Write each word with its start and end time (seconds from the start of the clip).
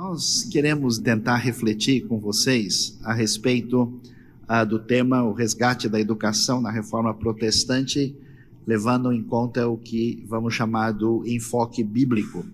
Nós 0.00 0.44
queremos 0.50 0.98
tentar 0.98 1.36
refletir 1.36 2.06
com 2.06 2.18
vocês 2.18 2.98
a 3.04 3.12
respeito 3.12 4.00
ah, 4.48 4.64
do 4.64 4.78
tema 4.78 5.22
o 5.22 5.34
resgate 5.34 5.90
da 5.90 6.00
educação 6.00 6.58
na 6.58 6.70
reforma 6.70 7.12
protestante, 7.12 8.16
levando 8.66 9.12
em 9.12 9.22
conta 9.22 9.68
o 9.68 9.76
que 9.76 10.24
vamos 10.26 10.54
chamar 10.54 10.92
do 10.92 11.22
enfoque 11.26 11.84
bíblico. 11.84 12.46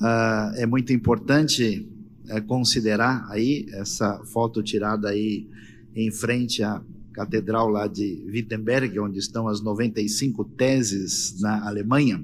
Ah, 0.00 0.52
é 0.56 0.66
muito 0.66 0.92
importante 0.92 1.88
é, 2.28 2.40
considerar 2.40 3.24
aí 3.30 3.68
essa 3.74 4.20
foto 4.24 4.60
tirada 4.60 5.10
aí 5.10 5.46
em 5.94 6.10
frente 6.10 6.64
à 6.64 6.82
catedral 7.12 7.68
lá 7.68 7.86
de 7.86 8.24
Wittenberg, 8.26 8.98
onde 8.98 9.20
estão 9.20 9.46
as 9.46 9.60
95 9.60 10.44
teses 10.44 11.40
na 11.40 11.68
Alemanha. 11.68 12.20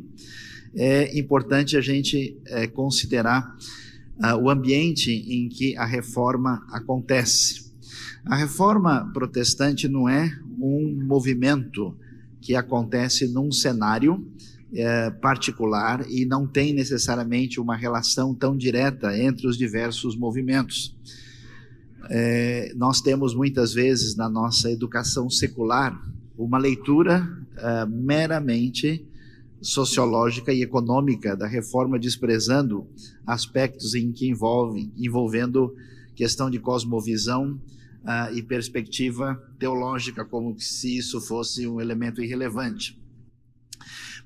É 0.74 1.16
importante 1.16 1.77
a 1.77 1.80
gente 1.80 2.37
é, 2.46 2.66
considerar 2.66 3.56
uh, 4.18 4.36
o 4.36 4.50
ambiente 4.50 5.10
em 5.10 5.48
que 5.48 5.77
a 5.77 5.84
reforma 5.84 6.64
acontece. 6.70 7.72
A 8.24 8.36
reforma 8.36 9.10
protestante 9.12 9.86
não 9.88 10.09
é 10.09 10.30
um 10.59 11.05
movimento 11.05 11.96
que 12.41 12.55
acontece 12.55 13.28
num 13.28 13.50
cenário 13.50 14.27
é, 14.74 15.10
particular 15.10 16.05
e 16.10 16.24
não 16.24 16.46
tem 16.46 16.72
necessariamente 16.72 17.60
uma 17.60 17.77
relação 17.77 18.34
tão 18.34 18.56
direta 18.56 19.16
entre 19.16 19.46
os 19.46 19.56
diversos 19.56 20.16
movimentos. 20.16 20.94
É, 22.10 22.72
nós 22.77 23.00
temos 23.00 23.34
muitas 23.34 23.72
vezes 23.72 24.16
na 24.16 24.28
nossa 24.28 24.70
educação 24.70 25.30
secular 25.30 25.98
uma 26.36 26.58
leitura 26.58 27.27
é, 27.56 27.86
meramente 27.86 29.06
sociológica 29.60 30.52
e 30.52 30.62
econômica 30.62 31.36
da 31.36 31.46
reforma, 31.46 31.98
desprezando 31.98 32.86
aspectos 33.27 33.94
em 33.94 34.12
que 34.12 34.28
envolvem, 34.28 34.92
envolvendo 34.97 35.75
questão 36.14 36.50
de 36.50 36.58
cosmovisão 36.58 37.61
uh, 38.05 38.34
e 38.34 38.42
perspectiva 38.42 39.34
teológica, 39.58 40.25
como 40.25 40.58
se 40.58 40.97
isso 40.97 41.20
fosse 41.20 41.67
um 41.67 41.80
elemento 41.80 42.22
irrelevante. 42.22 42.98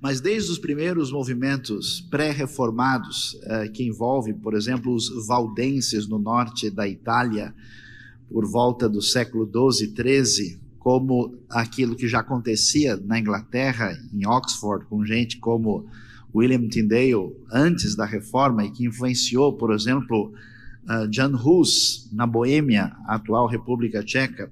Mas 0.00 0.20
desde 0.20 0.52
os 0.52 0.58
primeiros 0.58 1.10
movimentos 1.10 2.00
pré-reformados, 2.10 3.34
uh, 3.34 3.70
que 3.72 3.84
envolvem, 3.84 4.34
por 4.34 4.54
exemplo, 4.54 4.94
os 4.94 5.26
valdenses 5.26 6.06
no 6.06 6.19
norte 6.19 6.70
da 6.70 6.86
Itália, 6.86 7.54
por 8.30 8.46
volta 8.46 8.88
do 8.88 9.00
século 9.00 9.46
12, 9.46 9.88
13, 9.94 10.60
como 10.78 11.36
aquilo 11.50 11.96
que 11.96 12.06
já 12.06 12.20
acontecia 12.20 12.96
na 12.96 13.19
Inglaterra, 13.19 13.92
em 14.12 14.26
Oxford, 14.26 14.86
com 14.86 15.04
gente 15.04 15.38
como 15.38 15.86
William 16.34 16.68
Tyndale 16.68 17.34
antes 17.52 17.94
da 17.94 18.04
reforma 18.04 18.64
e 18.64 18.70
que 18.70 18.86
influenciou, 18.86 19.54
por 19.54 19.72
exemplo, 19.72 20.32
uh, 20.84 21.12
Jan 21.12 21.34
Hus 21.34 22.08
na 22.12 22.26
Boêmia, 22.26 22.96
atual 23.06 23.46
República 23.46 24.02
Tcheca, 24.02 24.50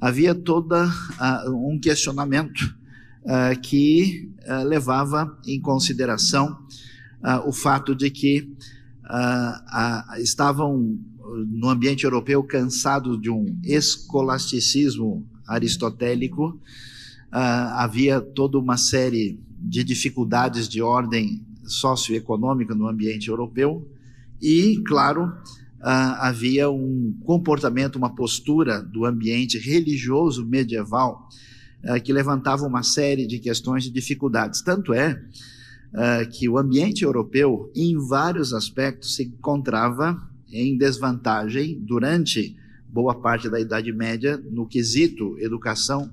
havia 0.00 0.34
toda 0.34 0.86
uh, 0.86 1.72
um 1.72 1.78
questionamento 1.78 2.76
uh, 3.22 3.58
que 3.60 4.30
levava 4.66 5.38
em 5.46 5.58
consideração 5.58 6.58
o 7.46 7.52
fato 7.52 7.94
de 7.94 8.10
que 8.10 8.54
estavam 10.18 10.98
no 11.48 11.70
ambiente 11.70 12.04
europeu 12.04 12.42
cansados 12.42 13.18
de 13.18 13.30
um 13.30 13.58
escolasticismo 13.64 15.26
aristotélico, 15.46 16.60
havia 17.32 18.20
toda 18.20 18.58
uma 18.58 18.76
série 18.76 19.40
de 19.66 19.82
dificuldades 19.82 20.68
de 20.68 20.82
ordem 20.82 21.44
socioeconômica 21.64 22.74
no 22.74 22.86
ambiente 22.86 23.28
europeu 23.28 23.88
e, 24.40 24.82
claro, 24.86 25.32
havia 25.80 26.70
um 26.70 27.14
comportamento, 27.24 27.96
uma 27.96 28.14
postura 28.14 28.82
do 28.82 29.04
ambiente 29.04 29.58
religioso 29.58 30.46
medieval 30.46 31.28
uh, 31.84 32.00
que 32.02 32.12
levantava 32.12 32.66
uma 32.66 32.82
série 32.82 33.26
de 33.26 33.38
questões 33.38 33.84
de 33.84 33.90
dificuldades. 33.90 34.62
Tanto 34.62 34.92
é 34.92 35.22
que 36.32 36.48
o 36.48 36.58
ambiente 36.58 37.04
europeu, 37.04 37.70
em 37.72 37.96
vários 37.96 38.52
aspectos, 38.52 39.14
se 39.14 39.22
encontrava 39.22 40.20
em 40.52 40.76
desvantagem 40.76 41.78
durante 41.80 42.56
boa 42.88 43.14
parte 43.14 43.48
da 43.48 43.60
Idade 43.60 43.92
Média 43.92 44.36
no 44.50 44.66
quesito 44.66 45.36
educação, 45.38 46.12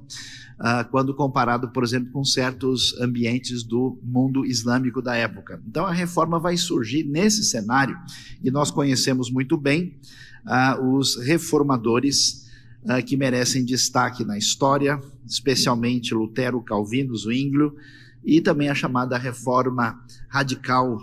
uh, 0.62 0.88
quando 0.90 1.14
comparado, 1.14 1.70
por 1.70 1.84
exemplo, 1.84 2.12
com 2.12 2.24
certos 2.24 2.96
ambientes 3.02 3.64
do 3.64 4.00
mundo 4.04 4.46
islâmico 4.46 5.02
da 5.02 5.16
época. 5.16 5.62
Então 5.68 5.86
a 5.86 5.92
reforma 5.92 6.40
vai 6.40 6.56
surgir 6.56 7.04
nesse 7.04 7.44
cenário 7.44 7.98
e 8.44 8.52
nós 8.52 8.70
conhecemos 8.70 9.32
muito 9.32 9.58
bem 9.58 10.00
uh, 10.46 10.96
os 10.96 11.18
reformadores 11.18 12.48
uh, 12.84 13.04
que 13.04 13.18
merecem 13.18 13.66
destaque 13.66 14.24
na 14.24 14.38
história, 14.38 15.00
especialmente 15.26 16.14
Lutero, 16.14 16.62
Calvino, 16.62 17.16
Zwinglio 17.16 17.76
e 18.24 18.40
também 18.40 18.70
a 18.70 18.76
chamada 18.76 19.18
reforma 19.18 20.00
radical 20.30 21.00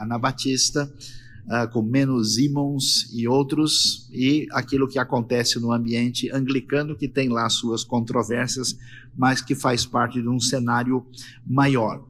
anabatista 0.00 0.92
uh, 1.46 1.70
com 1.70 1.82
Menos 1.82 2.34
Simons 2.34 3.10
e 3.12 3.26
outros, 3.26 4.08
e 4.12 4.46
aquilo 4.52 4.88
que 4.88 4.98
acontece 4.98 5.58
no 5.58 5.72
ambiente 5.72 6.30
anglicano, 6.30 6.96
que 6.96 7.08
tem 7.08 7.28
lá 7.28 7.48
suas 7.48 7.84
controvérsias, 7.84 8.76
mas 9.16 9.40
que 9.40 9.54
faz 9.54 9.84
parte 9.84 10.20
de 10.20 10.28
um 10.28 10.40
cenário 10.40 11.04
maior. 11.46 12.04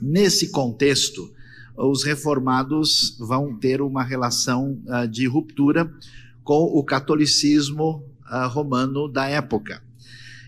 Nesse 0.00 0.50
contexto, 0.50 1.32
os 1.76 2.04
reformados 2.04 3.16
vão 3.18 3.54
ter 3.54 3.80
uma 3.80 4.02
relação 4.02 4.80
uh, 4.86 5.06
de 5.06 5.26
ruptura 5.26 5.92
com 6.42 6.64
o 6.64 6.82
catolicismo 6.82 8.04
uh, 8.30 8.48
romano 8.48 9.08
da 9.08 9.28
época. 9.28 9.82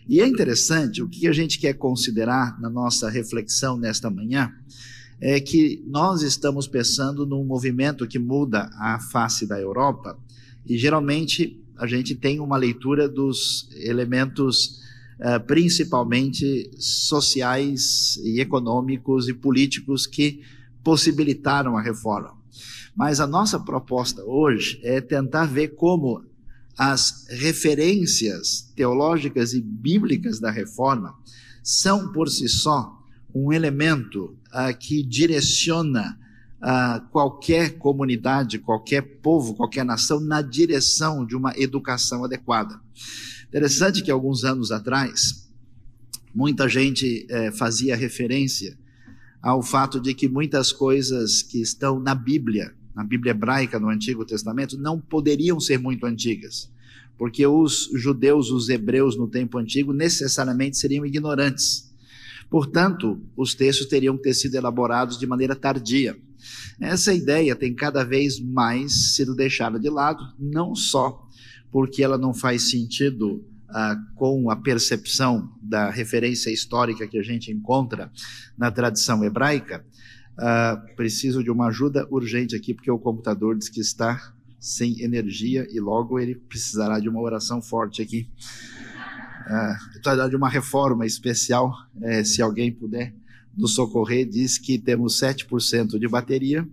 E 0.08 0.20
é 0.22 0.26
interessante, 0.26 1.03
o 1.03 1.08
que 1.08 1.28
a 1.28 1.32
gente 1.32 1.58
quer 1.58 1.75
considerar 1.75 2.58
na 2.58 2.70
nossa 2.70 3.10
reflexão 3.10 3.76
nesta 3.76 4.08
manhã 4.08 4.50
é 5.20 5.40
que 5.40 5.82
nós 5.86 6.22
estamos 6.22 6.68
pensando 6.68 7.26
num 7.26 7.44
movimento 7.44 8.06
que 8.06 8.18
muda 8.18 8.70
a 8.74 9.00
face 9.00 9.46
da 9.46 9.60
Europa 9.60 10.18
e 10.66 10.78
geralmente 10.78 11.60
a 11.76 11.86
gente 11.86 12.14
tem 12.14 12.40
uma 12.40 12.56
leitura 12.56 13.08
dos 13.08 13.68
elementos 13.74 14.80
uh, 15.18 15.44
principalmente 15.46 16.70
sociais 16.78 18.16
e 18.24 18.40
econômicos 18.40 19.28
e 19.28 19.34
políticos 19.34 20.06
que 20.06 20.40
possibilitaram 20.82 21.76
a 21.76 21.82
reforma. 21.82 22.36
Mas 22.96 23.20
a 23.20 23.26
nossa 23.26 23.60
proposta 23.60 24.24
hoje 24.24 24.80
é 24.82 25.00
tentar 25.00 25.46
ver 25.46 25.68
como 25.68 26.24
as 26.76 27.26
referências 27.30 28.72
teológicas 28.74 29.52
e 29.52 29.60
bíblicas 29.60 30.38
da 30.38 30.50
reforma 30.50 31.14
são 31.62 32.12
por 32.12 32.28
si 32.28 32.48
só 32.48 32.97
um 33.44 33.53
elemento 33.53 34.37
uh, 34.49 34.76
que 34.78 35.03
direciona 35.03 36.19
uh, 36.60 37.06
qualquer 37.10 37.78
comunidade, 37.78 38.59
qualquer 38.59 39.03
povo, 39.21 39.54
qualquer 39.54 39.84
nação 39.84 40.21
na 40.21 40.43
direção 40.43 41.25
de 41.25 41.37
uma 41.37 41.53
educação 41.56 42.25
adequada. 42.25 42.81
Interessante 43.47 44.03
que 44.03 44.10
alguns 44.10 44.44
anos 44.44 44.72
atrás, 44.72 45.49
muita 46.34 46.69
gente 46.69 47.26
eh, 47.31 47.50
fazia 47.50 47.97
referência 47.97 48.76
ao 49.41 49.62
fato 49.62 49.99
de 49.99 50.12
que 50.12 50.28
muitas 50.28 50.70
coisas 50.70 51.41
que 51.41 51.59
estão 51.59 51.99
na 51.99 52.15
Bíblia, 52.15 52.75
na 52.94 53.03
Bíblia 53.03 53.31
hebraica, 53.31 53.81
no 53.81 53.88
Antigo 53.88 54.26
Testamento, 54.26 54.76
não 54.76 55.00
poderiam 55.00 55.59
ser 55.59 55.78
muito 55.78 56.05
antigas, 56.05 56.70
porque 57.16 57.47
os 57.47 57.88
judeus, 57.94 58.50
os 58.50 58.69
hebreus 58.69 59.16
no 59.16 59.26
tempo 59.26 59.56
antigo, 59.56 59.94
necessariamente 59.94 60.76
seriam 60.76 61.06
ignorantes 61.06 61.88
Portanto, 62.50 63.20
os 63.37 63.55
textos 63.55 63.87
teriam 63.87 64.17
que 64.17 64.22
ter 64.22 64.34
sido 64.34 64.55
elaborados 64.55 65.19
de 65.19 65.26
maneira 65.26 65.55
tardia. 65.55 66.17
Essa 66.81 67.12
ideia 67.12 67.55
tem 67.55 67.75
cada 67.75 68.05
vez 68.05 68.40
mais 68.40 69.14
sido 69.14 69.34
deixada 69.34 69.78
de 69.78 69.90
lado, 69.90 70.22
não 70.38 70.75
só 70.75 71.26
porque 71.70 72.02
ela 72.02 72.17
não 72.17 72.32
faz 72.32 72.70
sentido 72.70 73.44
ah, 73.69 73.96
com 74.14 74.50
a 74.50 74.56
percepção 74.56 75.52
da 75.61 75.90
referência 75.90 76.50
histórica 76.50 77.06
que 77.06 77.19
a 77.19 77.22
gente 77.22 77.52
encontra 77.52 78.11
na 78.56 78.70
tradição 78.70 79.22
hebraica. 79.22 79.84
Ah, 80.38 80.82
preciso 80.96 81.43
de 81.43 81.50
uma 81.50 81.69
ajuda 81.69 82.06
urgente 82.11 82.56
aqui, 82.56 82.72
porque 82.72 82.90
o 82.90 82.99
computador 82.99 83.58
diz 83.58 83.69
que 83.69 83.81
está 83.81 84.32
sem 84.58 85.02
energia 85.02 85.67
e 85.70 85.78
logo 85.78 86.19
ele 86.19 86.34
precisará 86.34 86.99
de 86.99 87.08
uma 87.08 87.20
oração 87.20 87.61
forte 87.61 88.00
aqui 88.00 88.28
de 90.28 90.36
uma 90.36 90.48
reforma 90.48 91.06
especial, 91.06 91.72
é, 92.02 92.22
se 92.22 92.42
alguém 92.42 92.72
puder 92.72 93.14
nos 93.56 93.74
socorrer, 93.74 94.28
diz 94.28 94.56
que 94.58 94.78
temos 94.78 95.20
7% 95.20 95.98
de 95.98 96.08
bateria 96.08 96.66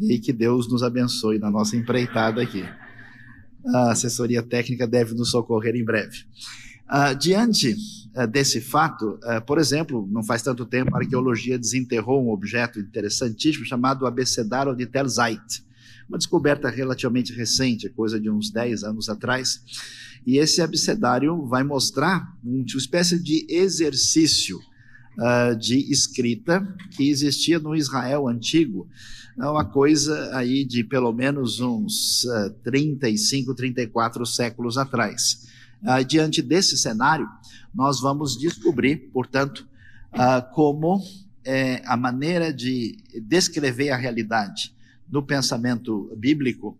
e 0.00 0.18
que 0.18 0.32
Deus 0.32 0.68
nos 0.68 0.82
abençoe 0.82 1.38
na 1.38 1.50
nossa 1.50 1.76
empreitada 1.76 2.42
aqui. 2.42 2.64
A 3.66 3.92
assessoria 3.92 4.42
técnica 4.42 4.86
deve 4.86 5.14
nos 5.14 5.30
socorrer 5.30 5.76
em 5.76 5.84
breve. 5.84 6.24
Uh, 6.90 7.14
diante 7.16 7.74
uh, 8.16 8.26
desse 8.26 8.60
fato, 8.60 9.18
uh, 9.22 9.40
por 9.46 9.58
exemplo, 9.58 10.06
não 10.10 10.22
faz 10.22 10.42
tanto 10.42 10.66
tempo 10.66 10.94
a 10.94 10.98
arqueologia 10.98 11.58
desenterrou 11.58 12.22
um 12.24 12.30
objeto 12.30 12.80
interessantíssimo 12.80 13.64
chamado 13.64 14.06
abecedário 14.06 14.74
de 14.74 14.86
Tel 14.86 15.08
Zait. 15.08 15.64
Uma 16.12 16.18
descoberta 16.18 16.68
relativamente 16.68 17.32
recente, 17.32 17.88
coisa 17.88 18.20
de 18.20 18.28
uns 18.28 18.50
10 18.50 18.84
anos 18.84 19.08
atrás. 19.08 19.62
E 20.26 20.36
esse 20.36 20.60
abecedário 20.60 21.46
vai 21.46 21.64
mostrar 21.64 22.36
uma 22.44 22.62
espécie 22.66 23.18
de 23.18 23.46
exercício 23.48 24.58
uh, 24.58 25.56
de 25.56 25.90
escrita 25.90 26.62
que 26.90 27.08
existia 27.08 27.58
no 27.58 27.74
Israel 27.74 28.28
antigo, 28.28 28.86
é 29.40 29.46
uma 29.46 29.64
coisa 29.64 30.36
aí 30.36 30.66
de 30.66 30.84
pelo 30.84 31.10
menos 31.14 31.60
uns 31.60 32.24
uh, 32.24 32.50
35, 32.62 33.54
34 33.54 34.26
séculos 34.26 34.76
atrás. 34.76 35.48
Uh, 35.82 36.04
diante 36.04 36.42
desse 36.42 36.76
cenário, 36.76 37.26
nós 37.74 38.00
vamos 38.00 38.38
descobrir, 38.38 39.10
portanto, 39.14 39.66
uh, 40.12 40.54
como 40.54 41.02
é, 41.42 41.82
a 41.86 41.96
maneira 41.96 42.52
de 42.52 42.98
descrever 43.26 43.88
a 43.90 43.96
realidade 43.96 44.74
no 45.12 45.22
pensamento 45.22 46.10
bíblico 46.16 46.76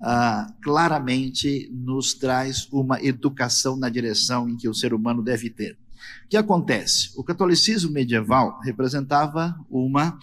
uh, 0.00 0.52
claramente 0.62 1.68
nos 1.72 2.14
traz 2.14 2.68
uma 2.70 3.02
educação 3.02 3.76
na 3.76 3.88
direção 3.88 4.48
em 4.48 4.56
que 4.56 4.68
o 4.68 4.74
ser 4.74 4.94
humano 4.94 5.22
deve 5.22 5.50
ter. 5.50 5.76
O 6.24 6.28
que 6.28 6.36
acontece? 6.36 7.10
O 7.16 7.24
catolicismo 7.24 7.90
medieval 7.90 8.60
representava 8.62 9.58
uma 9.68 10.18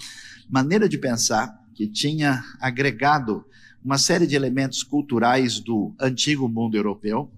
maneira 0.50 0.88
de 0.88 0.98
pensar 0.98 1.60
que 1.76 1.88
tinha 1.88 2.44
agregado 2.60 3.44
uma 3.84 3.98
série 3.98 4.28
de 4.28 4.36
elementos 4.36 4.84
culturais 4.84 5.60
do 5.60 5.94
antigo 6.00 6.48
mundo 6.48 6.76
europeu, 6.78 7.32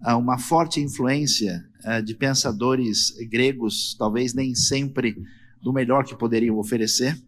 uma 0.00 0.38
forte 0.38 0.80
influência 0.80 1.66
eh, 1.82 2.02
de 2.02 2.14
pensadores 2.14 3.14
gregos, 3.30 3.96
talvez 3.98 4.34
nem 4.34 4.54
sempre 4.54 5.16
do 5.62 5.72
melhor 5.72 6.04
que 6.04 6.14
poderiam 6.14 6.58
oferecer, 6.58 7.20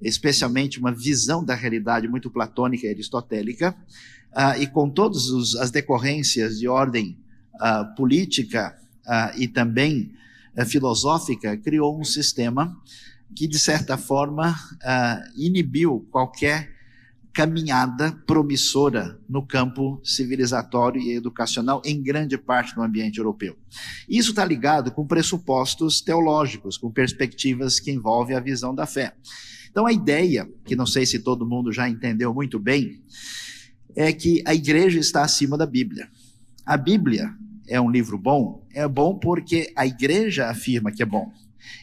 especialmente 0.00 0.78
uma 0.78 0.92
visão 0.92 1.44
da 1.44 1.54
realidade 1.54 2.08
muito 2.08 2.30
platônica 2.30 2.86
e 2.86 2.90
aristotélica, 2.90 3.76
uh, 4.32 4.60
e 4.60 4.66
com 4.66 4.88
todas 4.88 5.54
as 5.56 5.70
decorrências 5.70 6.58
de 6.58 6.68
ordem 6.68 7.18
uh, 7.54 7.94
política 7.94 8.78
uh, 9.06 9.38
e 9.38 9.48
também 9.48 10.12
filosófica, 10.66 11.56
criou 11.56 12.00
um 12.00 12.02
sistema 12.02 12.76
que, 13.36 13.46
de 13.46 13.60
certa 13.60 13.96
forma, 13.96 14.56
inibiu 15.36 16.08
qualquer 16.10 16.74
caminhada 17.32 18.10
promissora 18.26 19.16
no 19.28 19.46
campo 19.46 20.00
civilizatório 20.02 21.00
e 21.00 21.12
educacional 21.12 21.80
em 21.84 22.02
grande 22.02 22.36
parte 22.36 22.74
do 22.74 22.82
ambiente 22.82 23.18
europeu. 23.18 23.56
Isso 24.08 24.30
está 24.30 24.44
ligado 24.44 24.90
com 24.90 25.06
pressupostos 25.06 26.00
teológicos, 26.00 26.76
com 26.76 26.90
perspectivas 26.90 27.78
que 27.78 27.92
envolvem 27.92 28.36
a 28.36 28.40
visão 28.40 28.74
da 28.74 28.86
fé. 28.86 29.14
Então, 29.78 29.86
a 29.86 29.92
ideia, 29.92 30.44
que 30.64 30.74
não 30.74 30.84
sei 30.84 31.06
se 31.06 31.20
todo 31.20 31.46
mundo 31.46 31.72
já 31.72 31.88
entendeu 31.88 32.34
muito 32.34 32.58
bem, 32.58 33.00
é 33.94 34.12
que 34.12 34.42
a 34.44 34.52
igreja 34.52 34.98
está 34.98 35.22
acima 35.22 35.56
da 35.56 35.64
Bíblia. 35.64 36.08
A 36.66 36.76
Bíblia 36.76 37.32
é 37.68 37.80
um 37.80 37.88
livro 37.88 38.18
bom? 38.18 38.66
É 38.74 38.88
bom 38.88 39.16
porque 39.16 39.72
a 39.76 39.86
igreja 39.86 40.50
afirma 40.50 40.90
que 40.90 41.00
é 41.00 41.06
bom. 41.06 41.30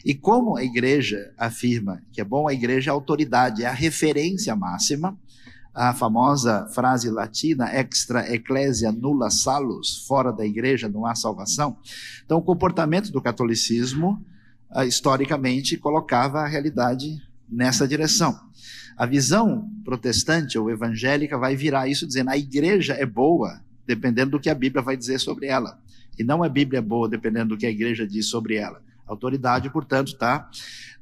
E 0.04 0.14
como 0.14 0.58
a 0.58 0.62
igreja 0.62 1.32
afirma 1.38 2.02
que 2.12 2.20
é 2.20 2.24
bom, 2.24 2.46
a 2.46 2.52
igreja 2.52 2.90
é 2.90 2.92
a 2.92 2.94
autoridade, 2.94 3.62
é 3.62 3.66
a 3.66 3.72
referência 3.72 4.54
máxima 4.54 5.18
a 5.74 5.94
famosa 5.94 6.68
frase 6.74 7.08
latina 7.08 7.70
extra 7.72 8.30
ecclesia 8.30 8.92
nulla 8.92 9.30
salus, 9.30 10.04
fora 10.06 10.34
da 10.34 10.44
igreja 10.44 10.86
não 10.86 11.06
há 11.06 11.14
salvação. 11.14 11.78
Então, 12.26 12.36
o 12.36 12.42
comportamento 12.42 13.10
do 13.10 13.22
catolicismo, 13.22 14.22
ah, 14.70 14.84
historicamente, 14.84 15.78
colocava 15.78 16.40
a 16.40 16.46
realidade 16.46 17.24
nessa 17.48 17.86
direção. 17.86 18.38
A 18.96 19.04
visão 19.04 19.70
protestante 19.84 20.58
ou 20.58 20.70
evangélica 20.70 21.36
vai 21.36 21.54
virar 21.54 21.88
isso 21.88 22.06
dizendo 22.06 22.30
a 22.30 22.36
igreja 22.36 22.94
é 22.94 23.04
boa, 23.04 23.60
dependendo 23.86 24.32
do 24.32 24.40
que 24.40 24.48
a 24.48 24.54
Bíblia 24.54 24.82
vai 24.82 24.96
dizer 24.96 25.18
sobre 25.20 25.46
ela. 25.46 25.78
E 26.18 26.24
não 26.24 26.42
a 26.42 26.48
Bíblia 26.48 26.78
é 26.78 26.82
boa, 26.82 27.08
dependendo 27.08 27.50
do 27.50 27.58
que 27.58 27.66
a 27.66 27.70
igreja 27.70 28.06
diz 28.06 28.26
sobre 28.26 28.56
ela. 28.56 28.82
A 29.06 29.12
autoridade, 29.12 29.70
portanto, 29.70 30.08
está 30.08 30.48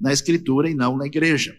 na 0.01 0.13
escritura 0.13 0.69
e 0.69 0.75
não 0.75 0.97
na 0.97 1.07
igreja. 1.07 1.57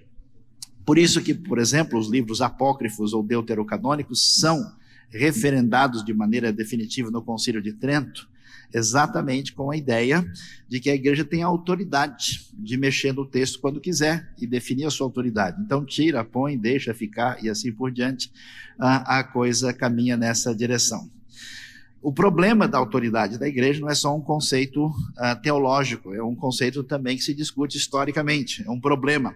Por 0.86 0.98
isso 0.98 1.22
que, 1.22 1.34
por 1.34 1.58
exemplo, 1.58 1.98
os 1.98 2.10
livros 2.10 2.42
apócrifos 2.42 3.14
ou 3.14 3.24
deuterocanônicos 3.24 4.36
são 4.40 4.76
referendados 5.10 6.04
de 6.04 6.14
maneira 6.14 6.52
definitiva 6.52 7.10
no 7.10 7.22
Concílio 7.22 7.62
de 7.62 7.74
Trento, 7.74 8.30
exatamente 8.74 9.54
com 9.54 9.72
a 9.72 9.78
ideia 9.78 10.26
de 10.68 10.80
que 10.80 10.90
a 10.90 10.96
igreja 10.96 11.24
tem 11.24 11.44
a 11.44 11.48
autoridade 11.48 12.50
de 12.54 12.78
mexer 12.78 13.14
no 13.14 13.26
texto 13.26 13.60
quando 13.60 13.80
quiser 13.80 14.34
e 14.40 14.46
definir 14.46 14.86
a 14.86 14.90
sua 14.90 15.08
autoridade. 15.08 15.62
Então, 15.62 15.86
tira, 15.86 16.24
põe, 16.24 16.58
deixa 16.58 16.94
ficar 16.94 17.44
e 17.44 17.50
assim 17.50 17.72
por 17.72 17.92
diante, 17.92 18.32
a, 18.80 19.20
a 19.20 19.24
coisa 19.24 19.74
caminha 19.74 20.18
nessa 20.18 20.54
direção. 20.54 21.10
O 22.06 22.14
problema 22.14 22.68
da 22.68 22.78
autoridade 22.78 23.40
da 23.40 23.48
igreja 23.48 23.82
não 23.82 23.90
é 23.90 23.96
só 23.96 24.16
um 24.16 24.22
conceito 24.22 24.86
uh, 24.86 25.42
teológico, 25.42 26.14
é 26.14 26.22
um 26.22 26.36
conceito 26.36 26.84
também 26.84 27.18
que 27.18 27.24
se 27.24 27.34
discute 27.34 27.78
historicamente. 27.78 28.64
É 28.64 28.70
um 28.70 28.80
problema. 28.80 29.34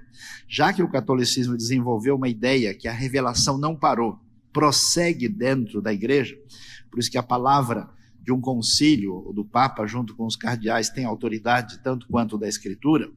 Já 0.47 0.71
que 0.71 0.83
o 0.83 0.87
catolicismo 0.87 1.57
desenvolveu 1.57 2.15
uma 2.15 2.29
ideia 2.29 2.75
que 2.75 2.87
a 2.87 2.93
revelação 2.93 3.57
não 3.57 3.75
parou, 3.75 4.19
prossegue 4.53 5.27
dentro 5.27 5.81
da 5.81 5.91
igreja, 5.91 6.37
por 6.91 6.99
isso 6.99 7.09
que 7.09 7.17
a 7.17 7.23
palavra 7.23 7.89
de 8.29 8.33
um 8.33 8.39
concílio 8.39 9.31
do 9.33 9.43
Papa, 9.43 9.87
junto 9.87 10.15
com 10.15 10.27
os 10.27 10.35
cardeais, 10.35 10.89
tem 10.89 11.03
autoridade 11.03 11.79
tanto 11.79 12.07
quanto 12.07 12.37
da 12.37 12.47
Escritura, 12.47 13.09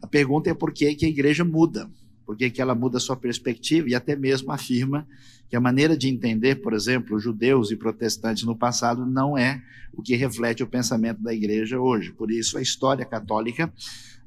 a 0.00 0.06
pergunta 0.06 0.48
é 0.48 0.54
por 0.54 0.72
que, 0.72 0.94
que 0.94 1.04
a 1.04 1.08
igreja 1.08 1.44
muda, 1.44 1.90
por 2.24 2.34
que, 2.34 2.48
que 2.48 2.62
ela 2.62 2.74
muda 2.74 2.98
sua 2.98 3.14
perspectiva 3.14 3.90
e 3.90 3.94
até 3.94 4.16
mesmo 4.16 4.50
afirma 4.50 5.06
que 5.50 5.56
a 5.56 5.60
maneira 5.60 5.94
de 5.98 6.08
entender, 6.08 6.62
por 6.62 6.72
exemplo, 6.72 7.18
judeus 7.18 7.70
e 7.70 7.76
protestantes 7.76 8.44
no 8.44 8.56
passado 8.56 9.04
não 9.04 9.36
é 9.36 9.62
o 9.92 10.00
que 10.00 10.16
reflete 10.16 10.62
o 10.62 10.66
pensamento 10.66 11.22
da 11.22 11.34
igreja 11.34 11.78
hoje. 11.78 12.10
Por 12.12 12.30
isso, 12.30 12.56
a 12.56 12.62
história 12.62 13.04
católica 13.04 13.70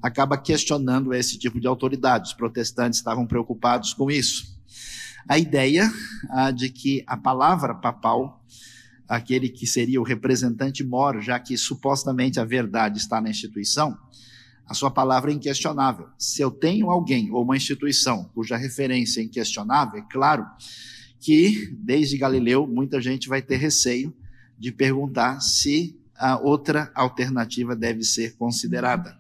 acaba 0.02 0.38
questionando 0.38 1.16
esse 1.16 1.38
tipo 1.38 1.60
de 1.60 1.66
autoridade. 1.66 2.30
Os 2.30 2.34
protestantes 2.34 3.00
estavam 3.00 3.26
preocupados 3.26 3.94
com 3.94 4.12
isso. 4.12 4.56
A 5.28 5.40
ideia 5.40 5.92
ah, 6.30 6.52
de 6.52 6.70
que 6.70 7.04
a 7.08 7.18
palavra 7.18 7.74
papal, 7.74 8.41
aquele 9.12 9.50
que 9.50 9.68
seria 9.68 10.00
o 10.00 10.06
representante 10.06 10.86
mor, 10.86 11.22
já 11.22 11.38
que 11.38 11.58
supostamente 11.58 12.40
a 12.40 12.46
verdade 12.46 12.98
está 12.98 13.19
na 13.19 13.30
instituição, 13.30 13.98
a 14.66 14.74
sua 14.74 14.90
palavra 14.90 15.31
é 15.31 15.34
inquestionável. 15.34 16.08
Se 16.18 16.41
eu 16.41 16.50
tenho 16.50 16.89
alguém 16.89 17.30
ou 17.30 17.44
uma 17.44 17.58
instituição 17.58 18.24
cuja 18.34 18.56
referência 18.56 19.20
é 19.20 19.25
inquestionável, 19.25 20.00
é 20.00 20.06
claro 20.10 20.46
que, 21.20 21.75
desde 21.77 22.18
Galileu, 22.18 22.65
muita 22.65 23.01
gente 23.01 23.27
vai 23.27 23.41
ter 23.41 23.58
receio 23.58 24.15
de 24.58 24.72
perguntar 24.72 25.41
se 25.41 26.00
a 26.15 26.39
outra 26.39 26.89
alternativa 26.96 27.75
deve 27.75 28.06
ser 28.06 28.38
considerada. 28.38 29.20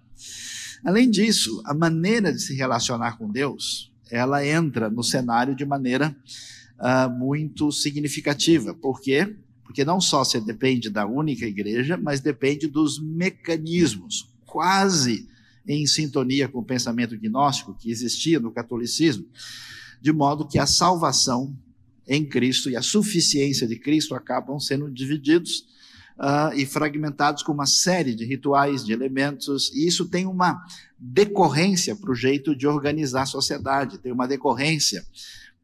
Além 0.85 1.09
disso, 1.09 1.61
a 1.65 1.73
maneira 1.73 2.31
de 2.31 2.39
se 2.39 2.55
relacionar 2.55 3.17
com 3.17 3.29
Deus, 3.29 3.91
ela 4.09 4.45
entra 4.47 4.89
no 4.89 5.03
cenário 5.03 5.53
de 5.53 5.65
maneira 5.65 6.15
uh, 6.79 7.09
muito 7.09 7.73
significativa. 7.73 8.73
Por 8.73 9.01
quê? 9.01 9.35
Porque 9.71 9.85
não 9.85 10.01
só 10.01 10.25
você 10.25 10.41
depende 10.41 10.89
da 10.89 11.05
única 11.05 11.45
igreja, 11.45 11.95
mas 11.95 12.19
depende 12.19 12.67
dos 12.67 13.01
mecanismos, 13.01 14.27
quase 14.45 15.29
em 15.65 15.87
sintonia 15.87 16.49
com 16.49 16.59
o 16.59 16.65
pensamento 16.65 17.17
gnóstico 17.17 17.73
que 17.79 17.89
existia 17.89 18.37
no 18.37 18.51
catolicismo, 18.51 19.25
de 20.01 20.11
modo 20.11 20.45
que 20.45 20.59
a 20.59 20.65
salvação 20.65 21.55
em 22.05 22.25
Cristo 22.25 22.69
e 22.69 22.75
a 22.75 22.81
suficiência 22.81 23.65
de 23.65 23.77
Cristo 23.77 24.13
acabam 24.13 24.59
sendo 24.59 24.91
divididos 24.91 25.59
uh, 26.19 26.53
e 26.53 26.65
fragmentados 26.65 27.41
com 27.41 27.53
uma 27.53 27.65
série 27.65 28.13
de 28.13 28.25
rituais, 28.25 28.83
de 28.83 28.91
elementos, 28.91 29.71
e 29.73 29.87
isso 29.87 30.05
tem 30.05 30.25
uma 30.25 30.61
decorrência 30.99 31.95
para 31.95 32.11
o 32.11 32.15
jeito 32.15 32.53
de 32.53 32.67
organizar 32.67 33.21
a 33.21 33.25
sociedade, 33.25 33.99
tem 33.99 34.11
uma 34.11 34.27
decorrência 34.27 35.05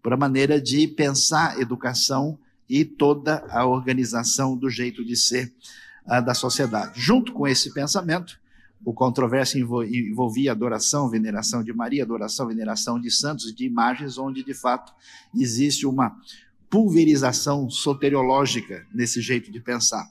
para 0.01 0.15
a 0.15 0.17
maneira 0.17 0.61
de 0.61 0.87
pensar 0.87 1.59
educação 1.59 2.39
e 2.69 2.83
toda 2.83 3.45
a 3.50 3.65
organização 3.65 4.57
do 4.57 4.69
jeito 4.69 5.03
de 5.05 5.15
ser 5.15 5.53
uh, 6.05 6.24
da 6.24 6.33
sociedade. 6.33 7.00
Junto 7.00 7.31
com 7.33 7.47
esse 7.47 7.74
pensamento, 7.74 8.39
o 8.86 8.93
controvérsia 8.93 9.59
envolvia 9.59 10.51
adoração, 10.51 11.09
veneração 11.09 11.63
de 11.63 11.74
Maria, 11.74 12.03
adoração, 12.03 12.47
veneração 12.47 13.00
de 13.00 13.09
santos, 13.09 13.53
de 13.53 13.65
imagens, 13.65 14.17
onde 14.17 14.43
de 14.43 14.53
fato 14.53 14.93
existe 15.36 15.86
uma 15.86 16.15
pulverização 16.69 17.69
soteriológica 17.69 18.86
nesse 18.93 19.21
jeito 19.21 19.51
de 19.51 19.59
pensar. 19.59 20.09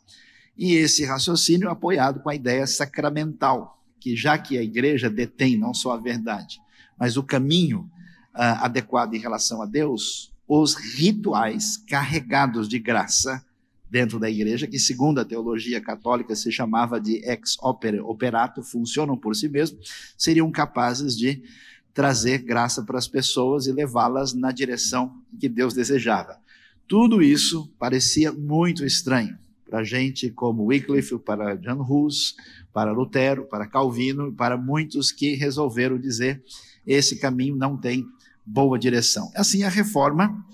E 0.56 0.74
esse 0.74 1.04
raciocínio 1.04 1.70
apoiado 1.70 2.20
com 2.20 2.30
a 2.30 2.34
ideia 2.34 2.66
sacramental, 2.66 3.82
que 4.00 4.16
já 4.16 4.38
que 4.38 4.58
a 4.58 4.62
igreja 4.62 5.10
detém 5.10 5.56
não 5.56 5.74
só 5.74 5.92
a 5.92 6.00
verdade, 6.00 6.60
mas 6.98 7.16
o 7.16 7.22
caminho 7.22 7.90
uh, 8.34 8.64
adequado 8.64 9.14
em 9.14 9.18
relação 9.18 9.60
a 9.60 9.66
Deus, 9.66 10.32
os 10.46 10.74
rituais 10.74 11.76
carregados 11.76 12.68
de 12.68 12.78
graça 12.78 13.44
dentro 13.90 14.18
da 14.18 14.28
igreja, 14.28 14.66
que 14.66 14.78
segundo 14.78 15.20
a 15.20 15.24
teologia 15.24 15.80
católica 15.80 16.34
se 16.34 16.50
chamava 16.50 17.00
de 17.00 17.16
ex 17.24 17.56
opere 17.60 18.00
operato, 18.00 18.62
funcionam 18.62 19.16
por 19.16 19.34
si 19.34 19.48
mesmos, 19.48 20.14
seriam 20.18 20.50
capazes 20.50 21.16
de 21.16 21.42
trazer 21.94 22.38
graça 22.38 22.82
para 22.82 22.98
as 22.98 23.08
pessoas 23.08 23.66
e 23.66 23.72
levá-las 23.72 24.34
na 24.34 24.52
direção 24.52 25.22
que 25.38 25.48
Deus 25.48 25.72
desejava. 25.72 26.38
Tudo 26.86 27.22
isso 27.22 27.72
parecia 27.78 28.30
muito 28.32 28.84
estranho 28.84 29.38
para 29.68 29.82
gente 29.82 30.30
como 30.30 30.66
Wycliffe, 30.66 31.18
para 31.18 31.56
John 31.56 31.80
Hus, 31.80 32.36
para 32.72 32.92
Lutero, 32.92 33.46
para 33.46 33.66
Calvino, 33.66 34.32
para 34.32 34.56
muitos 34.56 35.10
que 35.10 35.34
resolveram 35.34 35.98
dizer 35.98 36.42
esse 36.86 37.18
caminho 37.18 37.56
não 37.56 37.76
tem 37.76 38.06
boa 38.46 38.78
direção. 38.78 39.30
Assim, 39.34 39.64
a 39.64 39.68
reforma 39.68 40.44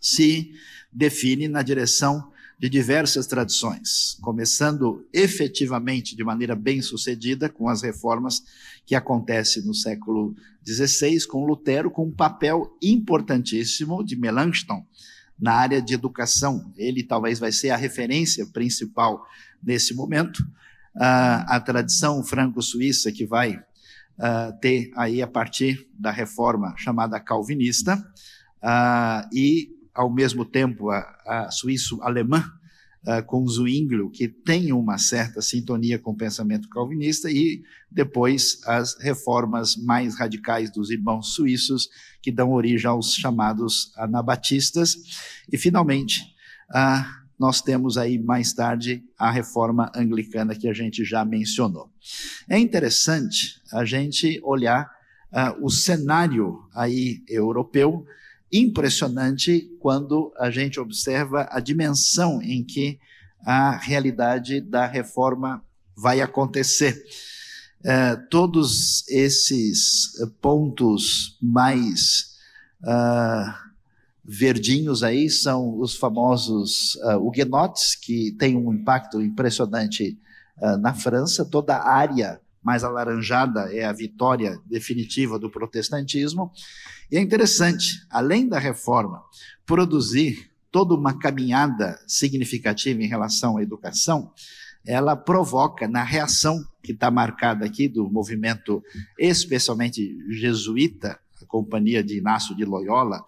se 0.00 0.52
define 0.92 1.46
na 1.46 1.62
direção 1.62 2.30
de 2.58 2.68
diversas 2.68 3.26
tradições, 3.26 4.18
começando 4.20 5.06
efetivamente 5.12 6.16
de 6.16 6.24
maneira 6.24 6.56
bem 6.56 6.82
sucedida 6.82 7.48
com 7.48 7.68
as 7.68 7.82
reformas 7.82 8.42
que 8.84 8.96
acontecem 8.96 9.62
no 9.62 9.72
século 9.72 10.34
XVI, 10.66 11.24
com 11.26 11.46
Lutero, 11.46 11.90
com 11.90 12.06
um 12.06 12.12
papel 12.12 12.76
importantíssimo 12.82 14.04
de 14.04 14.16
Melanchthon 14.16 14.84
na 15.38 15.52
área 15.52 15.80
de 15.80 15.94
educação. 15.94 16.72
Ele 16.76 17.04
talvez 17.04 17.38
vai 17.38 17.52
ser 17.52 17.70
a 17.70 17.76
referência 17.76 18.44
principal 18.46 19.24
nesse 19.62 19.94
momento. 19.94 20.38
Uh, 20.96 21.46
a 21.46 21.60
tradição 21.60 22.24
franco-suíça 22.24 23.12
que 23.12 23.24
vai 23.24 23.62
uh, 24.18 24.58
ter 24.60 24.90
aí 24.96 25.22
a 25.22 25.26
partir 25.26 25.88
da 25.98 26.10
reforma 26.10 26.74
chamada 26.76 27.18
calvinista 27.20 27.96
uh, 28.62 29.28
e 29.32 29.78
ao 29.94 30.12
mesmo 30.12 30.44
tempo 30.44 30.90
a, 30.90 30.98
a 31.26 31.50
suíço-alemã, 31.50 32.44
uh, 33.06 33.24
com 33.26 33.44
Zwinglio, 33.46 34.10
que 34.10 34.28
tem 34.28 34.72
uma 34.72 34.96
certa 34.96 35.42
sintonia 35.42 35.98
com 35.98 36.12
o 36.12 36.16
pensamento 36.16 36.68
calvinista, 36.68 37.28
e 37.28 37.62
depois 37.90 38.60
as 38.64 38.96
reformas 39.00 39.76
mais 39.76 40.16
radicais 40.16 40.70
dos 40.70 40.90
irmãos 40.90 41.34
suíços, 41.34 41.88
que 42.22 42.30
dão 42.30 42.52
origem 42.52 42.88
aos 42.88 43.12
chamados 43.14 43.92
anabatistas, 43.96 44.94
e 45.52 45.58
finalmente, 45.58 46.22
uh, 46.70 47.27
nós 47.38 47.62
temos 47.62 47.96
aí 47.96 48.18
mais 48.18 48.52
tarde 48.52 49.04
a 49.16 49.30
reforma 49.30 49.92
anglicana 49.94 50.54
que 50.54 50.68
a 50.68 50.72
gente 50.72 51.04
já 51.04 51.24
mencionou. 51.24 51.90
É 52.48 52.58
interessante 52.58 53.60
a 53.72 53.84
gente 53.84 54.40
olhar 54.42 54.90
uh, 55.32 55.64
o 55.64 55.70
cenário 55.70 56.58
aí 56.74 57.22
europeu 57.28 58.04
impressionante 58.52 59.70
quando 59.78 60.32
a 60.38 60.50
gente 60.50 60.80
observa 60.80 61.46
a 61.50 61.60
dimensão 61.60 62.40
em 62.42 62.64
que 62.64 62.98
a 63.44 63.76
realidade 63.76 64.60
da 64.60 64.86
reforma 64.86 65.62
vai 65.96 66.20
acontecer. 66.20 67.02
É, 67.84 68.16
todos 68.28 69.08
esses 69.08 70.10
pontos 70.40 71.38
mais 71.40 72.34
uh, 72.82 73.67
verdinhos 74.30 75.02
aí 75.02 75.30
são 75.30 75.80
os 75.80 75.96
famosos 75.96 76.96
uh, 76.96 77.16
huguenotes, 77.16 77.94
que 77.94 78.32
têm 78.32 78.56
um 78.56 78.74
impacto 78.74 79.22
impressionante 79.22 80.18
uh, 80.60 80.76
na 80.76 80.92
França. 80.92 81.46
Toda 81.46 81.74
a 81.74 81.90
área 81.90 82.38
mais 82.62 82.84
alaranjada 82.84 83.74
é 83.74 83.86
a 83.86 83.92
vitória 83.92 84.60
definitiva 84.66 85.38
do 85.38 85.50
protestantismo. 85.50 86.52
E 87.10 87.16
é 87.16 87.20
interessante, 87.20 88.06
além 88.10 88.46
da 88.46 88.58
reforma 88.58 89.22
produzir 89.64 90.50
toda 90.70 90.94
uma 90.94 91.18
caminhada 91.18 91.98
significativa 92.06 93.02
em 93.02 93.08
relação 93.08 93.56
à 93.56 93.62
educação, 93.62 94.30
ela 94.86 95.16
provoca 95.16 95.88
na 95.88 96.02
reação 96.02 96.62
que 96.82 96.92
está 96.92 97.10
marcada 97.10 97.64
aqui 97.64 97.88
do 97.88 98.10
movimento, 98.10 98.82
especialmente 99.18 100.18
jesuíta, 100.30 101.18
a 101.42 101.46
companhia 101.46 102.04
de 102.04 102.18
Inácio 102.18 102.54
de 102.54 102.66
Loyola, 102.66 103.24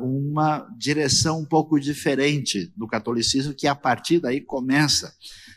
uma 0.00 0.68
direção 0.76 1.40
um 1.40 1.44
pouco 1.44 1.78
diferente 1.78 2.72
do 2.76 2.88
catolicismo, 2.88 3.54
que 3.54 3.66
a 3.66 3.74
partir 3.74 4.18
daí 4.18 4.40
começa 4.40 5.06
a 5.08 5.12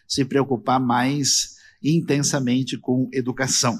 se 0.08 0.24
preocupar 0.24 0.79
mais 0.79 1.55
intensamente 1.84 2.77
com 2.77 3.10
educação. 3.12 3.75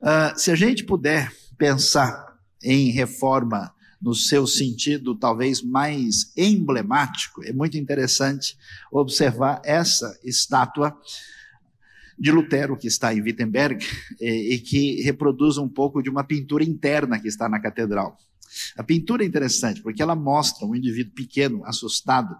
Uh, 0.00 0.38
se 0.38 0.50
a 0.50 0.54
gente 0.54 0.84
puder 0.84 1.32
pensar 1.56 2.38
em 2.62 2.90
reforma 2.90 3.74
no 4.00 4.14
seu 4.14 4.46
sentido 4.46 5.16
talvez 5.16 5.60
mais 5.60 6.32
emblemático, 6.36 7.42
é 7.42 7.52
muito 7.52 7.76
interessante 7.76 8.56
observar 8.92 9.60
essa 9.64 10.16
estátua 10.22 10.96
de 12.16 12.30
Lutero 12.30 12.76
que 12.76 12.86
está 12.86 13.14
em 13.14 13.22
Wittenberg 13.22 13.84
e, 14.20 14.54
e 14.54 14.58
que 14.58 15.02
reproduz 15.02 15.56
um 15.56 15.68
pouco 15.68 16.02
de 16.02 16.10
uma 16.10 16.24
pintura 16.24 16.62
interna 16.62 17.18
que 17.18 17.28
está 17.28 17.48
na 17.48 17.60
catedral. 17.60 18.16
A 18.76 18.82
pintura 18.82 19.22
é 19.22 19.26
interessante 19.26 19.82
porque 19.82 20.02
ela 20.02 20.14
mostra 20.14 20.66
um 20.66 20.74
indivíduo 20.74 21.14
pequeno, 21.14 21.64
assustado, 21.64 22.36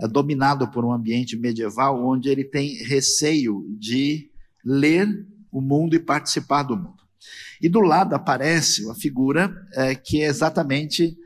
é 0.00 0.06
dominado 0.06 0.70
por 0.70 0.84
um 0.84 0.92
ambiente 0.92 1.36
medieval 1.36 2.04
onde 2.04 2.28
ele 2.28 2.44
tem 2.44 2.76
receio 2.84 3.66
de 3.78 4.30
ler 4.64 5.26
o 5.50 5.60
mundo 5.60 5.94
e 5.94 5.98
participar 5.98 6.62
do 6.62 6.76
mundo. 6.76 7.02
E 7.60 7.68
do 7.68 7.80
lado 7.80 8.14
aparece 8.14 8.84
uma 8.84 8.94
figura 8.94 9.52
é, 9.72 9.94
que 9.94 10.22
é 10.22 10.26
exatamente 10.26 11.16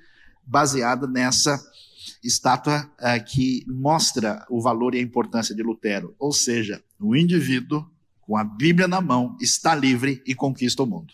baseada 0.47 1.07
nessa 1.07 1.63
estátua 2.25 2.91
é, 2.99 3.19
que 3.21 3.65
mostra 3.67 4.47
o 4.49 4.61
valor 4.61 4.95
e 4.95 4.99
a 4.99 5.03
importância 5.03 5.55
de 5.55 5.63
Lutero. 5.63 6.15
Ou 6.19 6.33
seja, 6.33 6.83
o 6.99 7.15
indivíduo 7.15 7.87
com 8.21 8.37
a 8.37 8.45
Bíblia 8.45 8.89
na 8.89 9.01
mão 9.01 9.37
está 9.41 9.75
livre 9.75 10.23
e 10.27 10.35
conquista 10.35 10.83
o 10.83 10.87
mundo. 10.87 11.13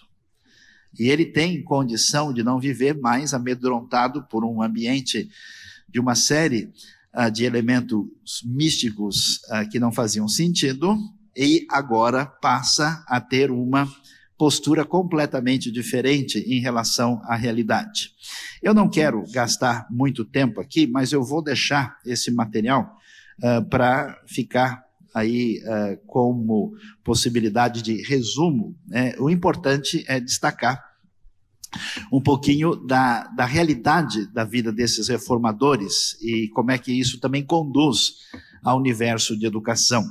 E 0.98 1.08
ele 1.08 1.26
tem 1.26 1.62
condição 1.62 2.32
de 2.32 2.42
não 2.42 2.58
viver 2.58 2.98
mais 2.98 3.32
amedrontado 3.32 4.24
por 4.24 4.44
um 4.44 4.62
ambiente 4.62 5.28
de 5.88 6.00
uma 6.00 6.14
série 6.14 6.70
uh, 7.14 7.30
de 7.30 7.44
elementos 7.44 8.06
místicos 8.44 9.40
uh, 9.44 9.68
que 9.70 9.78
não 9.78 9.92
faziam 9.92 10.28
sentido, 10.28 10.96
e 11.36 11.66
agora 11.70 12.26
passa 12.26 13.04
a 13.06 13.20
ter 13.20 13.50
uma 13.50 13.88
postura 14.36 14.84
completamente 14.84 15.70
diferente 15.70 16.38
em 16.40 16.60
relação 16.60 17.20
à 17.24 17.34
realidade. 17.34 18.12
Eu 18.62 18.74
não 18.74 18.88
quero 18.88 19.24
gastar 19.30 19.86
muito 19.90 20.24
tempo 20.24 20.60
aqui, 20.60 20.86
mas 20.86 21.12
eu 21.12 21.22
vou 21.22 21.42
deixar 21.42 21.96
esse 22.04 22.30
material 22.30 22.96
uh, 23.38 23.64
para 23.68 24.20
ficar 24.26 24.84
aí 25.14 25.60
uh, 25.64 25.98
como 26.06 26.72
possibilidade 27.02 27.82
de 27.82 28.02
resumo. 28.02 28.76
Né? 28.86 29.14
O 29.18 29.28
importante 29.28 30.04
é 30.06 30.20
destacar 30.20 30.87
um 32.12 32.20
pouquinho 32.20 32.74
da, 32.74 33.24
da 33.28 33.44
realidade 33.44 34.26
da 34.32 34.44
vida 34.44 34.72
desses 34.72 35.08
reformadores 35.08 36.16
e 36.20 36.48
como 36.48 36.70
é 36.70 36.78
que 36.78 36.92
isso 36.92 37.20
também 37.20 37.44
conduz 37.44 38.14
ao 38.62 38.78
universo 38.78 39.38
de 39.38 39.46
educação. 39.46 40.04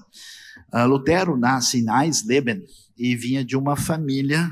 Uh, 0.74 0.88
Lutero 0.88 1.38
nasce 1.38 1.80
em 1.80 1.86
Eisleben 1.90 2.64
e 2.98 3.16
vinha 3.16 3.44
de 3.44 3.56
uma 3.56 3.76
família 3.76 4.50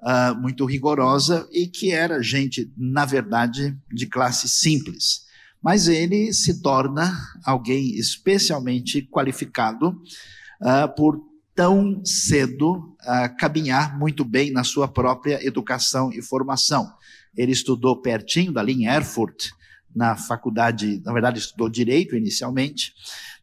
uh, 0.00 0.40
muito 0.40 0.64
rigorosa 0.64 1.48
e 1.52 1.66
que 1.66 1.92
era 1.92 2.22
gente, 2.22 2.70
na 2.76 3.04
verdade, 3.04 3.76
de 3.92 4.06
classe 4.06 4.48
simples. 4.48 5.22
Mas 5.62 5.86
ele 5.86 6.32
se 6.32 6.60
torna 6.60 7.16
alguém 7.44 7.94
especialmente 7.96 9.02
qualificado 9.02 9.90
uh, 9.90 10.94
por 10.96 11.31
tão 11.54 12.04
cedo 12.04 12.96
uh, 13.02 13.36
caminhar 13.38 13.98
muito 13.98 14.24
bem 14.24 14.50
na 14.50 14.64
sua 14.64 14.88
própria 14.88 15.44
educação 15.46 16.10
e 16.12 16.22
formação. 16.22 16.92
Ele 17.36 17.52
estudou 17.52 18.00
pertinho 18.00 18.52
dali 18.52 18.72
em 18.72 18.86
Erfurt, 18.86 19.50
na 19.94 20.16
faculdade, 20.16 21.02
na 21.04 21.12
verdade 21.12 21.38
estudou 21.38 21.68
direito 21.68 22.16
inicialmente, 22.16 22.94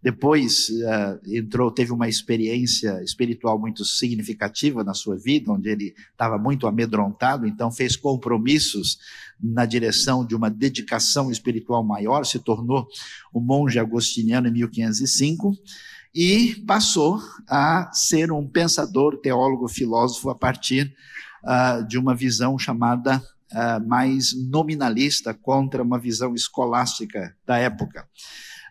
depois 0.01 0.69
uh, 0.69 1.19
entrou, 1.27 1.69
teve 1.69 1.91
uma 1.91 2.07
experiência 2.07 3.03
espiritual 3.03 3.59
muito 3.59 3.85
significativa 3.85 4.83
na 4.83 4.93
sua 4.93 5.15
vida, 5.15 5.51
onde 5.51 5.69
ele 5.69 5.93
estava 6.11 6.37
muito 6.37 6.65
amedrontado, 6.65 7.45
então 7.45 7.71
fez 7.71 7.95
compromissos 7.95 8.97
na 9.39 9.65
direção 9.65 10.25
de 10.25 10.35
uma 10.35 10.49
dedicação 10.49 11.29
espiritual 11.29 11.83
maior, 11.83 12.25
se 12.25 12.39
tornou 12.39 12.87
um 13.33 13.39
monge 13.39 13.77
agostiniano 13.77 14.47
em 14.47 14.51
1505 14.51 15.55
e 16.13 16.55
passou 16.65 17.19
a 17.47 17.89
ser 17.93 18.31
um 18.31 18.47
pensador, 18.47 19.17
teólogo, 19.17 19.67
filósofo 19.67 20.29
a 20.29 20.35
partir 20.35 20.93
uh, 21.43 21.85
de 21.87 21.97
uma 21.97 22.15
visão 22.15 22.57
chamada 22.57 23.17
uh, 23.51 23.87
mais 23.87 24.33
nominalista 24.49 25.33
contra 25.33 25.83
uma 25.83 25.99
visão 25.99 26.33
escolástica 26.33 27.35
da 27.45 27.57
época. 27.57 28.07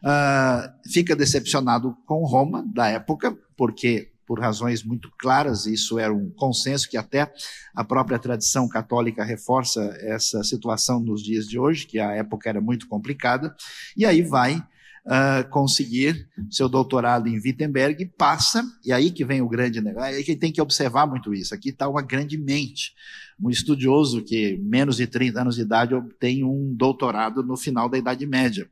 Uh, 0.03 0.91
fica 0.91 1.17
decepcionado 1.17 1.97
com 2.07 2.25
Roma 2.25 2.65
da 2.73 2.89
época, 2.89 3.37
porque 3.57 4.13
por 4.29 4.39
razões 4.39 4.85
muito 4.85 5.11
claras, 5.19 5.65
isso 5.65 5.99
era 5.99 6.13
um 6.13 6.31
consenso 6.31 6.87
que 6.91 6.99
até 6.99 7.33
a 7.75 7.83
própria 7.83 8.19
tradição 8.19 8.69
católica 8.69 9.25
reforça 9.25 9.83
essa 10.03 10.45
situação 10.45 11.01
nos 11.01 11.23
dias 11.23 11.47
de 11.47 11.59
hoje, 11.59 11.87
que 11.87 11.99
a 11.99 12.13
época 12.13 12.47
era 12.51 12.61
muito 12.61 12.87
complicada, 12.87 13.57
e 13.97 14.05
aí 14.05 14.21
vai 14.21 14.63
uh, 15.09 15.49
conseguir 15.49 16.29
seu 16.51 16.69
doutorado 16.69 17.29
em 17.29 17.41
Wittenberg, 17.41 18.05
passa, 18.17 18.63
e 18.85 18.93
aí 18.93 19.11
que 19.11 19.25
vem 19.25 19.41
o 19.41 19.49
grande 19.49 19.81
negócio, 19.81 20.17
aí 20.17 20.23
que 20.23 20.37
tem 20.37 20.53
que 20.53 20.61
observar 20.61 21.07
muito 21.07 21.35
isso. 21.35 21.55
Aqui 21.55 21.71
está 21.71 21.89
uma 21.89 22.03
grande 22.03 22.37
mente. 22.37 22.93
Um 23.41 23.51
estudioso 23.51 24.23
que, 24.23 24.57
menos 24.59 24.97
de 24.97 25.07
30 25.07 25.41
anos 25.41 25.55
de 25.55 25.63
idade, 25.63 25.95
obtém 25.95 26.45
um 26.45 26.75
doutorado 26.75 27.43
no 27.43 27.57
final 27.57 27.89
da 27.89 27.97
Idade 27.97 28.27
Média. 28.27 28.69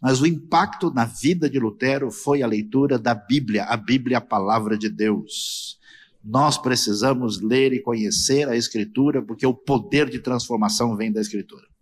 Mas 0.00 0.20
o 0.20 0.26
impacto 0.26 0.90
na 0.90 1.04
vida 1.04 1.50
de 1.50 1.58
Lutero 1.58 2.10
foi 2.10 2.42
a 2.42 2.46
leitura 2.46 2.98
da 2.98 3.14
Bíblia, 3.14 3.64
a 3.64 3.76
Bíblia, 3.76 4.18
a 4.18 4.22
palavra 4.22 4.78
de 4.78 4.88
Deus. 4.88 5.78
Nós 6.24 6.56
precisamos 6.56 7.40
ler 7.40 7.72
e 7.72 7.82
conhecer 7.82 8.48
a 8.48 8.56
Escritura, 8.56 9.20
porque 9.20 9.44
o 9.44 9.52
poder 9.52 10.08
de 10.08 10.20
transformação 10.20 10.96
vem 10.96 11.12
da 11.12 11.20
Escritura. 11.20 11.73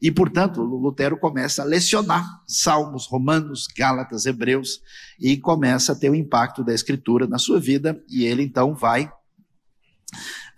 E, 0.00 0.10
portanto, 0.10 0.62
Lutero 0.62 1.18
começa 1.18 1.62
a 1.62 1.64
lecionar 1.64 2.24
Salmos, 2.46 3.06
Romanos, 3.06 3.66
Gálatas, 3.76 4.26
Hebreus, 4.26 4.80
e 5.18 5.36
começa 5.36 5.92
a 5.92 5.96
ter 5.96 6.10
o 6.10 6.14
impacto 6.14 6.62
da 6.62 6.72
Escritura 6.72 7.26
na 7.26 7.38
sua 7.38 7.58
vida, 7.58 8.00
e 8.08 8.24
ele 8.24 8.42
então 8.42 8.74
vai 8.74 9.10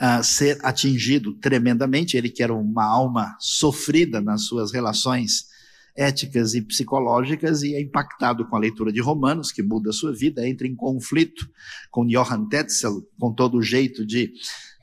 uh, 0.01 0.23
ser 0.23 0.59
atingido 0.63 1.33
tremendamente. 1.35 2.17
Ele 2.17 2.29
que 2.29 2.43
era 2.43 2.55
uma 2.55 2.85
alma 2.85 3.35
sofrida 3.39 4.21
nas 4.21 4.45
suas 4.45 4.73
relações 4.73 5.49
éticas 5.97 6.55
e 6.55 6.63
psicológicas 6.63 7.63
e 7.63 7.75
é 7.75 7.81
impactado 7.81 8.47
com 8.47 8.57
a 8.57 8.59
leitura 8.59 8.93
de 8.93 9.01
Romanos, 9.01 9.53
que 9.53 9.63
muda 9.63 9.91
a 9.91 9.93
sua 9.93 10.15
vida, 10.15 10.47
entra 10.47 10.67
em 10.67 10.75
conflito 10.75 11.49
com 11.91 12.07
Johann 12.07 12.49
Tetzel, 12.49 13.03
com 13.19 13.33
todo 13.33 13.59
o 13.59 13.63
jeito 13.63 14.07
de 14.07 14.33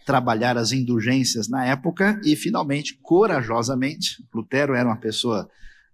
trabalhar 0.08 0.58
as 0.58 0.72
indulgências 0.72 1.50
na 1.50 1.66
época 1.66 2.18
e, 2.24 2.34
finalmente, 2.34 2.98
corajosamente, 3.04 4.26
Lutero 4.34 4.74
era 4.74 4.88
uma 4.88 4.96
pessoa 4.96 5.50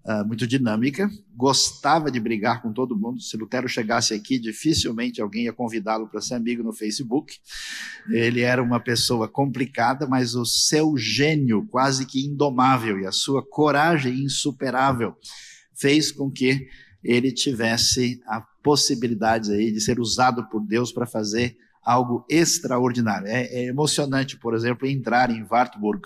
uh, 0.05 0.23
muito 0.23 0.45
dinâmica, 0.45 1.09
gostava 1.35 2.11
de 2.11 2.19
brigar 2.19 2.61
com 2.61 2.71
todo 2.71 2.95
mundo. 2.95 3.19
Se 3.19 3.35
Lutero 3.35 3.67
chegasse 3.67 4.13
aqui, 4.13 4.37
dificilmente 4.37 5.19
alguém 5.19 5.45
ia 5.45 5.51
convidá-lo 5.51 6.07
para 6.07 6.21
ser 6.21 6.35
amigo 6.35 6.61
no 6.61 6.71
Facebook. 6.71 7.39
Ele 8.11 8.41
era 8.41 8.61
uma 8.61 8.79
pessoa 8.79 9.27
complicada, 9.27 10.05
mas 10.05 10.35
o 10.35 10.45
seu 10.45 10.95
gênio 10.95 11.65
quase 11.71 12.05
que 12.05 12.23
indomável 12.23 12.99
e 12.99 13.07
a 13.07 13.11
sua 13.11 13.43
coragem 13.43 14.23
insuperável 14.23 15.15
fez 15.73 16.11
com 16.11 16.29
que 16.29 16.67
ele 17.03 17.31
tivesse 17.31 18.21
a 18.27 18.39
possibilidade 18.61 19.51
aí 19.51 19.71
de 19.71 19.81
ser 19.81 19.99
usado 19.99 20.47
por 20.49 20.61
Deus 20.61 20.91
para 20.91 21.07
fazer 21.07 21.57
algo 21.83 22.25
extraordinário. 22.29 23.27
É, 23.27 23.45
é, 23.45 23.65
emocionante, 23.65 24.37
por 24.37 24.53
exemplo, 24.53 24.87
entrar 24.87 25.29
em 25.29 25.45
Wartburg 25.49 26.01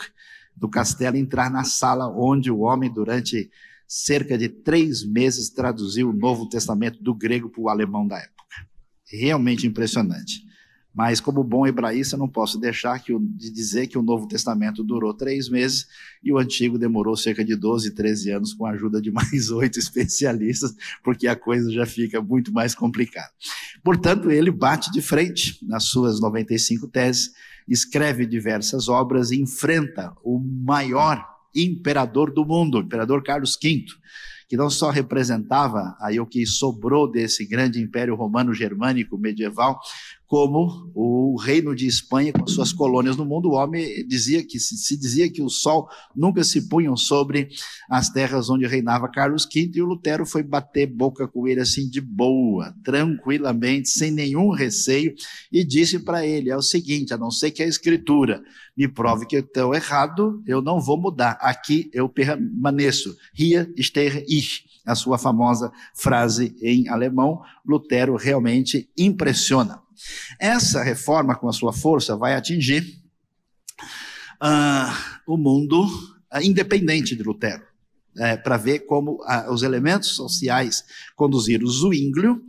do 0.55 0.67
castelo, 0.67 1.17
entrar 1.17 1.51
na 1.51 1.63
sala 1.63 2.09
onde 2.09 2.49
o 2.49 2.59
homem, 2.59 2.91
durante 2.91 3.49
cerca 3.87 4.37
de 4.37 4.49
três 4.49 5.03
meses, 5.03 5.49
traduziu 5.49 6.09
o 6.09 6.13
Novo 6.13 6.49
Testamento 6.49 7.01
do 7.01 7.13
grego 7.13 7.49
para 7.49 7.61
o 7.61 7.69
alemão 7.69 8.07
da 8.07 8.17
época. 8.17 8.67
Realmente 9.09 9.67
impressionante. 9.67 10.46
Mas, 10.97 11.21
como 11.21 11.43
bom 11.43 11.67
hebraísta, 11.67 12.17
não 12.17 12.27
posso 12.27 12.57
deixar 12.57 12.97
que, 12.97 13.15
de 13.19 13.51
dizer 13.51 13.85
que 13.85 13.99
o 13.99 14.01
Novo 14.01 14.27
Testamento 14.27 14.83
durou 14.83 15.13
três 15.13 15.47
meses 15.47 15.85
e 16.23 16.33
o 16.33 16.39
Antigo 16.39 16.75
demorou 16.75 17.15
cerca 17.15 17.45
de 17.45 17.55
12, 17.55 17.93
13 17.93 18.31
anos, 18.31 18.51
com 18.55 18.65
a 18.65 18.71
ajuda 18.71 18.99
de 18.99 19.11
mais 19.13 19.51
oito 19.51 19.77
especialistas, 19.77 20.73
porque 21.03 21.27
a 21.27 21.35
coisa 21.35 21.71
já 21.71 21.85
fica 21.85 22.19
muito 22.19 22.51
mais 22.51 22.73
complicada. 22.73 23.29
Portanto, 23.83 24.31
ele 24.31 24.49
bate 24.49 24.91
de 24.91 24.99
frente 24.99 25.63
nas 25.67 25.83
suas 25.83 26.19
95 26.19 26.87
teses, 26.87 27.31
escreve 27.67 28.25
diversas 28.25 28.89
obras 28.89 29.29
e 29.29 29.39
enfrenta 29.39 30.15
o 30.23 30.39
maior 30.39 31.23
imperador 31.53 32.33
do 32.33 32.43
mundo, 32.43 32.79
o 32.79 32.81
imperador 32.81 33.21
Carlos 33.21 33.55
V 33.61 33.85
que 34.47 34.55
não 34.55 34.69
só 34.69 34.89
representava 34.89 35.95
aí 35.99 36.19
o 36.19 36.25
que 36.25 36.45
sobrou 36.45 37.09
desse 37.09 37.45
grande 37.45 37.81
império 37.81 38.15
romano 38.15 38.53
germânico 38.53 39.17
medieval, 39.17 39.79
como 40.27 40.91
o 40.93 41.37
reino 41.37 41.73
de 41.73 41.87
Espanha 41.87 42.33
com 42.33 42.45
suas 42.45 42.73
colônias 42.73 43.15
no 43.15 43.25
mundo. 43.25 43.49
O 43.49 43.53
homem 43.53 44.05
dizia 44.07 44.43
que 44.43 44.59
se 44.59 44.97
dizia 44.97 45.31
que 45.31 45.41
o 45.41 45.49
sol 45.49 45.87
nunca 46.15 46.43
se 46.43 46.67
punha 46.67 46.93
sobre 46.97 47.49
as 47.89 48.09
terras 48.09 48.49
onde 48.49 48.67
reinava 48.67 49.09
Carlos 49.09 49.47
V 49.51 49.71
e 49.73 49.81
o 49.81 49.85
Lutero 49.85 50.25
foi 50.25 50.43
bater 50.43 50.85
boca 50.87 51.27
com 51.27 51.47
ele 51.47 51.61
assim 51.61 51.89
de 51.89 52.01
boa, 52.01 52.75
tranquilamente, 52.83 53.89
sem 53.89 54.11
nenhum 54.11 54.51
receio 54.51 55.13
e 55.51 55.63
disse 55.63 55.99
para 55.99 56.25
ele: 56.25 56.49
é 56.49 56.57
o 56.57 56.61
seguinte, 56.61 57.13
a 57.13 57.17
não 57.17 57.31
ser 57.31 57.51
que 57.51 57.63
a 57.63 57.67
escritura 57.67 58.43
me 58.75 58.87
prove 58.87 59.25
que 59.25 59.37
eu 59.37 59.41
estou 59.41 59.73
errado, 59.73 60.43
eu 60.45 60.61
não 60.61 60.79
vou 60.79 60.99
mudar. 60.99 61.37
Aqui 61.41 61.89
eu 61.93 62.09
permaneço. 62.09 63.15
Hier 63.37 63.73
stehe 63.79 64.25
ich 64.27 64.65
a 64.85 64.95
sua 64.95 65.17
famosa 65.17 65.71
frase 65.93 66.55
em 66.61 66.87
alemão, 66.87 67.41
Lutero 67.65 68.15
realmente 68.15 68.89
impressiona. 68.97 69.86
Essa 70.39 70.83
reforma, 70.83 71.35
com 71.35 71.47
a 71.47 71.53
sua 71.53 71.73
força, 71.73 72.15
vai 72.15 72.35
atingir 72.35 72.83
uh, 74.41 74.91
o 75.27 75.37
mundo 75.37 75.83
uh, 75.83 76.41
independente 76.41 77.15
de 77.15 77.23
Lutero, 77.23 77.63
é, 78.17 78.35
para 78.35 78.57
ver 78.57 78.79
como 78.79 79.21
uh, 79.23 79.51
os 79.51 79.63
elementos 79.63 80.09
sociais 80.09 80.83
conduziram 81.15 81.65
o 81.65 81.69
Zwinglio, 81.69 82.41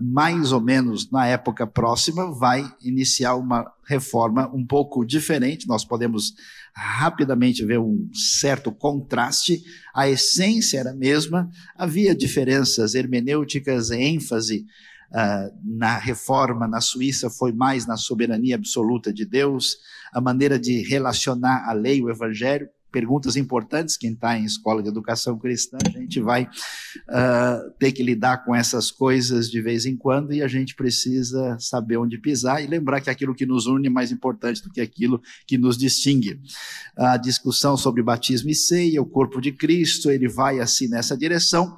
mais 0.00 0.50
ou 0.50 0.60
menos 0.60 1.10
na 1.10 1.26
época 1.26 1.66
próxima, 1.66 2.32
vai 2.34 2.64
iniciar 2.82 3.36
uma 3.36 3.70
reforma 3.86 4.50
um 4.52 4.66
pouco 4.66 5.04
diferente. 5.04 5.68
Nós 5.68 5.84
podemos 5.84 6.34
rapidamente 6.74 7.64
ver 7.64 7.78
um 7.78 8.10
certo 8.12 8.72
contraste. 8.72 9.62
A 9.94 10.08
essência 10.08 10.78
era 10.80 10.90
a 10.90 10.96
mesma, 10.96 11.48
havia 11.76 12.14
diferenças 12.14 12.94
hermenêuticas, 12.94 13.90
ênfase 13.92 14.66
Uh, 15.14 15.48
na 15.62 15.96
reforma 15.96 16.66
na 16.66 16.80
Suíça 16.80 17.30
foi 17.30 17.52
mais 17.52 17.86
na 17.86 17.96
soberania 17.96 18.56
absoluta 18.56 19.12
de 19.12 19.24
Deus, 19.24 19.76
a 20.12 20.20
maneira 20.20 20.58
de 20.58 20.82
relacionar 20.82 21.68
a 21.68 21.72
lei, 21.72 22.02
o 22.02 22.10
evangelho, 22.10 22.68
perguntas 22.94 23.36
importantes. 23.36 23.96
Quem 23.96 24.12
está 24.12 24.38
em 24.38 24.44
escola 24.44 24.80
de 24.80 24.88
educação 24.88 25.36
cristã, 25.36 25.78
a 25.84 25.98
gente 25.98 26.20
vai 26.20 26.44
uh, 26.44 27.70
ter 27.78 27.90
que 27.90 28.04
lidar 28.04 28.44
com 28.44 28.54
essas 28.54 28.90
coisas 28.90 29.50
de 29.50 29.60
vez 29.60 29.84
em 29.84 29.96
quando 29.96 30.32
e 30.32 30.40
a 30.40 30.46
gente 30.46 30.76
precisa 30.76 31.56
saber 31.58 31.96
onde 31.96 32.18
pisar 32.18 32.62
e 32.62 32.68
lembrar 32.68 33.00
que 33.00 33.10
aquilo 33.10 33.34
que 33.34 33.44
nos 33.44 33.66
une 33.66 33.88
é 33.88 33.90
mais 33.90 34.12
importante 34.12 34.62
do 34.62 34.70
que 34.70 34.80
aquilo 34.80 35.20
que 35.44 35.58
nos 35.58 35.76
distingue. 35.76 36.40
A 36.96 37.16
discussão 37.16 37.76
sobre 37.76 38.00
batismo 38.00 38.50
e 38.50 38.54
ceia, 38.54 39.02
o 39.02 39.06
corpo 39.06 39.40
de 39.40 39.50
Cristo, 39.50 40.08
ele 40.08 40.28
vai 40.28 40.60
assim 40.60 40.88
nessa 40.88 41.16
direção. 41.16 41.76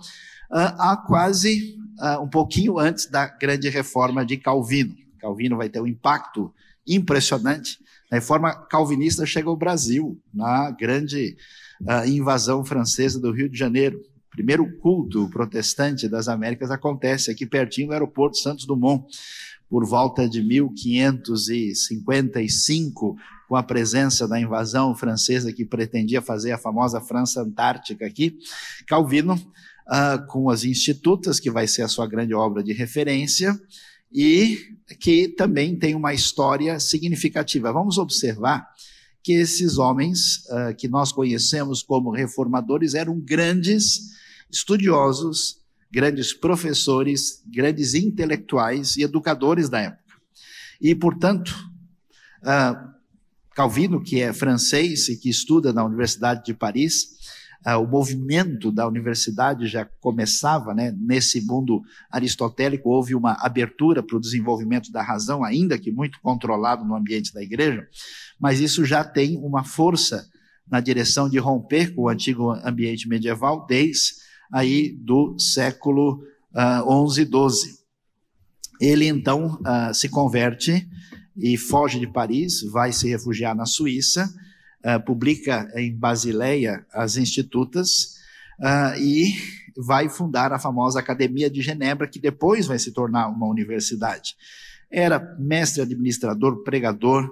Uh, 0.51 0.73
há 0.79 1.03
quase 1.07 1.77
uh, 1.99 2.23
um 2.23 2.29
pouquinho 2.29 2.79
antes 2.79 3.07
da 3.07 3.27
grande 3.27 3.69
reforma 3.69 4.25
de 4.25 4.37
Calvino. 4.37 4.95
Calvino 5.19 5.57
vai 5.57 5.69
ter 5.69 5.81
um 5.81 5.87
impacto 5.87 6.53
impressionante. 6.87 7.79
A 8.11 8.17
reforma 8.17 8.55
calvinista 8.55 9.25
chega 9.27 9.49
ao 9.49 9.57
Brasil, 9.57 10.21
na 10.33 10.71
grande 10.71 11.37
uh, 11.83 12.09
invasão 12.09 12.65
francesa 12.65 13.21
do 13.21 13.33
Rio 13.33 13.49
de 13.49 13.59
Janeiro. 13.59 13.99
O 13.99 14.31
primeiro 14.37 14.79
culto 14.79 15.29
protestante 15.31 16.09
das 16.09 16.29
Américas 16.29 16.71
acontece 16.71 17.31
aqui 17.31 17.47
pertinho 17.47 17.89
do 17.89 17.95
aeroporto 17.95 18.37
Santos 18.37 18.67
Dumont, 18.67 19.07
por 19.69 19.85
volta 19.85 20.29
de 20.29 20.41
1555, 20.43 23.17
com 23.49 23.57
a 23.57 23.63
presença 23.63 24.29
da 24.29 24.41
invasão 24.41 24.95
francesa 24.95 25.53
que 25.53 25.65
pretendia 25.65 26.23
fazer 26.23 26.53
a 26.53 26.59
famosa 26.59 27.01
França 27.01 27.43
Antártica 27.43 28.07
aqui. 28.07 28.39
Calvino 28.87 29.37
uh, 29.89 30.27
com 30.27 30.51
as 30.51 30.65
Institutas, 30.65 31.41
que 31.41 31.51
vai 31.51 31.67
ser 31.67 31.83
a 31.83 31.89
sua 31.89 32.07
grande 32.07 32.35
obra 32.35 32.63
de 32.63 32.73
referência, 32.73 33.59
e 34.13 34.59
que 35.01 35.29
também 35.29 35.77
tem 35.77 35.95
uma 35.95 36.15
história 36.15 36.79
significativa. 36.79 37.73
Vamos 37.73 37.99
observar 37.99 38.67
que 39.23 39.33
esses 39.33 39.77
homens 39.79 40.45
uh, 40.47 40.75
que 40.77 40.89
nós 40.89 41.11
conhecemos 41.11 41.83
como 41.83 42.11
reformadores 42.11 42.95
eram 42.95 43.19
grandes 43.19 44.15
estudiosos, 44.51 45.59
grandes 45.91 46.33
professores, 46.33 47.43
grandes 47.47 47.95
intelectuais 47.95 48.97
e 48.97 49.03
educadores 49.03 49.69
da 49.69 49.81
época. 49.81 50.15
E, 50.81 50.95
portanto, 50.95 51.53
uh, 52.43 52.95
Calvino, 53.55 54.03
que 54.03 54.21
é 54.21 54.33
francês 54.33 55.09
e 55.09 55.17
que 55.17 55.31
estuda 55.31 55.73
na 55.73 55.85
Universidade 55.85 56.45
de 56.45 56.55
Paris, 56.55 57.16
ah, 57.65 57.79
o 57.79 57.87
movimento 57.87 58.71
da 58.71 58.87
universidade 58.87 59.67
já 59.67 59.85
começava, 60.01 60.75
né, 60.75 60.95
nesse 60.99 61.41
mundo 61.45 61.83
aristotélico, 62.11 62.91
houve 62.91 63.15
uma 63.15 63.33
abertura 63.41 64.03
para 64.03 64.17
o 64.17 64.21
desenvolvimento 64.21 64.91
da 64.93 65.03
razão, 65.03 65.43
ainda 65.45 65.79
que 65.79 65.91
muito 65.91 66.21
controlado 66.21 66.85
no 66.85 66.95
ambiente 66.95 67.33
da 67.33 67.43
igreja, 67.43 67.87
mas 68.39 68.61
isso 68.61 68.85
já 68.85 69.03
tem 69.03 69.37
uma 69.39 69.65
força 69.65 70.27
na 70.69 70.81
direção 70.81 71.29
de 71.29 71.39
romper 71.39 71.95
com 71.95 72.03
o 72.03 72.09
antigo 72.09 72.51
ambiente 72.65 73.09
medieval 73.09 73.67
desde 73.67 74.15
aí 74.53 74.93
do 74.93 75.39
século 75.39 76.23
uh, 76.55 76.89
11, 76.89 77.25
12. 77.25 77.79
Ele 78.81 79.07
então 79.07 79.59
uh, 79.61 79.95
se 79.95 80.09
converte 80.09 80.89
e 81.37 81.57
foge 81.57 81.99
de 82.01 82.07
Paris, 82.07 82.63
vai 82.71 82.93
se 82.93 83.09
refugiar 83.09 83.55
na 83.55 83.67
Suíça, 83.67 84.33
uh, 84.87 85.05
publica 85.05 85.69
em 85.75 85.95
Basileia 85.97 86.87
as 86.93 87.17
Institutas, 87.17 88.15
uh, 88.61 88.97
e 89.01 89.35
vai 89.77 90.09
fundar 90.09 90.53
a 90.53 90.59
famosa 90.59 91.01
Academia 91.01 91.51
de 91.51 91.61
Genebra, 91.61 92.09
que 92.09 92.21
depois 92.21 92.67
vai 92.67 92.79
se 92.79 92.93
tornar 92.93 93.29
uma 93.29 93.47
universidade. 93.49 94.37
Era 94.91 95.37
mestre 95.39 95.83
administrador, 95.83 96.63
pregador, 96.63 97.25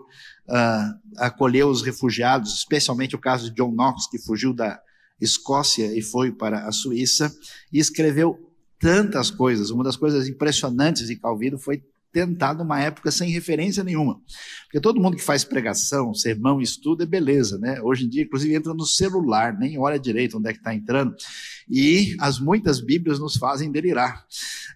uh, 0.49 0.99
acolheu 1.17 1.69
os 1.69 1.83
refugiados, 1.83 2.55
especialmente 2.55 3.14
o 3.14 3.21
caso 3.21 3.49
de 3.49 3.55
John 3.55 3.73
Knox, 3.73 4.09
que 4.09 4.19
fugiu 4.19 4.53
da 4.53 4.81
Escócia 5.21 5.97
e 5.97 6.03
foi 6.03 6.33
para 6.33 6.67
a 6.67 6.73
Suíça, 6.73 7.33
e 7.73 7.79
escreveu 7.79 8.53
tantas 8.79 9.31
coisas. 9.31 9.71
Uma 9.71 9.85
das 9.85 9.97
coisas 9.97 10.29
impressionantes 10.29 11.07
de 11.07 11.17
Calvino 11.17 11.59
foi 11.59 11.83
tentar 12.14 12.55
numa 12.55 12.81
época 12.81 13.11
sem 13.11 13.29
referência 13.29 13.83
nenhuma. 13.83 14.20
Porque 14.64 14.81
todo 14.81 15.00
mundo 15.00 15.16
que 15.16 15.22
faz 15.22 15.42
pregação, 15.42 16.14
sermão, 16.14 16.61
estudo 16.61 17.03
é 17.03 17.07
beleza, 17.07 17.59
né? 17.59 17.81
Hoje 17.83 18.07
em 18.07 18.09
dia, 18.09 18.22
inclusive, 18.22 18.55
entra 18.55 18.72
no 18.72 18.87
celular, 18.87 19.59
nem 19.59 19.77
olha 19.77 19.98
direito 19.98 20.38
onde 20.38 20.48
é 20.48 20.53
que 20.53 20.61
está 20.61 20.72
entrando. 20.72 21.12
E 21.68 22.14
as 22.20 22.38
muitas 22.38 22.81
Bíblias 22.81 23.18
nos 23.18 23.37
fazem 23.37 23.72
delirar. 23.72 24.24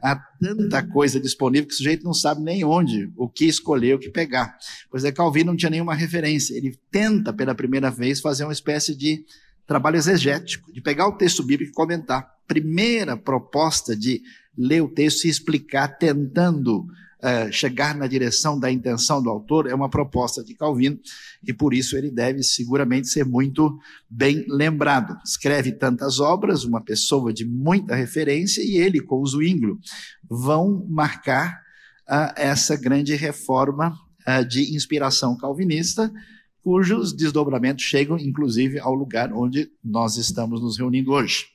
Há 0.02 0.16
tanta 0.40 0.82
coisa 0.82 1.20
disponível 1.20 1.68
que 1.68 1.74
o 1.74 1.76
sujeito 1.76 2.04
não 2.04 2.12
sabe 2.12 2.42
nem 2.42 2.64
onde, 2.64 3.08
o 3.16 3.28
que 3.28 3.44
escolher, 3.44 3.94
o 3.94 3.98
que 4.00 4.10
pegar. 4.10 4.58
Pois 4.90 5.04
é, 5.04 5.12
Calvino 5.12 5.52
não 5.52 5.56
tinha 5.56 5.70
nenhuma 5.70 5.94
referência. 5.94 6.56
Ele 6.56 6.76
tenta, 6.90 7.32
pela 7.32 7.54
primeira 7.54 7.88
vez, 7.88 8.20
fazer 8.20 8.42
uma 8.42 8.52
espécie 8.52 8.96
de 8.96 9.24
trabalho 9.64 9.96
exegético, 9.96 10.72
de 10.72 10.80
pegar 10.80 11.06
o 11.06 11.16
texto 11.16 11.44
bíblico 11.44 11.70
e 11.70 11.74
comentar. 11.74 12.28
Primeira 12.48 13.16
proposta 13.16 13.94
de 13.94 14.22
ler 14.56 14.82
o 14.82 14.88
texto 14.88 15.24
e 15.24 15.28
explicar, 15.28 15.86
tentando 15.98 16.84
uh, 17.18 17.52
chegar 17.52 17.94
na 17.94 18.06
direção 18.06 18.58
da 18.58 18.70
intenção 18.70 19.22
do 19.22 19.30
autor, 19.30 19.68
é 19.68 19.74
uma 19.74 19.88
proposta 19.88 20.42
de 20.42 20.54
Calvino, 20.54 20.98
e 21.46 21.52
por 21.52 21.74
isso 21.74 21.96
ele 21.96 22.10
deve 22.10 22.42
seguramente 22.42 23.08
ser 23.08 23.24
muito 23.24 23.78
bem 24.08 24.44
lembrado. 24.48 25.16
Escreve 25.24 25.72
tantas 25.72 26.20
obras, 26.20 26.64
uma 26.64 26.80
pessoa 26.80 27.32
de 27.32 27.44
muita 27.44 27.94
referência, 27.94 28.62
e 28.62 28.76
ele, 28.76 29.00
com 29.00 29.20
o 29.20 29.26
Zwinglio, 29.26 29.78
vão 30.28 30.86
marcar 30.88 31.60
uh, 32.08 32.32
essa 32.36 32.76
grande 32.76 33.14
reforma 33.14 33.96
uh, 34.26 34.44
de 34.44 34.74
inspiração 34.74 35.36
calvinista, 35.36 36.12
cujos 36.62 37.12
desdobramentos 37.14 37.84
chegam, 37.84 38.18
inclusive, 38.18 38.78
ao 38.78 38.94
lugar 38.94 39.32
onde 39.32 39.70
nós 39.82 40.16
estamos 40.16 40.60
nos 40.60 40.76
reunindo 40.76 41.12
hoje. 41.12 41.46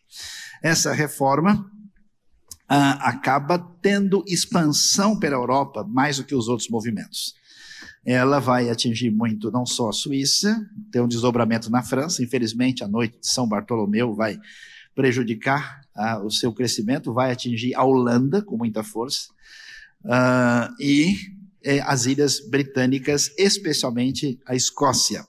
Essa 0.62 0.94
reforma 0.94 1.70
ah, 2.68 3.10
acaba 3.10 3.60
tendo 3.82 4.24
expansão 4.28 5.18
pela 5.20 5.36
Europa 5.36 5.84
mais 5.84 6.18
do 6.18 6.24
que 6.24 6.36
os 6.36 6.48
outros 6.48 6.70
movimentos. 6.70 7.36
Ela 8.06 8.40
vai 8.40 8.70
atingir 8.70 9.10
muito 9.12 9.50
não 9.52 9.66
só 9.66 9.90
a 9.90 9.94
Suíça, 9.94 10.70
tem 10.92 11.02
um 11.02 11.08
desdobramento 11.08 11.70
na 11.70 11.82
França, 11.82 12.24
infelizmente 12.24 12.84
a 12.84 12.88
noite 12.88 13.20
de 13.20 13.28
São 13.28 13.48
Bartolomeu 13.48 14.14
vai 14.14 14.38
prejudicar 14.94 15.82
ah, 15.96 16.22
o 16.24 16.30
seu 16.30 16.54
crescimento, 16.54 17.14
vai 17.14 17.32
atingir 17.32 17.74
a 17.76 17.84
Holanda 17.84 18.42
com 18.42 18.58
muita 18.58 18.84
força, 18.84 19.30
ah, 20.06 20.70
e 20.80 21.16
eh, 21.64 21.80
as 21.82 22.06
ilhas 22.06 22.40
britânicas, 22.40 23.34
especialmente 23.38 24.38
a 24.46 24.54
Escócia. 24.54 25.26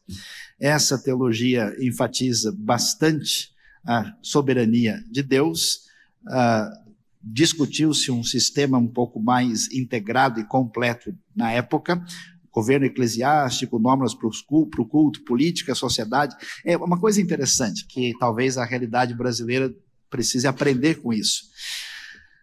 Essa 0.58 0.98
teologia 0.98 1.74
enfatiza 1.80 2.52
bastante 2.56 3.52
a 3.86 4.14
soberania 4.22 5.02
de 5.10 5.22
Deus, 5.22 5.86
uh, 6.26 6.83
discutiu-se 7.24 8.10
um 8.10 8.22
sistema 8.22 8.76
um 8.76 8.86
pouco 8.86 9.20
mais 9.20 9.72
integrado 9.72 10.38
e 10.40 10.44
completo 10.44 11.14
na 11.34 11.50
época, 11.50 12.04
governo 12.52 12.86
eclesiástico, 12.86 13.78
normas 13.78 14.14
para 14.14 14.28
o 14.28 14.86
culto, 14.86 15.24
política, 15.24 15.74
sociedade. 15.74 16.36
É 16.64 16.76
uma 16.76 17.00
coisa 17.00 17.20
interessante 17.20 17.86
que 17.86 18.12
talvez 18.18 18.58
a 18.58 18.64
realidade 18.64 19.14
brasileira 19.14 19.74
precise 20.08 20.46
aprender 20.46 20.96
com 20.96 21.12
isso. 21.12 21.42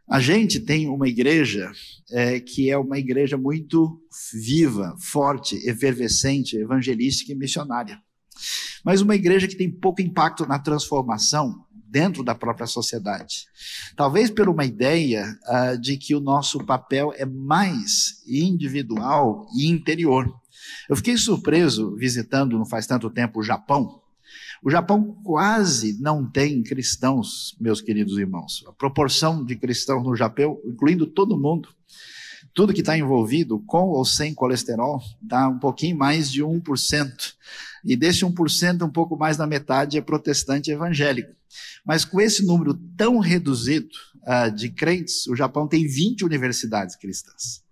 A 0.10 0.20
gente 0.20 0.60
tem 0.60 0.90
uma 0.90 1.08
igreja 1.08 1.72
é, 2.12 2.40
que 2.42 2.70
é 2.70 2.78
uma 2.78 3.00
igreja 3.00 3.38
muito 3.38 4.02
viva, 4.34 4.94
forte, 5.00 5.56
efervescente, 5.70 6.58
evangelística 6.58 7.32
e 7.32 7.36
missionária. 7.36 7.98
Mas 8.84 9.00
uma 9.00 9.16
igreja 9.16 9.48
que 9.48 9.56
tem 9.56 9.72
pouco 9.72 10.02
impacto 10.02 10.46
na 10.46 10.60
transformação 10.60 11.66
dentro 11.92 12.24
da 12.24 12.34
própria 12.34 12.66
sociedade. 12.66 13.48
Talvez 13.98 14.30
por 14.30 14.48
uma 14.48 14.64
ideia 14.64 15.38
uh, 15.46 15.78
de 15.78 15.98
que 15.98 16.16
o 16.16 16.22
nosso 16.22 16.64
papel 16.64 17.14
é 17.18 17.26
mais 17.26 18.24
individual 18.26 19.46
e 19.54 19.68
interior. 19.68 20.34
Eu 20.88 20.96
fiquei 20.96 21.18
surpreso 21.18 21.96
visitando, 21.98 22.58
não 22.58 22.66
faz 22.66 22.88
tanto 22.88 23.10
tempo, 23.10 23.40
o 23.40 23.44
Japão. 23.44 24.00
O 24.64 24.70
Japão 24.70 25.18
quase 25.24 26.00
não 26.00 26.26
tem 26.26 26.64
cristãos, 26.64 27.58
meus 27.60 27.82
queridos 27.82 28.18
irmãos. 28.18 28.64
A 28.68 28.72
proporção 28.72 29.44
de 29.44 29.56
cristãos 29.56 30.04
no 30.04 30.16
Japão, 30.16 30.60
incluindo 30.66 31.06
todo 31.06 31.38
mundo, 31.38 31.70
tudo 32.54 32.74
que 32.74 32.82
está 32.82 32.98
envolvido, 32.98 33.60
com 33.66 33.90
ou 33.90 34.06
sem 34.06 34.34
colesterol, 34.34 35.02
dá 35.22 35.48
um 35.50 35.60
pouquinho 35.60 35.98
mais 35.98 36.32
de 36.32 36.44
1%. 36.44 37.34
E 37.84 37.96
desse 37.96 38.26
1%, 38.26 38.84
um 38.84 38.92
pouco 38.92 39.18
mais 39.18 39.38
da 39.38 39.48
metade 39.48 39.98
é 39.98 40.02
protestante 40.02 40.72
evangélico. 40.72 41.32
Mas 41.86 42.06
com 42.06 42.22
esse 42.22 42.46
número 42.46 42.74
tão 42.96 43.20
reduzido 43.20 43.90
uh, 44.24 44.52
de 44.54 44.70
crentes, 44.70 45.28
o 45.28 45.36
Japão 45.36 45.68
tem 45.68 45.88
20 45.88 46.24
universidades 46.24 46.96
cristãs. 46.96 47.64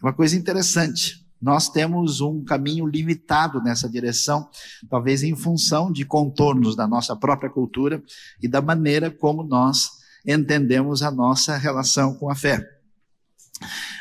É 0.00 0.06
uma 0.06 0.12
coisa 0.12 0.36
interessante. 0.36 1.26
Nós 1.40 1.68
temos 1.68 2.20
um 2.20 2.42
caminho 2.42 2.86
limitado 2.86 3.62
nessa 3.62 3.88
direção, 3.88 4.48
talvez 4.88 5.22
em 5.22 5.36
função 5.36 5.92
de 5.92 6.04
contornos 6.04 6.74
da 6.74 6.86
nossa 6.86 7.14
própria 7.14 7.50
cultura 7.50 8.02
e 8.42 8.48
da 8.48 8.62
maneira 8.62 9.10
como 9.10 9.42
nós 9.42 9.90
entendemos 10.26 11.02
a 11.02 11.10
nossa 11.10 11.56
relação 11.56 12.14
com 12.14 12.30
a 12.30 12.34
fé. 12.34 12.66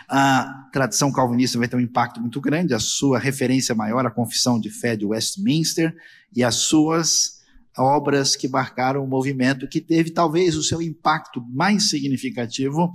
A 0.07 0.69
tradição 0.71 1.11
calvinista 1.11 1.57
vai 1.57 1.67
ter 1.67 1.75
um 1.75 1.79
impacto 1.81 2.19
muito 2.21 2.39
grande, 2.39 2.73
a 2.73 2.79
sua 2.79 3.17
referência 3.17 3.73
maior, 3.73 4.05
a 4.05 4.11
Confissão 4.11 4.59
de 4.59 4.69
Fé 4.69 4.95
de 4.95 5.05
Westminster, 5.05 5.95
e 6.35 6.43
as 6.43 6.55
suas 6.55 7.35
obras 7.77 8.35
que 8.35 8.47
marcaram 8.47 9.03
o 9.03 9.07
movimento 9.07 9.67
que 9.67 9.81
teve 9.81 10.11
talvez 10.11 10.55
o 10.55 10.63
seu 10.63 10.81
impacto 10.81 11.43
mais 11.49 11.89
significativo 11.89 12.91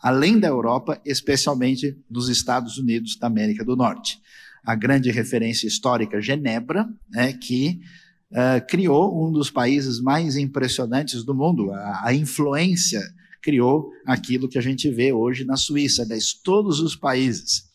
além 0.00 0.38
da 0.38 0.48
Europa, 0.48 1.00
especialmente 1.04 1.96
nos 2.10 2.28
Estados 2.28 2.78
Unidos 2.78 3.16
da 3.16 3.26
América 3.26 3.64
do 3.64 3.76
Norte. 3.76 4.20
A 4.64 4.74
grande 4.74 5.10
referência 5.10 5.66
histórica 5.66 6.20
Genebra, 6.20 6.88
né, 7.10 7.32
que 7.32 7.80
uh, 8.30 8.64
criou 8.68 9.26
um 9.26 9.32
dos 9.32 9.50
países 9.50 10.00
mais 10.00 10.36
impressionantes 10.36 11.24
do 11.24 11.34
mundo. 11.34 11.72
A, 11.72 12.08
a, 12.08 12.14
influência 12.14 13.02
criou 13.42 13.90
aquilo 14.06 14.48
que 14.48 14.58
a 14.58 14.62
gente 14.62 14.90
vê 14.90 15.12
hoje 15.12 15.44
na 15.44 15.56
Suíça, 15.56 16.02
aliás, 16.02 16.32
todos 16.32 16.80
os 16.80 16.96
países 16.96 17.68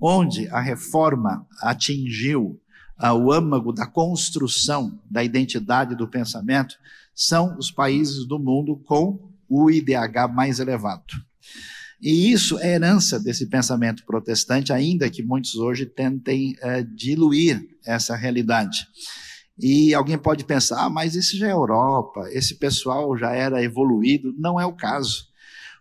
onde 0.00 0.48
a 0.48 0.60
reforma 0.60 1.46
atingiu 1.60 2.60
o 3.00 3.32
âmago 3.32 3.72
da 3.72 3.86
construção 3.86 5.00
da 5.10 5.22
identidade 5.24 5.96
do 5.96 6.08
pensamento 6.08 6.76
são 7.14 7.56
os 7.58 7.70
países 7.70 8.26
do 8.26 8.38
mundo 8.38 8.76
com 8.84 9.32
o 9.48 9.70
IDH 9.70 10.28
mais 10.32 10.58
elevado. 10.58 11.04
E 12.00 12.30
isso 12.30 12.58
é 12.58 12.74
herança 12.74 13.18
desse 13.18 13.46
pensamento 13.46 14.04
protestante, 14.04 14.72
ainda 14.72 15.08
que 15.08 15.22
muitos 15.22 15.54
hoje 15.54 15.86
tentem 15.86 16.54
é, 16.60 16.82
diluir 16.82 17.66
essa 17.84 18.14
realidade. 18.14 18.86
E 19.58 19.94
alguém 19.94 20.18
pode 20.18 20.44
pensar, 20.44 20.84
ah, 20.84 20.90
mas 20.90 21.14
isso 21.14 21.36
já 21.36 21.48
é 21.48 21.52
Europa, 21.52 22.28
esse 22.30 22.56
pessoal 22.56 23.16
já 23.16 23.32
era 23.32 23.62
evoluído. 23.62 24.34
Não 24.36 24.60
é 24.60 24.66
o 24.66 24.72
caso. 24.72 25.28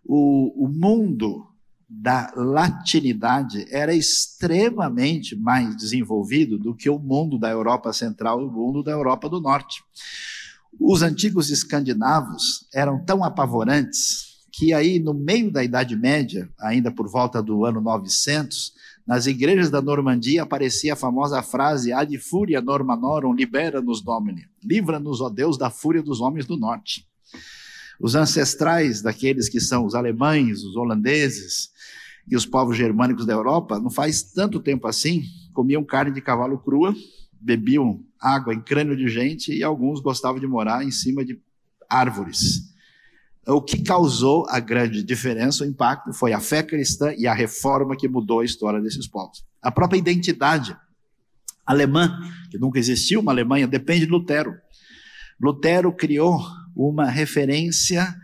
O, 0.06 0.66
o 0.66 0.68
mundo 0.68 1.48
da 1.90 2.32
latinidade 2.36 3.66
era 3.70 3.94
extremamente 3.94 5.36
mais 5.36 5.76
desenvolvido 5.76 6.58
do 6.58 6.76
que 6.76 6.90
o 6.90 7.00
mundo 7.00 7.38
da 7.38 7.50
Europa 7.50 7.94
Central 7.94 8.42
e 8.42 8.46
o 8.46 8.52
mundo 8.52 8.84
da 8.84 8.92
Europa 8.92 9.30
do 9.30 9.40
Norte. 9.40 9.84
Os 10.80 11.04
antigos 11.04 11.50
escandinavos 11.50 12.68
eram 12.74 13.04
tão 13.04 13.24
apavorantes 13.24 14.33
que 14.56 14.72
aí 14.72 15.00
no 15.00 15.16
meio 15.16 15.52
da 15.52 15.64
Idade 15.64 15.96
Média, 15.96 16.48
ainda 16.60 16.92
por 16.92 17.10
volta 17.10 17.42
do 17.42 17.66
ano 17.66 17.82
900, 17.82 18.74
nas 19.06 19.26
igrejas 19.26 19.72
da 19.72 19.82
Normandia 19.82 20.44
aparecia 20.44 20.94
a 20.94 20.96
famosa 20.96 21.42
frase 21.42 21.92
ad 21.92 22.16
furia 22.20 22.62
normanorum 22.62 23.34
libera-nos 23.34 24.00
domine, 24.00 24.46
livra-nos, 24.64 25.22
ó 25.22 25.30
Deus, 25.30 25.58
da 25.58 25.72
fúria 25.72 26.04
dos 26.04 26.22
homens 26.22 26.46
do 26.46 26.56
norte. 26.56 27.08
Os 28.00 28.14
ancestrais 28.14 29.02
daqueles 29.02 29.50
que 29.50 29.60
são 29.60 29.86
os 29.86 29.96
alemães, 29.96 30.64
os 30.64 30.76
holandeses, 30.76 31.72
e 32.28 32.36
os 32.36 32.46
povos 32.46 32.78
germânicos 32.78 33.26
da 33.26 33.34
Europa, 33.34 33.80
não 33.80 33.90
faz 33.90 34.22
tanto 34.22 34.60
tempo 34.60 34.88
assim, 34.88 35.24
comiam 35.52 35.84
carne 35.84 36.14
de 36.14 36.22
cavalo 36.22 36.60
crua, 36.60 36.96
bebiam 37.42 38.02
água 38.20 38.54
em 38.54 38.62
crânio 38.62 38.96
de 38.96 39.08
gente 39.08 39.52
e 39.52 39.64
alguns 39.64 40.00
gostavam 40.00 40.40
de 40.40 40.48
morar 40.48 40.86
em 40.86 40.92
cima 40.92 41.26
de 41.26 41.42
árvores. 41.90 42.73
O 43.46 43.62
que 43.62 43.84
causou 43.84 44.46
a 44.50 44.60
grande 44.60 45.04
diferença, 45.04 45.64
o 45.64 45.68
impacto, 45.68 46.14
foi 46.14 46.32
a 46.32 46.40
fé 46.40 46.64
cristã 46.64 47.14
e 47.18 47.28
a 47.28 47.34
reforma 47.34 47.96
que 47.96 48.08
mudou 48.08 48.40
a 48.40 48.46
história 48.46 48.80
desses 48.80 49.08
povos. 49.08 49.44
A 49.62 49.70
própria 49.70 49.98
identidade 49.98 50.76
alemã, 51.66 52.20
que 52.50 52.58
nunca 52.58 52.80
existiu 52.80 53.20
uma 53.20 53.32
Alemanha, 53.32 53.68
depende 53.68 54.06
de 54.06 54.12
Lutero. 54.12 54.54
Lutero 55.42 55.92
criou 55.92 56.42
uma 56.76 57.10
referência 57.10 58.16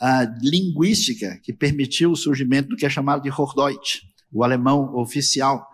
uh, 0.00 0.38
linguística 0.42 1.38
que 1.42 1.52
permitiu 1.52 2.10
o 2.10 2.16
surgimento 2.16 2.68
do 2.68 2.76
que 2.76 2.86
é 2.86 2.90
chamado 2.90 3.22
de 3.22 3.30
Hochdeutsch, 3.30 4.02
o 4.32 4.44
alemão 4.44 4.94
oficial. 4.94 5.66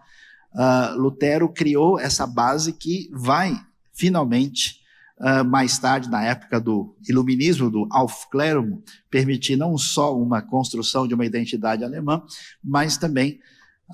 Uh, 0.53 1.01
Lutero 1.01 1.49
criou 1.49 1.99
essa 1.99 2.27
base 2.27 2.73
que 2.73 3.09
vai, 3.13 3.55
finalmente, 3.93 4.82
uh, 5.23 5.45
mais 5.45 5.79
tarde, 5.79 6.11
na 6.11 6.23
época 6.25 6.61
do 6.61 6.95
iluminismo, 7.09 7.71
do 7.71 7.89
Aufklärung, 7.91 8.83
permitir 9.11 9.57
não 9.57 9.79
só 9.79 10.17
uma 10.19 10.43
construção 10.43 11.07
de 11.07 11.15
uma 11.15 11.25
identidade 11.25 11.85
alemã, 11.85 12.23
mas 12.63 12.97
também 12.97 13.41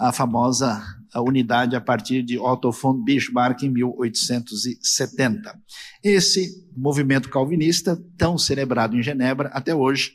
a 0.00 0.12
famosa 0.12 0.82
unidade 1.16 1.74
a 1.74 1.80
partir 1.80 2.22
de 2.22 2.38
Otto 2.38 2.70
von 2.70 3.02
Bismarck 3.02 3.62
em 3.62 3.70
1870. 3.70 5.58
Esse 6.02 6.66
movimento 6.76 7.28
calvinista, 7.28 8.00
tão 8.16 8.38
celebrado 8.38 8.96
em 8.96 9.02
Genebra 9.02 9.48
até 9.48 9.74
hoje, 9.74 10.12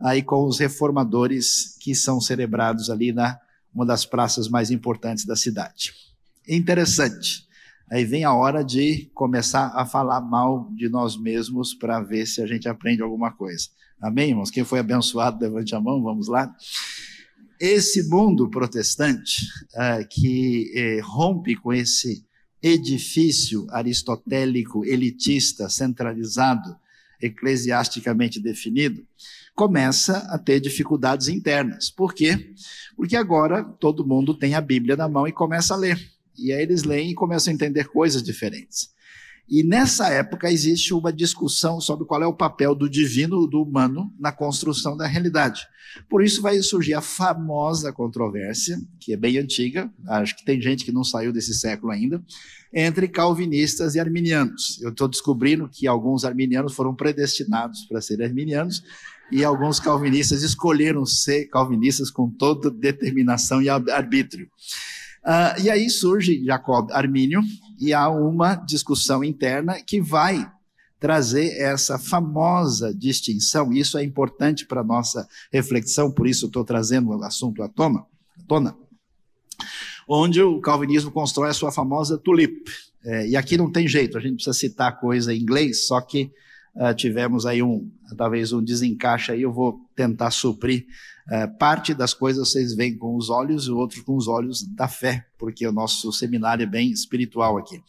aí 0.00 0.22
com 0.22 0.44
os 0.44 0.58
reformadores 0.58 1.76
que 1.80 1.94
são 1.94 2.20
celebrados 2.20 2.90
ali 2.90 3.12
na 3.12 3.38
uma 3.74 3.86
das 3.86 4.04
praças 4.04 4.48
mais 4.48 4.70
importantes 4.70 5.24
da 5.24 5.34
cidade. 5.34 5.94
Interessante. 6.46 7.46
Aí 7.92 8.06
vem 8.06 8.24
a 8.24 8.32
hora 8.32 8.64
de 8.64 9.10
começar 9.12 9.70
a 9.74 9.84
falar 9.84 10.22
mal 10.22 10.70
de 10.74 10.88
nós 10.88 11.14
mesmos 11.14 11.74
para 11.74 12.00
ver 12.00 12.24
se 12.24 12.40
a 12.40 12.46
gente 12.46 12.66
aprende 12.66 13.02
alguma 13.02 13.30
coisa. 13.30 13.68
Amém, 14.00 14.30
irmãos? 14.30 14.50
Quem 14.50 14.64
foi 14.64 14.78
abençoado, 14.78 15.38
levante 15.38 15.74
a 15.74 15.80
mão, 15.80 16.02
vamos 16.02 16.26
lá. 16.26 16.50
Esse 17.60 18.08
mundo 18.08 18.48
protestante 18.48 19.42
uh, 19.74 20.08
que 20.08 20.72
eh, 20.74 21.00
rompe 21.04 21.54
com 21.54 21.70
esse 21.70 22.24
edifício 22.62 23.66
aristotélico, 23.68 24.86
elitista, 24.86 25.68
centralizado, 25.68 26.74
eclesiasticamente 27.20 28.40
definido, 28.40 29.06
começa 29.54 30.16
a 30.30 30.38
ter 30.38 30.60
dificuldades 30.60 31.28
internas. 31.28 31.90
Por 31.90 32.14
quê? 32.14 32.54
Porque 32.96 33.16
agora 33.16 33.62
todo 33.62 34.06
mundo 34.06 34.32
tem 34.32 34.54
a 34.54 34.62
Bíblia 34.62 34.96
na 34.96 35.10
mão 35.10 35.28
e 35.28 35.32
começa 35.32 35.74
a 35.74 35.76
ler. 35.76 36.11
E 36.38 36.52
aí 36.52 36.62
eles 36.62 36.82
leem 36.82 37.10
e 37.10 37.14
começam 37.14 37.50
a 37.50 37.54
entender 37.54 37.88
coisas 37.88 38.22
diferentes. 38.22 38.90
E 39.48 39.62
nessa 39.62 40.08
época 40.08 40.50
existe 40.50 40.94
uma 40.94 41.12
discussão 41.12 41.80
sobre 41.80 42.06
qual 42.06 42.22
é 42.22 42.26
o 42.26 42.34
papel 42.34 42.74
do 42.74 42.88
divino, 42.88 43.46
do 43.46 43.62
humano, 43.62 44.10
na 44.18 44.32
construção 44.32 44.96
da 44.96 45.06
realidade. 45.06 45.66
Por 46.08 46.24
isso 46.24 46.40
vai 46.40 46.60
surgir 46.62 46.94
a 46.94 47.02
famosa 47.02 47.92
controvérsia, 47.92 48.80
que 48.98 49.12
é 49.12 49.16
bem 49.16 49.36
antiga, 49.36 49.92
acho 50.08 50.36
que 50.36 50.44
tem 50.44 50.60
gente 50.60 50.84
que 50.84 50.92
não 50.92 51.04
saiu 51.04 51.32
desse 51.32 51.52
século 51.52 51.92
ainda, 51.92 52.22
entre 52.72 53.06
calvinistas 53.08 53.94
e 53.94 54.00
arminianos. 54.00 54.80
Eu 54.80 54.90
estou 54.90 55.06
descobrindo 55.06 55.68
que 55.68 55.86
alguns 55.86 56.24
arminianos 56.24 56.72
foram 56.72 56.94
predestinados 56.94 57.84
para 57.84 58.00
serem 58.00 58.26
arminianos 58.26 58.82
e 59.30 59.44
alguns 59.44 59.78
calvinistas 59.78 60.42
escolheram 60.42 61.04
ser 61.04 61.46
calvinistas 61.46 62.10
com 62.10 62.30
toda 62.30 62.70
determinação 62.70 63.60
e 63.60 63.68
arbítrio. 63.68 64.48
Uh, 65.24 65.62
e 65.62 65.70
aí 65.70 65.88
surge 65.88 66.44
Jacob 66.44 66.90
Armínio 66.90 67.40
e 67.78 67.92
há 67.92 68.08
uma 68.08 68.56
discussão 68.56 69.22
interna 69.22 69.80
que 69.80 70.00
vai 70.00 70.50
trazer 70.98 71.60
essa 71.60 71.98
famosa 71.98 72.94
distinção. 72.94 73.72
Isso 73.72 73.98
é 73.98 74.04
importante 74.04 74.66
para 74.66 74.84
nossa 74.84 75.28
reflexão, 75.52 76.10
por 76.10 76.26
isso 76.26 76.46
estou 76.46 76.64
trazendo 76.64 77.10
o 77.10 77.24
assunto 77.24 77.62
à 77.62 77.68
tona, 77.68 78.00
à 78.38 78.42
tona, 78.46 78.76
onde 80.08 80.40
o 80.40 80.60
calvinismo 80.60 81.10
constrói 81.10 81.50
a 81.50 81.54
sua 81.54 81.72
famosa 81.72 82.18
tulip. 82.18 82.70
É, 83.04 83.28
e 83.28 83.36
aqui 83.36 83.56
não 83.56 83.70
tem 83.70 83.88
jeito, 83.88 84.16
a 84.16 84.20
gente 84.20 84.36
precisa 84.36 84.54
citar 84.54 85.00
coisa 85.00 85.34
em 85.34 85.40
inglês, 85.40 85.88
só 85.88 86.00
que 86.00 86.30
uh, 86.76 86.94
tivemos 86.94 87.46
aí 87.46 87.60
um, 87.60 87.90
talvez 88.16 88.52
um 88.52 88.62
desencaixe 88.62 89.32
aí, 89.32 89.42
eu 89.42 89.52
vou 89.52 89.80
tentar 89.96 90.30
suprir 90.30 90.86
parte 91.58 91.94
das 91.94 92.12
coisas 92.12 92.50
vocês 92.50 92.74
veem 92.74 92.96
com 92.96 93.16
os 93.16 93.30
olhos 93.30 93.66
e 93.66 93.70
outro 93.70 94.02
com 94.04 94.16
os 94.16 94.26
olhos 94.28 94.62
da 94.62 94.88
fé, 94.88 95.26
porque 95.38 95.66
o 95.66 95.72
nosso 95.72 96.12
seminário 96.12 96.64
é 96.64 96.66
bem 96.66 96.90
espiritual 96.90 97.58
aqui. 97.58 97.82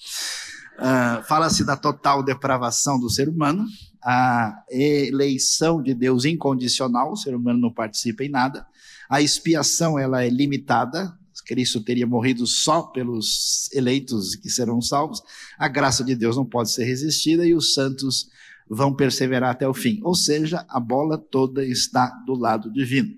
Uh, 0.77 1.23
Fala-se 1.27 1.63
da 1.63 1.77
total 1.77 2.23
depravação 2.23 2.99
do 2.99 3.09
ser 3.09 3.29
humano, 3.29 3.65
a 4.03 4.63
eleição 4.69 5.81
de 5.81 5.93
Deus 5.93 6.25
incondicional, 6.25 7.11
o 7.11 7.15
ser 7.15 7.35
humano 7.35 7.59
não 7.59 7.71
participa 7.71 8.23
em 8.23 8.29
nada, 8.29 8.65
a 9.09 9.21
expiação 9.21 9.99
ela 9.99 10.23
é 10.23 10.29
limitada, 10.29 11.15
Cristo 11.45 11.81
teria 11.81 12.07
morrido 12.07 12.47
só 12.47 12.83
pelos 12.83 13.69
eleitos 13.73 14.35
que 14.35 14.49
serão 14.49 14.81
salvos, 14.81 15.21
a 15.57 15.67
graça 15.67 16.03
de 16.03 16.15
Deus 16.15 16.37
não 16.37 16.45
pode 16.45 16.71
ser 16.71 16.85
resistida 16.85 17.45
e 17.45 17.53
os 17.53 17.73
santos 17.73 18.29
vão 18.69 18.95
perseverar 18.95 19.51
até 19.51 19.67
o 19.67 19.73
fim. 19.73 19.99
Ou 20.03 20.15
seja, 20.15 20.65
a 20.69 20.79
bola 20.79 21.17
toda 21.17 21.65
está 21.65 22.07
do 22.25 22.33
lado 22.33 22.71
divino. 22.71 23.13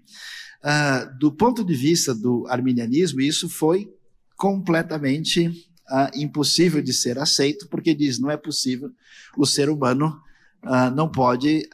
Uh, 0.63 1.17
do 1.19 1.31
ponto 1.31 1.63
de 1.63 1.75
vista 1.75 2.13
do 2.15 2.47
arminianismo, 2.47 3.21
isso 3.21 3.47
foi 3.47 3.87
completamente 4.35 5.47
uh, 5.47 6.09
impossível 6.15 6.81
de 6.81 6.91
ser 6.91 7.19
aceito, 7.19 7.67
porque 7.69 7.93
diz 7.93 8.19
não 8.19 8.31
é 8.31 8.37
possível, 8.37 8.89
o 9.37 9.45
ser 9.45 9.69
humano 9.69 10.19
uh, 10.63 10.89
não 10.95 11.07
pode 11.07 11.69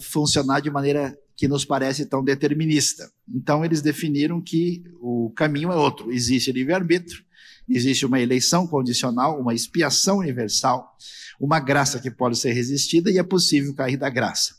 funcionar 0.00 0.60
de 0.60 0.70
maneira 0.70 1.16
que 1.36 1.48
nos 1.48 1.64
parece 1.64 2.06
tão 2.06 2.24
determinista. 2.24 3.10
Então, 3.28 3.64
eles 3.64 3.80
definiram 3.80 4.40
que 4.40 4.82
o 5.00 5.32
caminho 5.36 5.70
é 5.70 5.76
outro: 5.76 6.10
existe 6.12 6.52
livre-arbítrio, 6.52 7.24
existe 7.68 8.04
uma 8.04 8.20
eleição 8.20 8.66
condicional, 8.66 9.40
uma 9.40 9.54
expiação 9.54 10.18
universal 10.18 10.94
uma 11.40 11.60
graça 11.60 12.00
que 12.00 12.10
pode 12.10 12.36
ser 12.36 12.52
resistida 12.52 13.10
e 13.10 13.18
é 13.18 13.22
possível 13.22 13.74
cair 13.74 13.96
da 13.96 14.08
graça. 14.08 14.54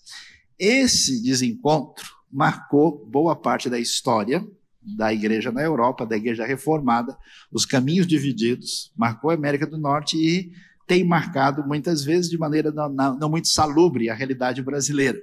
Esse 0.58 1.22
desencontro 1.22 2.06
marcou 2.32 3.06
boa 3.06 3.36
parte 3.36 3.70
da 3.70 3.80
história 3.80 4.46
da 4.82 5.12
igreja 5.12 5.52
na 5.52 5.64
Europa, 5.64 6.06
da 6.06 6.16
igreja 6.16 6.46
reformada, 6.46 7.18
os 7.52 7.66
caminhos 7.66 8.06
divididos, 8.06 8.92
marcou 8.96 9.32
a 9.32 9.34
América 9.34 9.66
do 9.66 9.80
Norte 9.80 10.16
e 10.16 10.52
tem 10.86 11.04
marcado 11.04 11.66
muitas 11.66 12.04
vezes 12.04 12.30
de 12.30 12.38
maneira 12.38 12.72
não, 12.72 12.88
não, 12.88 13.18
não 13.18 13.30
muito 13.30 13.48
salubre 13.48 14.10
a 14.10 14.14
realidade 14.14 14.62
brasileira. 14.62 15.18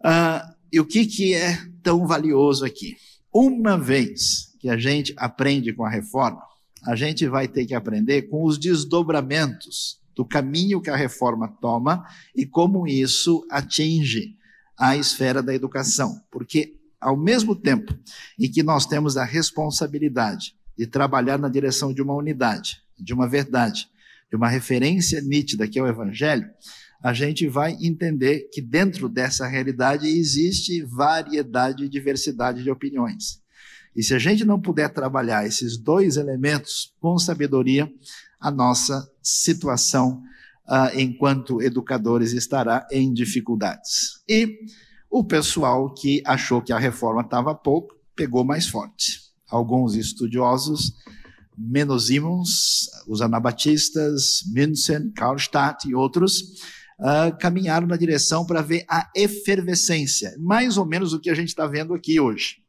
Uh, 0.00 0.54
e 0.72 0.78
o 0.78 0.84
que, 0.84 1.04
que 1.04 1.34
é 1.34 1.58
tão 1.82 2.06
valioso 2.06 2.64
aqui? 2.64 2.96
Uma 3.32 3.76
vez 3.76 4.54
que 4.60 4.68
a 4.68 4.76
gente 4.76 5.12
aprende 5.16 5.72
com 5.72 5.84
a 5.84 5.90
reforma, 5.90 6.40
a 6.86 6.94
gente 6.94 7.26
vai 7.26 7.48
ter 7.48 7.66
que 7.66 7.74
aprender 7.74 8.22
com 8.22 8.44
os 8.44 8.58
desdobramentos 8.58 10.00
do 10.14 10.24
caminho 10.24 10.80
que 10.80 10.90
a 10.90 10.96
reforma 10.96 11.48
toma 11.60 12.06
e 12.34 12.46
como 12.46 12.86
isso 12.86 13.46
atinge 13.50 14.36
a 14.78 14.96
esfera 14.96 15.42
da 15.42 15.54
educação. 15.54 16.20
Porque, 16.30 16.76
ao 17.00 17.16
mesmo 17.16 17.54
tempo 17.54 17.96
em 18.38 18.50
que 18.50 18.62
nós 18.62 18.86
temos 18.86 19.16
a 19.16 19.24
responsabilidade 19.24 20.54
de 20.76 20.86
trabalhar 20.86 21.38
na 21.38 21.48
direção 21.48 21.92
de 21.92 22.02
uma 22.02 22.14
unidade, 22.14 22.82
de 22.98 23.12
uma 23.12 23.28
verdade, 23.28 23.88
de 24.30 24.36
uma 24.36 24.48
referência 24.48 25.20
nítida 25.20 25.68
que 25.68 25.78
é 25.78 25.82
o 25.82 25.88
Evangelho, 25.88 26.48
a 27.02 27.12
gente 27.12 27.46
vai 27.46 27.76
entender 27.80 28.48
que 28.50 28.62
dentro 28.62 29.08
dessa 29.08 29.46
realidade 29.46 30.06
existe 30.06 30.82
variedade 30.82 31.84
e 31.84 31.88
diversidade 31.88 32.62
de 32.62 32.70
opiniões. 32.70 33.43
E 33.94 34.02
se 34.02 34.14
a 34.14 34.18
gente 34.18 34.44
não 34.44 34.60
puder 34.60 34.88
trabalhar 34.92 35.46
esses 35.46 35.76
dois 35.76 36.16
elementos 36.16 36.92
com 37.00 37.18
sabedoria, 37.18 37.90
a 38.40 38.50
nossa 38.50 39.08
situação 39.22 40.22
uh, 40.68 40.98
enquanto 40.98 41.62
educadores 41.62 42.32
estará 42.32 42.86
em 42.90 43.12
dificuldades. 43.12 44.22
E 44.28 44.66
o 45.10 45.22
pessoal 45.22 45.92
que 45.94 46.22
achou 46.26 46.60
que 46.60 46.72
a 46.72 46.78
reforma 46.78 47.22
estava 47.22 47.54
pouco, 47.54 47.94
pegou 48.16 48.44
mais 48.44 48.66
forte. 48.66 49.20
Alguns 49.48 49.94
estudiosos, 49.94 50.92
Menos 51.56 52.08
os 53.06 53.20
anabatistas, 53.20 54.42
München, 54.52 55.12
Karlstadt 55.12 55.88
e 55.88 55.94
outros, 55.94 56.40
uh, 56.98 57.36
caminharam 57.38 57.86
na 57.86 57.96
direção 57.96 58.44
para 58.44 58.60
ver 58.60 58.84
a 58.88 59.08
efervescência, 59.14 60.34
mais 60.36 60.76
ou 60.76 60.84
menos 60.84 61.12
o 61.12 61.20
que 61.20 61.30
a 61.30 61.34
gente 61.34 61.50
está 61.50 61.64
vendo 61.64 61.94
aqui 61.94 62.18
hoje. 62.18 62.63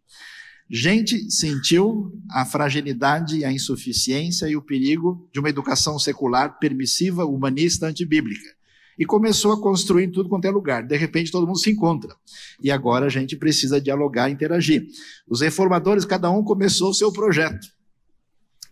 Gente 0.70 1.30
sentiu 1.32 2.12
a 2.32 2.44
fragilidade, 2.44 3.46
a 3.46 3.52
insuficiência 3.52 4.48
e 4.48 4.56
o 4.56 4.62
perigo 4.62 5.30
de 5.32 5.40
uma 5.40 5.50
educação 5.50 6.00
secular, 6.00 6.58
permissiva, 6.58 7.24
humanista, 7.24 7.86
antibíblica. 7.88 8.56
E 8.98 9.06
começou 9.06 9.52
a 9.52 9.62
construir 9.62 10.06
em 10.06 10.12
tudo 10.12 10.30
quanto 10.30 10.46
é 10.46 10.50
lugar. 10.50 10.84
De 10.88 10.96
repente, 10.96 11.32
todo 11.32 11.46
mundo 11.46 11.60
se 11.60 11.70
encontra. 11.70 12.16
E 12.64 12.72
agora 12.72 13.06
a 13.06 13.10
gente 13.10 13.36
precisa 13.36 13.80
dialogar, 13.80 14.30
interagir. 14.30 14.88
Os 15.28 15.42
reformadores, 15.42 16.06
cada 16.06 16.32
um 16.32 16.44
começou 16.44 16.90
o 16.90 16.94
seu 16.94 17.12
projeto. 17.12 17.75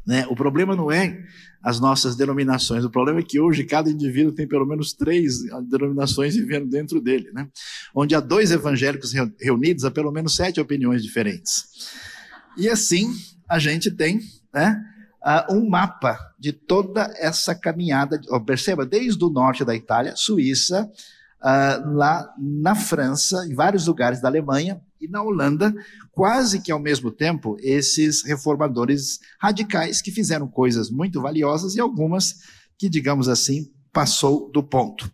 Né? 0.06 0.26
O 0.28 0.36
problema 0.36 0.76
não 0.76 0.92
é 0.92 1.24
as 1.64 1.80
nossas 1.80 2.16
denominações, 2.18 2.84
o 2.84 2.90
problema 2.90 3.22
é 3.22 3.24
que 3.24 3.40
hoje 3.40 3.64
cada 3.64 3.90
indivíduo 3.90 4.34
tem 4.34 4.46
pelo 4.46 4.66
menos 4.66 4.92
três 4.92 5.40
denominações 5.70 6.36
vivendo 6.36 6.68
dentro 6.68 7.00
dele. 7.00 7.32
Né? 7.32 7.48
Onde 7.96 8.14
há 8.14 8.20
dois 8.20 8.52
evangélicos 8.52 9.14
reunidos, 9.40 9.86
há 9.86 9.92
pelo 9.92 10.12
menos 10.12 10.36
sete 10.36 10.60
opiniões 10.60 11.02
diferentes. 11.02 11.64
E 12.58 12.68
assim 12.68 13.14
a 13.48 13.60
gente 13.60 13.90
tem 13.92 14.20
né, 14.54 14.84
um 15.50 15.70
mapa 15.70 16.18
de 16.38 16.52
toda 16.52 17.14
essa 17.18 17.56
caminhada. 17.56 18.20
Perceba, 18.46 18.86
desde 18.86 19.24
o 19.24 19.30
norte 19.30 19.64
da 19.64 19.76
Itália, 19.76 20.14
Suíça, 20.16 20.90
uh, 21.42 21.96
lá 21.96 22.34
na 22.38 22.76
França, 22.76 23.46
em 23.46 23.54
vários 23.54 23.88
lugares 23.88 24.22
da 24.22 24.28
Alemanha 24.28 24.82
e 25.04 25.08
na 25.10 25.22
Holanda, 25.22 25.74
quase 26.12 26.62
que 26.62 26.72
ao 26.72 26.80
mesmo 26.80 27.12
tempo, 27.12 27.58
esses 27.60 28.24
reformadores 28.24 29.20
radicais 29.40 30.02
que 30.02 30.12
fizeram 30.12 30.48
coisas 30.48 30.90
muito 30.90 31.22
valiosas 31.22 31.76
e 31.76 31.82
algumas 31.82 32.36
que, 32.78 32.88
digamos 32.88 33.28
assim, 33.28 33.70
passou 33.92 34.50
do 34.52 34.64
ponto. 34.64 35.12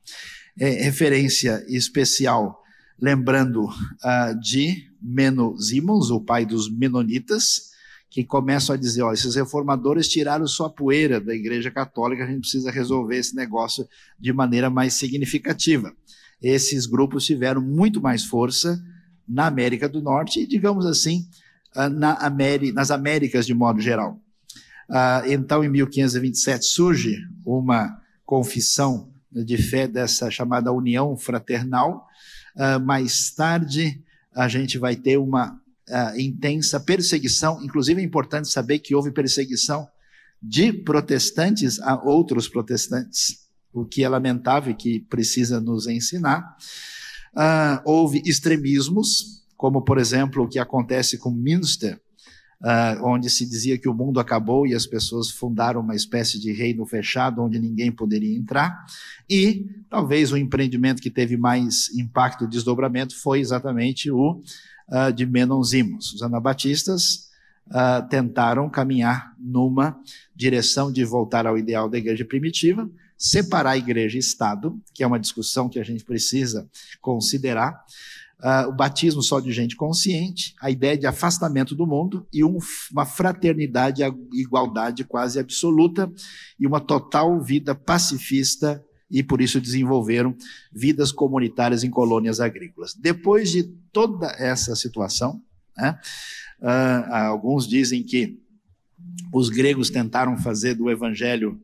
É, 0.59 0.83
referência 0.83 1.65
especial, 1.67 2.61
lembrando 3.01 3.65
uh, 3.65 4.39
de 4.39 4.89
Meno 5.01 5.59
Simons, 5.59 6.11
o 6.11 6.21
pai 6.21 6.45
dos 6.45 6.71
Menonitas, 6.71 7.69
que 8.11 8.23
começam 8.23 8.75
a 8.75 8.77
dizer: 8.77 9.01
olha, 9.01 9.13
esses 9.13 9.35
reformadores 9.35 10.07
tiraram 10.07 10.45
sua 10.45 10.69
poeira 10.69 11.19
da 11.19 11.33
Igreja 11.33 11.71
Católica, 11.71 12.23
a 12.23 12.27
gente 12.27 12.41
precisa 12.41 12.69
resolver 12.69 13.17
esse 13.17 13.35
negócio 13.35 13.87
de 14.19 14.31
maneira 14.33 14.69
mais 14.69 14.93
significativa. 14.93 15.93
Esses 16.41 16.85
grupos 16.85 17.25
tiveram 17.25 17.61
muito 17.61 18.01
mais 18.01 18.23
força 18.23 18.81
na 19.29 19.45
América 19.45 19.87
do 19.87 20.01
Norte 20.01 20.41
e, 20.41 20.47
digamos 20.47 20.85
assim, 20.85 21.27
ah, 21.75 21.87
na 21.87 22.17
nas 22.73 22.89
Américas 22.89 23.45
de 23.45 23.53
modo 23.53 23.79
geral. 23.79 24.19
Ah, 24.89 25.21
então, 25.27 25.63
em 25.63 25.69
1527, 25.69 26.65
surge 26.65 27.17
uma 27.45 28.01
confissão 28.25 29.13
de 29.31 29.57
fé 29.57 29.87
dessa 29.87 30.31
chamada 30.31 30.71
União 30.71 31.15
Fraternal. 31.15 32.07
Ah, 32.57 32.79
mais 32.79 33.31
tarde, 33.31 34.01
a 34.33 34.47
gente 34.47 34.77
vai 34.77 34.95
ter 34.95 35.17
uma 35.17 35.59
intensa 36.17 36.79
perseguição, 36.79 37.63
inclusive 37.63 37.99
é 37.99 38.03
importante 38.05 38.47
saber 38.47 38.77
que 38.77 38.93
houve 38.93 39.11
perseguição 39.11 39.87
de 40.39 40.71
protestantes 40.71 41.79
a 41.79 41.95
outros 41.95 42.47
protestantes, 42.47 43.39
o 43.73 43.83
que 43.83 44.03
é 44.03 44.09
lamentável 44.09 44.71
e 44.71 44.75
que 44.75 44.99
precisa 44.99 45.59
nos 45.59 45.87
ensinar. 45.87 46.55
Uh, 47.35 47.81
houve 47.85 48.21
extremismos, 48.25 49.43
como 49.55 49.81
por 49.81 49.97
exemplo 49.97 50.43
o 50.43 50.47
que 50.47 50.59
acontece 50.59 51.17
com 51.17 51.29
Münster, 51.29 51.99
uh, 52.61 53.03
onde 53.05 53.29
se 53.29 53.45
dizia 53.45 53.77
que 53.77 53.89
o 53.89 53.93
mundo 53.93 54.19
acabou 54.19 54.65
e 54.67 54.73
as 54.73 54.85
pessoas 54.85 55.29
fundaram 55.29 55.81
uma 55.81 55.95
espécie 55.95 56.39
de 56.39 56.51
reino 56.51 56.85
fechado 56.85 57.41
onde 57.41 57.59
ninguém 57.59 57.91
poderia 57.91 58.37
entrar. 58.37 58.85
E 59.29 59.65
talvez 59.89 60.31
o 60.31 60.37
empreendimento 60.37 61.01
que 61.01 61.09
teve 61.09 61.37
mais 61.37 61.89
impacto 61.95 62.45
e 62.45 62.49
desdobramento 62.49 63.15
foi 63.19 63.39
exatamente 63.39 64.11
o 64.11 64.41
uh, 64.89 65.13
de 65.13 65.25
Menon 65.25 65.63
Zimos. 65.63 66.13
Os 66.13 66.21
anabatistas 66.21 67.29
uh, 67.67 68.07
tentaram 68.09 68.69
caminhar 68.69 69.33
numa 69.39 69.97
direção 70.35 70.91
de 70.91 71.03
voltar 71.05 71.45
ao 71.45 71.57
ideal 71.57 71.89
da 71.89 71.97
igreja 71.97 72.25
primitiva, 72.25 72.89
separar 73.19 73.77
igreja 73.77 74.15
e 74.15 74.19
Estado, 74.19 74.81
que 74.93 75.03
é 75.03 75.07
uma 75.07 75.19
discussão 75.19 75.67
que 75.67 75.77
a 75.77 75.83
gente 75.83 76.05
precisa 76.05 76.69
considerar, 77.01 77.83
uh, 78.39 78.69
o 78.69 78.71
batismo 78.71 79.21
só 79.21 79.41
de 79.41 79.51
gente 79.51 79.75
consciente, 79.75 80.55
a 80.61 80.71
ideia 80.71 80.97
de 80.97 81.05
afastamento 81.05 81.75
do 81.75 81.85
mundo 81.85 82.25
e 82.31 82.45
um, 82.45 82.57
uma 82.89 83.05
fraternidade 83.05 84.01
igualdade 84.33 85.03
quase 85.03 85.37
absoluta 85.37 86.09
e 86.57 86.65
uma 86.65 86.79
total 86.79 87.41
vida 87.41 87.75
pacifista 87.75 88.81
e 89.11 89.21
por 89.21 89.41
isso 89.41 89.59
desenvolveram 89.59 90.33
vidas 90.71 91.11
comunitárias 91.11 91.83
em 91.83 91.89
colônias 91.89 92.39
agrícolas. 92.39 92.93
Depois 92.93 93.51
de 93.51 93.63
toda 93.91 94.27
essa 94.37 94.75
situação, 94.77 95.41
né, 95.75 95.99
uh, 96.61 97.13
alguns 97.13 97.67
dizem 97.67 98.01
que 98.01 98.39
os 99.33 99.49
gregos 99.49 99.89
tentaram 99.89 100.37
fazer 100.37 100.75
do 100.75 100.89
evangelho 100.89 101.59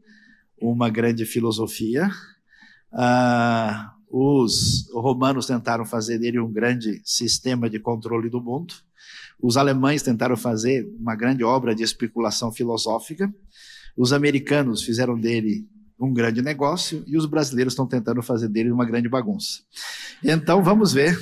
uma 0.71 0.89
grande 0.89 1.25
filosofia. 1.25 2.09
Uh, 2.91 3.95
os 4.09 4.89
romanos 4.93 5.45
tentaram 5.45 5.85
fazer 5.85 6.17
dele 6.17 6.39
um 6.39 6.51
grande 6.51 7.01
sistema 7.03 7.69
de 7.69 7.79
controle 7.79 8.29
do 8.29 8.41
mundo. 8.41 8.73
Os 9.41 9.57
alemães 9.57 10.01
tentaram 10.01 10.37
fazer 10.37 10.87
uma 10.99 11.15
grande 11.15 11.43
obra 11.43 11.75
de 11.75 11.83
especulação 11.83 12.51
filosófica. 12.51 13.33
Os 13.97 14.13
americanos 14.13 14.83
fizeram 14.83 15.19
dele 15.19 15.67
um 15.99 16.13
grande 16.13 16.41
negócio 16.41 17.03
e 17.07 17.17
os 17.17 17.25
brasileiros 17.25 17.73
estão 17.73 17.87
tentando 17.87 18.21
fazer 18.21 18.49
dele 18.49 18.71
uma 18.71 18.85
grande 18.85 19.07
bagunça. 19.07 19.61
Então 20.23 20.63
vamos 20.63 20.93
ver 20.93 21.17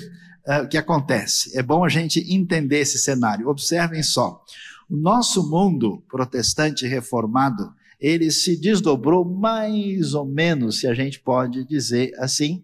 uh, 0.47 0.63
o 0.63 0.67
que 0.67 0.77
acontece. 0.77 1.57
É 1.57 1.63
bom 1.63 1.83
a 1.83 1.89
gente 1.89 2.19
entender 2.33 2.79
esse 2.79 2.97
cenário. 2.97 3.47
Observem 3.47 4.03
só. 4.03 4.43
O 4.89 4.95
nosso 4.95 5.49
mundo 5.49 6.03
protestante 6.07 6.85
reformado 6.85 7.73
ele 8.03 8.29
se 8.31 8.57
desdobrou 8.57 9.23
mais 9.23 10.13
ou 10.13 10.25
menos, 10.25 10.81
se 10.81 10.87
a 10.87 10.93
gente 10.93 11.21
pode 11.21 11.63
dizer 11.63 12.13
assim, 12.17 12.61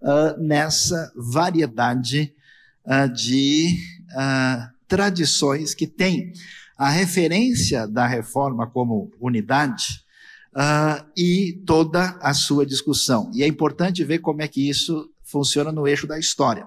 uh, 0.00 0.42
nessa 0.42 1.12
variedade 1.14 2.34
uh, 2.86 3.12
de 3.12 3.76
uh, 4.12 4.74
tradições 4.88 5.74
que 5.74 5.86
tem 5.86 6.32
a 6.78 6.88
referência 6.88 7.86
da 7.86 8.06
reforma 8.06 8.66
como 8.66 9.12
unidade 9.20 10.06
e 11.16 11.62
toda 11.66 12.18
a 12.20 12.34
sua 12.34 12.66
discussão. 12.66 13.30
E 13.32 13.44
é 13.44 13.46
importante 13.46 14.02
ver 14.02 14.18
como 14.18 14.42
é 14.42 14.48
que 14.48 14.68
isso 14.68 15.08
funciona 15.22 15.70
no 15.70 15.86
eixo 15.86 16.06
da 16.06 16.18
história. 16.18 16.66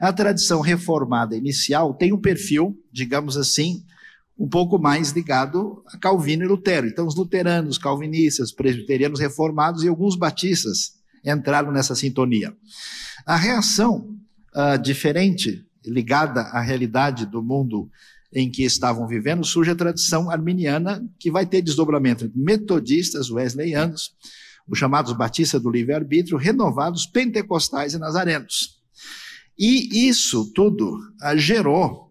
A 0.00 0.12
tradição 0.12 0.60
reformada 0.60 1.34
inicial 1.34 1.94
tem 1.94 2.12
um 2.12 2.20
perfil, 2.20 2.78
digamos 2.92 3.36
assim, 3.36 3.84
um 4.38 4.48
pouco 4.48 4.78
mais 4.78 5.10
ligado 5.10 5.82
a 5.86 5.98
Calvino 5.98 6.44
e 6.44 6.48
Lutero. 6.48 6.86
Então, 6.86 7.06
os 7.06 7.14
luteranos, 7.14 7.78
calvinistas, 7.78 8.52
presbiterianos 8.52 9.20
reformados 9.20 9.84
e 9.84 9.88
alguns 9.88 10.16
batistas 10.16 10.94
entraram 11.24 11.72
nessa 11.72 11.94
sintonia. 11.94 12.54
A 13.24 13.36
reação 13.36 14.16
uh, 14.54 14.78
diferente, 14.80 15.64
ligada 15.86 16.40
à 16.40 16.60
realidade 16.60 17.26
do 17.26 17.42
mundo 17.42 17.88
em 18.32 18.50
que 18.50 18.64
estavam 18.64 19.06
vivendo, 19.06 19.44
surge 19.44 19.70
a 19.70 19.76
tradição 19.76 20.28
arminiana, 20.28 21.06
que 21.20 21.30
vai 21.30 21.46
ter 21.46 21.62
desdobramento 21.62 22.24
entre 22.24 22.38
metodistas, 22.38 23.30
wesleyanos, 23.30 24.12
os 24.66 24.78
chamados 24.78 25.12
batistas 25.12 25.62
do 25.62 25.70
livre-arbítrio, 25.70 26.36
renovados, 26.36 27.06
pentecostais 27.06 27.94
e 27.94 27.98
nazarenos. 27.98 28.80
E 29.56 30.08
isso 30.08 30.50
tudo 30.52 30.98
uh, 31.22 31.38
gerou 31.38 32.03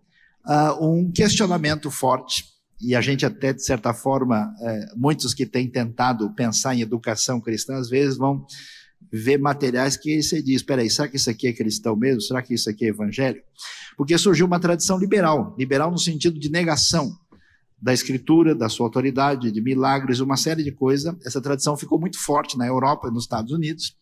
uh, 0.46 0.86
um 0.86 1.12
questionamento 1.12 1.90
forte, 1.92 2.46
e 2.82 2.96
a 2.96 3.02
gente 3.02 3.26
até, 3.26 3.54
de 3.54 3.64
certa 3.64 3.94
forma, 3.94 4.54
é, 4.62 4.88
muitos 4.96 5.34
que 5.34 5.46
têm 5.46 5.70
tentado 5.70 6.34
pensar 6.34 6.76
em 6.76 6.82
educação 6.82 7.40
cristã, 7.40 7.78
às 7.78 7.90
vezes 7.90 8.18
vão 8.18 8.46
ver 9.12 9.38
materiais 9.38 9.96
que 9.96 10.22
você 10.22 10.42
diz, 10.42 10.58
espera 10.58 10.82
aí, 10.82 10.90
será 10.90 11.08
que 11.08 11.16
isso 11.16 11.30
aqui 11.30 11.48
é 11.48 11.54
cristão 11.54 11.96
mesmo? 11.96 12.22
Será 12.22 12.42
que 12.42 12.54
isso 12.54 12.70
aqui 12.70 12.86
é 12.86 12.90
evangélico? 12.90 13.46
Porque 13.96 14.18
surgiu 14.18 14.46
uma 14.46 14.60
tradição 14.60 14.98
liberal, 14.98 15.56
liberal 15.58 15.92
no 15.92 15.98
sentido 15.98 16.40
de 16.40 16.50
negação 16.50 17.16
da 17.82 17.94
escritura, 17.94 18.56
da 18.56 18.70
sua 18.70 18.88
autoridade, 18.88 19.52
de 19.52 19.62
milagres, 19.62 20.20
uma 20.20 20.38
série 20.38 20.64
de 20.64 20.72
coisas. 20.72 21.14
Essa 21.26 21.42
tradição 21.42 21.78
ficou 21.78 22.00
muito 22.00 22.18
forte 22.18 22.58
na 22.58 22.66
Europa 22.66 23.08
e 23.08 23.12
nos 23.12 23.24
Estados 23.24 23.52
Unidos 23.52 23.96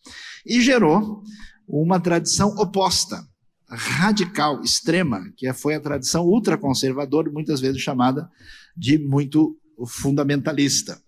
e 0.46 0.60
gerou 0.60 1.22
uma 1.68 2.00
tradição 2.00 2.50
oposta, 2.56 3.26
radical, 3.72 4.62
extrema, 4.62 5.32
que 5.36 5.50
foi 5.52 5.74
a 5.74 5.80
tradição 5.80 6.26
ultraconservadora, 6.26 7.30
muitas 7.30 7.60
vezes 7.60 7.80
chamada 7.80 8.30
de 8.76 8.98
muito 8.98 9.56
fundamentalista, 9.86 11.00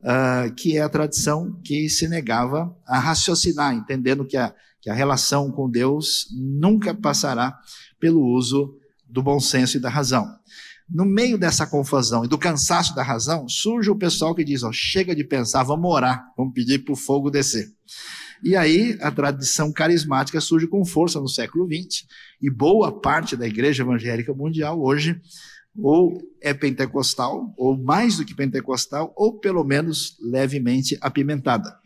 uh, 0.00 0.54
que 0.54 0.76
é 0.76 0.80
a 0.80 0.88
tradição 0.88 1.60
que 1.62 1.88
se 1.88 2.08
negava 2.08 2.74
a 2.86 2.98
raciocinar, 2.98 3.74
entendendo 3.74 4.26
que 4.26 4.36
a, 4.36 4.54
que 4.80 4.90
a 4.90 4.94
relação 4.94 5.50
com 5.50 5.70
Deus 5.70 6.26
nunca 6.32 6.94
passará 6.94 7.58
pelo 8.00 8.24
uso 8.24 8.74
do 9.06 9.22
bom 9.22 9.40
senso 9.40 9.76
e 9.76 9.80
da 9.80 9.88
razão. 9.88 10.26
No 10.88 11.04
meio 11.04 11.36
dessa 11.36 11.66
confusão 11.66 12.24
e 12.24 12.28
do 12.28 12.38
cansaço 12.38 12.94
da 12.94 13.02
razão, 13.02 13.46
surge 13.46 13.90
o 13.90 13.96
pessoal 13.96 14.34
que 14.34 14.42
diz: 14.42 14.62
ó, 14.62 14.72
chega 14.72 15.14
de 15.14 15.22
pensar, 15.22 15.62
vamos 15.62 15.90
orar, 15.90 16.32
vamos 16.36 16.54
pedir 16.54 16.78
para 16.78 16.94
o 16.94 16.96
fogo 16.96 17.30
descer. 17.30 17.70
E 18.42 18.56
aí 18.56 18.96
a 19.00 19.10
tradição 19.10 19.72
carismática 19.72 20.40
surge 20.40 20.66
com 20.66 20.84
força 20.84 21.20
no 21.20 21.28
século 21.28 21.66
XX, 21.66 22.06
e 22.40 22.50
boa 22.50 23.00
parte 23.00 23.36
da 23.36 23.46
igreja 23.46 23.82
evangélica 23.82 24.32
mundial 24.32 24.80
hoje 24.80 25.20
ou 25.80 26.20
é 26.40 26.52
pentecostal, 26.52 27.54
ou 27.56 27.76
mais 27.76 28.16
do 28.16 28.24
que 28.24 28.34
pentecostal, 28.34 29.12
ou 29.16 29.38
pelo 29.38 29.62
menos 29.62 30.16
levemente 30.20 30.98
apimentada. 31.00 31.78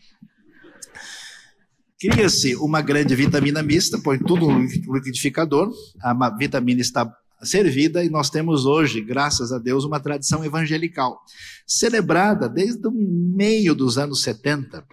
Cria-se 2.00 2.56
uma 2.56 2.80
grande 2.80 3.14
vitamina 3.14 3.62
mista, 3.62 3.98
põe 3.98 4.18
tudo 4.18 4.50
no 4.50 4.60
liquidificador, 4.94 5.70
a 6.00 6.30
vitamina 6.36 6.80
está 6.80 7.08
servida 7.44 8.04
e 8.04 8.08
nós 8.08 8.30
temos 8.30 8.66
hoje, 8.66 9.00
graças 9.00 9.52
a 9.52 9.58
Deus, 9.58 9.84
uma 9.84 10.00
tradição 10.00 10.44
evangelical, 10.44 11.20
celebrada 11.66 12.48
desde 12.48 12.86
o 12.86 12.92
meio 12.92 13.74
dos 13.74 13.98
anos 13.98 14.22
70, 14.22 14.84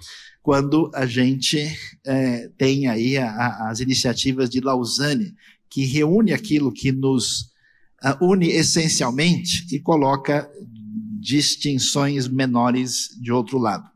quando 0.42 0.90
a 0.94 1.06
gente 1.06 1.58
é, 2.06 2.50
tem 2.58 2.88
aí 2.88 3.18
a, 3.18 3.30
a, 3.30 3.70
as 3.70 3.80
iniciativas 3.80 4.50
de 4.50 4.62
Lausanne, 4.62 5.36
que 5.70 5.86
reúne 5.86 6.34
aquilo 6.34 6.72
que 6.72 6.92
nos 6.92 7.52
uh, 8.04 8.18
une 8.22 8.50
essencialmente 8.50 9.68
e 9.72 9.80
coloca 9.80 10.50
distinções 11.20 12.28
menores 12.28 13.10
de 13.22 13.32
outro 13.32 13.58
lado. 13.58 13.90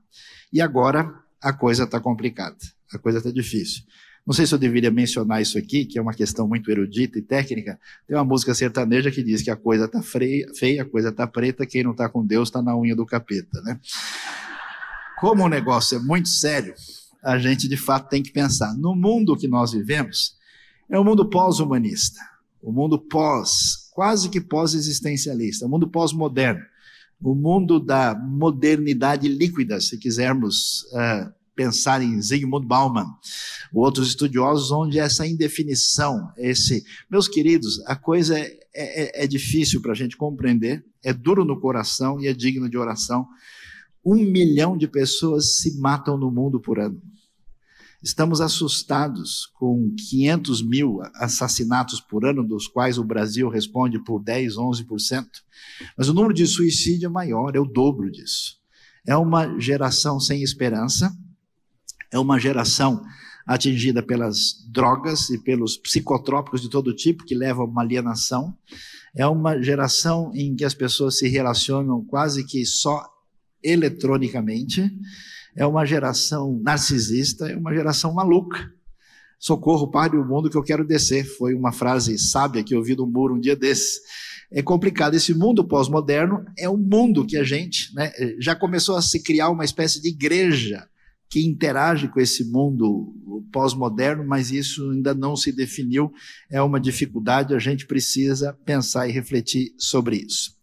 E 0.51 0.61
agora 0.61 1.11
a 1.41 1.51
coisa 1.51 1.83
está 1.83 1.99
complicada, 1.99 2.57
a 2.93 2.99
coisa 2.99 3.17
está 3.17 3.31
difícil. 3.31 3.83
Não 4.25 4.33
sei 4.33 4.45
se 4.45 4.53
eu 4.53 4.59
deveria 4.59 4.89
mencionar 4.89 5.41
isso 5.41 5.57
aqui, 5.57 5.83
que 5.83 5.99
é 5.99 6.01
uma 6.01 6.13
questão 6.13 6.47
muito 6.47 6.71
erudita 6.71 7.19
e 7.19 7.21
técnica. 7.21 7.77
Tem 8.07 8.15
uma 8.15 8.23
música 8.23 8.53
sertaneja 8.53 9.11
que 9.11 9.21
diz 9.21 9.41
que 9.41 9.51
a 9.51 9.55
coisa 9.55 9.83
está 9.85 10.01
feia, 10.01 10.81
a 10.81 10.85
coisa 10.85 11.09
está 11.09 11.27
preta, 11.27 11.65
quem 11.65 11.83
não 11.83 11.91
está 11.91 12.07
com 12.07 12.25
Deus 12.25 12.47
está 12.47 12.61
na 12.61 12.77
unha 12.77 12.95
do 12.95 13.05
capeta, 13.05 13.61
né? 13.61 13.77
Como 15.20 15.43
o 15.43 15.49
negócio 15.49 15.97
é 15.97 16.01
muito 16.01 16.30
sério, 16.30 16.74
a 17.24 17.38
gente 17.38 17.68
de 17.68 17.78
fato 17.78 18.09
tem 18.09 18.22
que 18.22 18.32
pensar. 18.32 18.74
No 18.76 18.95
mundo 18.95 19.38
que 19.38 19.47
nós 19.47 19.72
vivemos, 19.72 20.36
é 20.89 20.99
um 20.99 21.03
mundo 21.03 21.30
pós-humanista, 21.30 22.20
o 22.61 22.70
um 22.70 22.74
mundo 22.74 22.99
pós, 22.99 23.89
quase 23.93 24.30
que 24.30 24.41
pós-existencialista, 24.41 25.66
o 25.66 25.68
um 25.68 25.72
mundo 25.72 25.88
pós-moderno, 25.88 26.61
o 27.22 27.34
mundo 27.34 27.80
da 27.80 28.14
modernidade 28.14 29.28
líquida, 29.30 29.80
se 29.80 29.97
quisermos 29.97 30.84
uh, 30.91 31.32
pensar 31.55 32.01
em 32.01 32.22
Zygmunt 32.22 32.66
Bauman, 32.66 33.07
outros 33.74 34.09
estudiosos, 34.09 34.72
onde 34.72 34.99
essa 34.99 35.26
indefinição, 35.26 36.32
esse. 36.38 36.84
Meus 37.09 37.28
queridos, 37.28 37.82
a 37.86 37.95
coisa 37.95 38.38
é, 38.38 38.57
é, 38.76 39.24
é 39.24 39.28
difícil 39.28 39.82
para 39.82 39.93
a 39.93 39.95
gente 39.95 40.18
compreender, 40.18 40.84
é 41.03 41.14
duro 41.14 41.45
no 41.45 41.59
coração 41.59 42.20
e 42.20 42.28
é 42.28 42.34
digno 42.34 42.70
de 42.70 42.78
oração. 42.78 43.28
Um 44.05 44.15
milhão 44.15 44.77
de 44.77 44.87
pessoas 44.87 45.59
se 45.59 45.79
matam 45.79 46.17
no 46.17 46.29
mundo 46.29 46.59
por 46.59 46.79
ano. 46.79 47.01
Estamos 48.03 48.41
assustados 48.41 49.45
com 49.53 49.95
500 50.09 50.61
mil 50.61 50.99
assassinatos 51.15 52.01
por 52.01 52.25
ano, 52.25 52.45
dos 52.45 52.67
quais 52.67 52.97
o 52.97 53.03
Brasil 53.03 53.47
responde 53.47 53.97
por 54.03 54.21
10, 54.21 54.55
11%. 54.55 55.25
Mas 55.97 56.09
o 56.09 56.13
número 56.13 56.33
de 56.33 56.45
suicídio 56.45 57.05
é 57.05 57.09
maior, 57.09 57.55
é 57.55 57.59
o 57.61 57.65
dobro 57.65 58.11
disso. 58.11 58.57
É 59.07 59.15
uma 59.15 59.57
geração 59.57 60.19
sem 60.19 60.43
esperança, 60.43 61.15
é 62.11 62.19
uma 62.19 62.37
geração 62.37 63.01
atingida 63.47 64.03
pelas 64.03 64.65
drogas 64.69 65.29
e 65.29 65.37
pelos 65.37 65.77
psicotrópicos 65.77 66.61
de 66.61 66.69
todo 66.69 66.93
tipo, 66.93 67.23
que 67.23 67.35
levam 67.35 67.63
a 67.63 67.67
uma 67.67 67.81
alienação. 67.81 68.53
É 69.15 69.25
uma 69.25 69.61
geração 69.61 70.29
em 70.33 70.55
que 70.55 70.65
as 70.65 70.73
pessoas 70.73 71.17
se 71.17 71.29
relacionam 71.29 72.03
quase 72.03 72.45
que 72.45 72.65
só 72.65 73.12
eletronicamente. 73.64 74.91
É 75.55 75.66
uma 75.66 75.86
geração 75.86 76.59
narcisista, 76.64 77.47
é 77.47 77.55
uma 77.55 77.74
geração 77.74 78.14
maluca. 78.14 78.72
Socorro, 79.39 79.91
pare 79.91 80.18
o 80.18 80.26
mundo 80.26 80.49
que 80.49 80.57
eu 80.57 80.64
quero 80.64 80.86
descer. 80.86 81.26
Foi 81.26 81.53
uma 81.53 81.72
frase 81.72 82.18
sábia 82.18 82.64
que 82.64 82.74
eu 82.74 82.80
ouvi 82.80 82.95
no 82.95 83.05
muro 83.05 83.36
um 83.36 83.39
dia 83.39 83.55
desses. 83.55 83.99
É 84.51 84.61
complicado. 84.61 85.16
Esse 85.16 85.34
mundo 85.34 85.68
pós-moderno 85.68 86.45
é 86.57 86.70
um 86.70 86.78
mundo 86.78 87.26
que 87.26 87.38
a 87.38 87.43
gente 87.43 87.93
né, 87.93 88.11
já 88.39 88.55
começou 88.55 88.95
a 88.95 89.01
se 89.01 89.22
criar 89.22 89.49
uma 89.49 89.66
espécie 89.66 90.01
de 90.01 90.09
igreja 90.09 90.88
que 91.34 91.43
interage 91.43 92.07
com 92.09 92.20
esse 92.20 92.45
mundo 92.45 93.11
pós-moderno, 93.51 94.24
mas 94.24 94.51
isso 94.51 94.91
ainda 94.91 95.16
não 95.16 95.36
se 95.36 95.51
definiu, 95.51 96.14
é 96.47 96.61
uma 96.61 96.80
dificuldade, 96.80 97.55
a 97.55 97.59
gente 97.59 97.88
precisa 97.88 98.53
pensar 98.64 99.09
e 99.09 99.11
refletir 99.11 99.74
sobre 99.76 100.18
isso. 100.18 100.55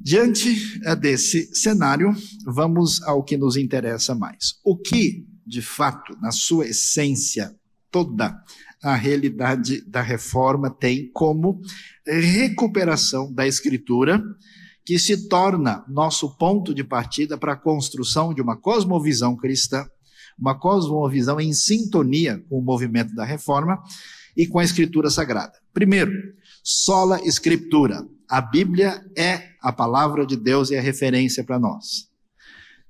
Diante 0.00 0.80
eh, 0.84 0.96
desse 0.96 1.54
cenário, 1.54 2.14
vamos 2.44 3.02
ao 3.02 3.22
que 3.22 3.36
nos 3.36 3.56
interessa 3.56 4.14
mais. 4.14 4.54
O 4.64 4.76
que, 4.76 5.26
de 5.46 5.62
fato, 5.62 6.16
na 6.20 6.30
sua 6.30 6.66
essência 6.66 7.54
toda, 7.90 8.36
a 8.82 8.94
realidade 8.94 9.82
da 9.88 10.02
reforma 10.02 10.68
tem 10.68 11.10
como 11.12 11.60
recuperação 12.06 13.32
da 13.32 13.46
Escritura 13.46 14.22
que 14.84 14.98
se 14.98 15.28
torna 15.28 15.82
nosso 15.88 16.36
ponto 16.36 16.74
de 16.74 16.84
partida 16.84 17.38
para 17.38 17.54
a 17.54 17.56
construção 17.56 18.34
de 18.34 18.42
uma 18.42 18.56
cosmovisão 18.56 19.34
cristã, 19.34 19.86
uma 20.38 20.58
cosmovisão 20.58 21.40
em 21.40 21.54
sintonia 21.54 22.44
com 22.48 22.58
o 22.58 22.62
movimento 22.62 23.14
da 23.14 23.24
reforma 23.24 23.82
e 24.36 24.46
com 24.46 24.58
a 24.58 24.64
Escritura 24.64 25.08
Sagrada. 25.08 25.54
Primeiro, 25.72 26.12
sola 26.64 27.20
Escritura. 27.22 28.08
A 28.28 28.40
Bíblia 28.40 29.04
é 29.16 29.50
a 29.60 29.70
palavra 29.72 30.26
de 30.26 30.36
Deus 30.36 30.70
e 30.70 30.74
é 30.74 30.80
referência 30.80 31.44
para 31.44 31.58
nós. 31.58 32.08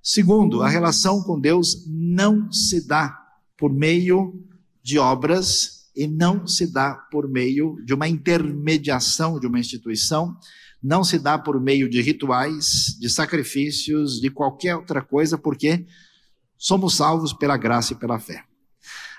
Segundo, 0.01 0.62
a 0.62 0.68
relação 0.68 1.22
com 1.22 1.41
Deus 1.41 1.85
não 1.89 2.53
se 2.53 2.87
dá 2.87 3.18
por 3.59 3.72
meio 3.72 4.41
de 4.83 4.99
obras 4.99 5.91
e 5.97 6.07
não 6.07 6.47
se 6.47 6.72
dá 6.72 6.95
por 7.11 7.29
meio 7.29 7.77
de 7.85 7.93
uma 7.93 8.09
intermediação 8.09 9.41
de 9.41 9.47
uma 9.47 9.59
instituição 9.59 10.37
não 10.85 11.03
se 11.03 11.18
dá 11.18 11.39
por 11.39 11.59
meio 11.59 11.89
de 11.89 12.03
rituais, 12.03 12.95
de 13.01 13.09
sacrifícios, 13.09 14.20
de 14.20 14.29
qualquer 14.29 14.77
outra 14.77 15.01
coisa, 15.01 15.39
porque 15.39 15.87
somos 16.59 16.95
salvos 16.95 17.33
pela 17.33 17.57
graça 17.57 17.95
e 17.95 17.97
pela 17.97 18.20
fé. 18.20 18.45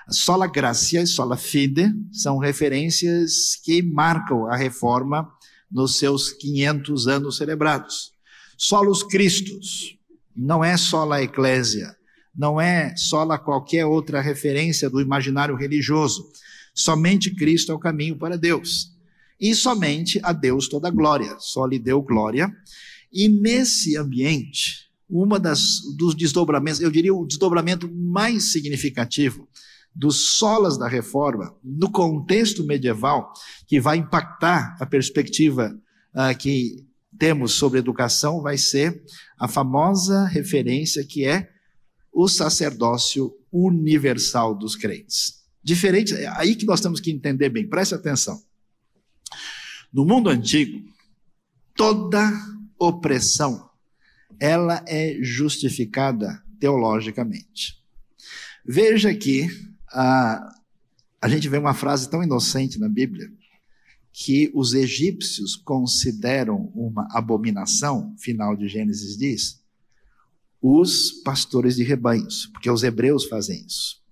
Sola 0.08 0.46
gracia 0.46 1.02
e 1.02 1.06
sola 1.06 1.36
fide 1.36 1.92
são 2.12 2.38
referências 2.38 3.56
que 3.56 3.82
marcam 3.82 4.46
a 4.46 4.56
reforma 4.56 5.28
nos 5.68 5.98
seus 5.98 6.30
500 6.30 7.08
anos 7.08 7.36
celebrados. 7.36 8.12
Solos 8.56 9.02
Cristos 9.02 9.98
não 10.34 10.64
é 10.64 10.76
sola 10.76 11.24
eclésia, 11.24 11.96
não 12.32 12.60
é 12.60 12.94
sola 12.96 13.36
qualquer 13.36 13.84
outra 13.84 14.20
referência 14.20 14.88
do 14.88 15.00
imaginário 15.00 15.56
religioso. 15.56 16.30
Somente 16.72 17.34
Cristo 17.34 17.72
é 17.72 17.74
o 17.74 17.80
caminho 17.80 18.16
para 18.16 18.38
Deus 18.38 18.92
e 19.40 19.56
somente 19.56 20.20
a 20.22 20.32
Deus 20.32 20.68
toda 20.68 20.88
glória, 20.88 21.34
só 21.40 21.66
lhe 21.66 21.80
deu 21.80 22.00
glória. 22.00 22.48
E 23.12 23.28
nesse 23.28 23.96
ambiente, 23.96 24.88
uma 25.10 25.40
das 25.40 25.80
dos 25.96 26.14
desdobramentos, 26.14 26.80
eu 26.80 26.92
diria 26.92 27.12
o 27.12 27.26
desdobramento 27.26 27.92
mais 27.92 28.52
significativo 28.52 29.48
dos 29.96 30.36
solas 30.36 30.76
da 30.76 30.86
reforma 30.86 31.56
no 31.64 31.90
contexto 31.90 32.64
medieval, 32.64 33.32
que 33.66 33.80
vai 33.80 33.96
impactar 33.96 34.76
a 34.78 34.84
perspectiva 34.84 35.74
uh, 36.14 36.36
que 36.36 36.86
temos 37.18 37.52
sobre 37.52 37.78
educação, 37.78 38.42
vai 38.42 38.58
ser 38.58 39.02
a 39.38 39.48
famosa 39.48 40.26
referência 40.26 41.02
que 41.02 41.24
é 41.24 41.48
o 42.12 42.28
sacerdócio 42.28 43.34
universal 43.50 44.54
dos 44.54 44.76
crentes. 44.76 45.46
Diferente, 45.62 46.14
é 46.14 46.28
aí 46.28 46.54
que 46.54 46.66
nós 46.66 46.80
temos 46.80 47.00
que 47.00 47.10
entender 47.10 47.48
bem, 47.48 47.66
preste 47.66 47.94
atenção. 47.94 48.38
No 49.90 50.04
mundo 50.04 50.28
antigo, 50.28 50.86
toda 51.74 52.30
opressão 52.78 53.70
ela 54.38 54.84
é 54.86 55.16
justificada 55.22 56.42
teologicamente. 56.60 57.82
Veja 58.62 59.14
que 59.14 59.48
a, 59.96 60.54
a 61.22 61.28
gente 61.28 61.48
vê 61.48 61.56
uma 61.56 61.72
frase 61.72 62.10
tão 62.10 62.22
inocente 62.22 62.78
na 62.78 62.88
Bíblia 62.88 63.32
que 64.12 64.50
os 64.54 64.74
egípcios 64.74 65.56
consideram 65.56 66.70
uma 66.74 67.08
abominação, 67.10 68.14
final 68.18 68.54
de 68.54 68.68
Gênesis 68.68 69.16
diz, 69.16 69.62
os 70.60 71.12
pastores 71.22 71.76
de 71.76 71.82
rebanhos, 71.82 72.46
porque 72.46 72.70
os 72.70 72.82
hebreus 72.82 73.24
fazem 73.24 73.64
isso. 73.66 74.02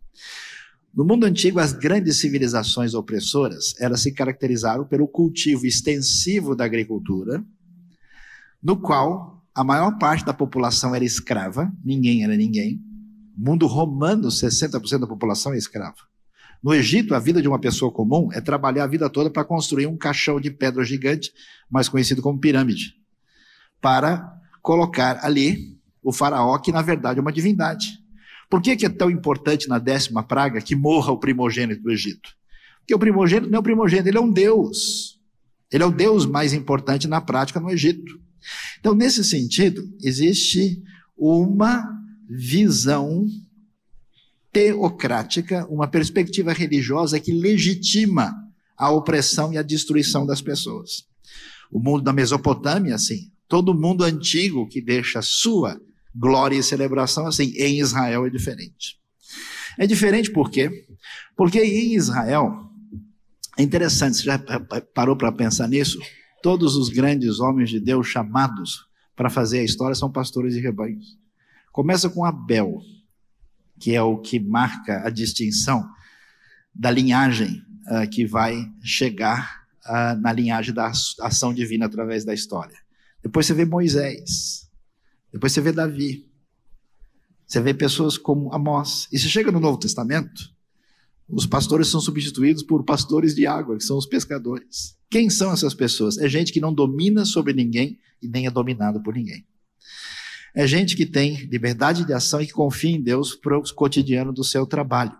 No 0.94 1.04
mundo 1.04 1.24
antigo, 1.24 1.58
as 1.58 1.72
grandes 1.72 2.20
civilizações 2.20 2.94
opressoras, 2.94 3.74
elas 3.78 4.00
se 4.00 4.12
caracterizaram 4.12 4.86
pelo 4.86 5.08
cultivo 5.08 5.66
extensivo 5.66 6.54
da 6.54 6.64
agricultura, 6.64 7.44
no 8.62 8.80
qual 8.80 9.44
a 9.54 9.64
maior 9.64 9.98
parte 9.98 10.24
da 10.24 10.32
população 10.32 10.94
era 10.94 11.04
escrava, 11.04 11.70
ninguém 11.84 12.24
era 12.24 12.36
ninguém. 12.36 12.80
Mundo 13.36 13.66
romano, 13.66 14.28
60% 14.28 15.00
da 15.00 15.06
população 15.06 15.52
é 15.52 15.58
escrava. 15.58 15.96
No 16.62 16.72
Egito, 16.72 17.14
a 17.14 17.18
vida 17.18 17.42
de 17.42 17.48
uma 17.48 17.58
pessoa 17.58 17.92
comum 17.92 18.30
é 18.32 18.40
trabalhar 18.40 18.84
a 18.84 18.86
vida 18.86 19.10
toda 19.10 19.28
para 19.28 19.44
construir 19.44 19.86
um 19.86 19.98
caixão 19.98 20.40
de 20.40 20.50
pedra 20.50 20.82
gigante, 20.82 21.32
mais 21.70 21.88
conhecido 21.88 22.22
como 22.22 22.40
pirâmide, 22.40 22.94
para 23.80 24.32
colocar 24.62 25.18
ali 25.22 25.78
o 26.02 26.12
faraó, 26.12 26.58
que 26.58 26.72
na 26.72 26.80
verdade 26.80 27.18
é 27.18 27.22
uma 27.22 27.32
divindade. 27.32 27.98
Por 28.48 28.62
que, 28.62 28.76
que 28.76 28.86
é 28.86 28.88
tão 28.88 29.10
importante 29.10 29.68
na 29.68 29.78
décima 29.78 30.22
praga 30.22 30.60
que 30.60 30.74
morra 30.74 31.12
o 31.12 31.18
primogênito 31.18 31.82
do 31.82 31.90
Egito? 31.90 32.30
Porque 32.78 32.94
o 32.94 32.98
primogênito 32.98 33.50
não 33.50 33.56
é 33.56 33.60
o 33.60 33.62
primogênito, 33.62 34.08
ele 34.08 34.18
é 34.18 34.20
um 34.20 34.32
Deus. 34.32 35.20
Ele 35.72 35.82
é 35.82 35.86
o 35.86 35.90
Deus 35.90 36.24
mais 36.24 36.52
importante 36.52 37.08
na 37.08 37.20
prática 37.20 37.58
no 37.58 37.70
Egito. 37.70 38.18
Então, 38.78 38.94
nesse 38.94 39.24
sentido, 39.24 39.82
existe 40.02 40.82
uma 41.16 41.84
visão 42.28 43.26
teocrática, 44.52 45.66
uma 45.68 45.88
perspectiva 45.88 46.52
religiosa 46.52 47.18
que 47.18 47.32
legitima 47.32 48.32
a 48.76 48.90
opressão 48.90 49.52
e 49.52 49.58
a 49.58 49.62
destruição 49.62 50.24
das 50.24 50.40
pessoas. 50.40 51.06
O 51.70 51.80
mundo 51.80 52.04
da 52.04 52.12
Mesopotâmia, 52.12 52.94
assim, 52.94 53.32
todo 53.48 53.74
mundo 53.74 54.04
antigo 54.04 54.68
que 54.68 54.80
deixa 54.80 55.20
sua 55.22 55.80
glória 56.14 56.56
e 56.56 56.62
celebração, 56.62 57.26
assim, 57.26 57.52
em 57.56 57.80
Israel 57.80 58.26
é 58.26 58.30
diferente. 58.30 58.96
É 59.76 59.86
diferente 59.86 60.30
por 60.30 60.50
quê? 60.50 60.86
Porque 61.36 61.60
em 61.60 61.94
Israel, 61.94 62.70
é 63.58 63.62
interessante, 63.62 64.18
você 64.18 64.24
já 64.24 64.38
parou 64.94 65.16
para 65.16 65.32
pensar 65.32 65.68
nisso? 65.68 65.98
Todos 66.42 66.76
os 66.76 66.88
grandes 66.88 67.40
homens 67.40 67.70
de 67.70 67.80
Deus 67.80 68.06
chamados 68.06 68.86
para 69.16 69.30
fazer 69.30 69.60
a 69.60 69.64
história 69.64 69.94
são 69.94 70.10
pastores 70.10 70.54
de 70.54 70.60
rebanhos. 70.60 71.18
Começa 71.74 72.08
com 72.08 72.24
Abel, 72.24 72.80
que 73.80 73.96
é 73.96 74.00
o 74.00 74.18
que 74.18 74.38
marca 74.38 75.04
a 75.04 75.10
distinção 75.10 75.84
da 76.72 76.88
linhagem 76.88 77.64
uh, 77.90 78.08
que 78.08 78.24
vai 78.24 78.64
chegar 78.80 79.66
uh, 79.84 80.16
na 80.20 80.32
linhagem 80.32 80.72
da 80.72 80.86
ação 80.86 81.52
divina 81.52 81.86
através 81.86 82.24
da 82.24 82.32
história. 82.32 82.78
Depois 83.20 83.46
você 83.46 83.54
vê 83.54 83.64
Moisés, 83.64 84.70
depois 85.32 85.52
você 85.52 85.60
vê 85.60 85.72
Davi, 85.72 86.30
você 87.44 87.60
vê 87.60 87.74
pessoas 87.74 88.16
como 88.16 88.54
Amós. 88.54 89.08
E 89.10 89.18
você 89.18 89.26
chega 89.26 89.50
no 89.50 89.58
Novo 89.58 89.76
Testamento, 89.76 90.54
os 91.28 91.44
pastores 91.44 91.88
são 91.88 92.00
substituídos 92.00 92.62
por 92.62 92.84
pastores 92.84 93.34
de 93.34 93.48
água, 93.48 93.76
que 93.76 93.82
são 93.82 93.98
os 93.98 94.06
pescadores. 94.06 94.96
Quem 95.10 95.28
são 95.28 95.52
essas 95.52 95.74
pessoas? 95.74 96.18
É 96.18 96.28
gente 96.28 96.52
que 96.52 96.60
não 96.60 96.72
domina 96.72 97.24
sobre 97.24 97.52
ninguém 97.52 97.98
e 98.22 98.28
nem 98.28 98.46
é 98.46 98.50
dominado 98.50 99.02
por 99.02 99.16
ninguém. 99.16 99.44
É 100.54 100.66
gente 100.66 100.96
que 100.96 101.04
tem 101.04 101.46
liberdade 101.46 102.04
de 102.04 102.12
ação 102.12 102.40
e 102.40 102.46
que 102.46 102.52
confia 102.52 102.94
em 102.94 103.02
Deus 103.02 103.34
para 103.34 103.58
o 103.58 103.74
cotidiano 103.74 104.32
do 104.32 104.44
seu 104.44 104.64
trabalho. 104.64 105.16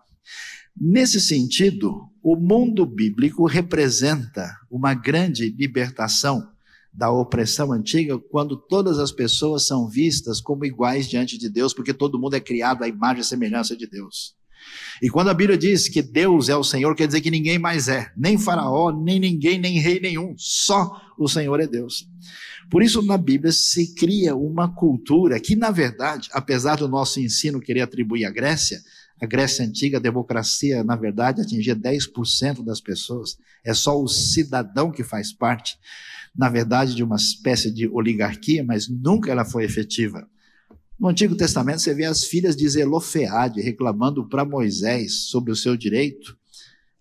Nesse 0.80 1.20
sentido, 1.20 2.08
o 2.22 2.36
mundo 2.36 2.86
bíblico 2.86 3.44
representa 3.46 4.56
uma 4.70 4.94
grande 4.94 5.50
libertação 5.50 6.48
da 6.92 7.10
opressão 7.10 7.72
antiga, 7.72 8.16
quando 8.18 8.56
todas 8.56 9.00
as 9.00 9.10
pessoas 9.10 9.66
são 9.66 9.88
vistas 9.88 10.40
como 10.40 10.64
iguais 10.64 11.08
diante 11.08 11.36
de 11.36 11.48
Deus, 11.48 11.74
porque 11.74 11.92
todo 11.92 12.18
mundo 12.18 12.34
é 12.34 12.40
criado 12.40 12.84
à 12.84 12.88
imagem 12.88 13.20
e 13.20 13.24
semelhança 13.24 13.76
de 13.76 13.88
Deus. 13.88 14.36
E 15.02 15.10
quando 15.10 15.28
a 15.28 15.34
Bíblia 15.34 15.58
diz 15.58 15.88
que 15.88 16.02
Deus 16.02 16.48
é 16.48 16.56
o 16.56 16.64
Senhor, 16.64 16.94
quer 16.94 17.06
dizer 17.06 17.20
que 17.20 17.30
ninguém 17.30 17.58
mais 17.58 17.88
é, 17.88 18.10
nem 18.16 18.38
Faraó, 18.38 18.90
nem 18.90 19.18
ninguém, 19.18 19.58
nem 19.58 19.78
rei 19.78 20.00
nenhum, 20.00 20.34
só 20.36 21.00
o 21.18 21.28
Senhor 21.28 21.60
é 21.60 21.66
Deus. 21.66 22.08
Por 22.70 22.82
isso, 22.82 23.02
na 23.02 23.18
Bíblia 23.18 23.52
se 23.52 23.94
cria 23.94 24.34
uma 24.34 24.72
cultura 24.74 25.38
que, 25.38 25.54
na 25.54 25.70
verdade, 25.70 26.28
apesar 26.32 26.76
do 26.76 26.88
nosso 26.88 27.20
ensino 27.20 27.60
querer 27.60 27.82
atribuir 27.82 28.24
à 28.24 28.30
Grécia, 28.30 28.80
a 29.20 29.26
Grécia 29.26 29.64
Antiga, 29.64 29.98
a 29.98 30.00
democracia, 30.00 30.82
na 30.82 30.96
verdade, 30.96 31.40
atingia 31.40 31.76
10% 31.76 32.64
das 32.64 32.80
pessoas. 32.80 33.36
É 33.64 33.72
só 33.72 34.00
o 34.00 34.08
cidadão 34.08 34.90
que 34.90 35.04
faz 35.04 35.32
parte, 35.32 35.76
na 36.36 36.48
verdade, 36.48 36.94
de 36.94 37.02
uma 37.04 37.16
espécie 37.16 37.70
de 37.70 37.88
oligarquia, 37.88 38.64
mas 38.64 38.88
nunca 38.88 39.30
ela 39.30 39.44
foi 39.44 39.64
efetiva. 39.64 40.28
No 41.04 41.10
Antigo 41.10 41.36
Testamento, 41.36 41.82
você 41.82 41.92
vê 41.92 42.06
as 42.06 42.24
filhas 42.24 42.56
de 42.56 42.66
Zelofeade 42.66 43.60
reclamando 43.60 44.26
para 44.26 44.42
Moisés 44.42 45.26
sobre 45.28 45.52
o 45.52 45.54
seu 45.54 45.76
direito, 45.76 46.34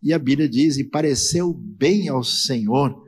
e 0.01 0.12
a 0.12 0.20
Bíblia 0.20 0.49
diz: 0.49 0.76
E 0.76 0.84
pareceu 0.84 1.54
bem 1.54 2.10
ao 2.10 2.22
Senhor 2.22 3.01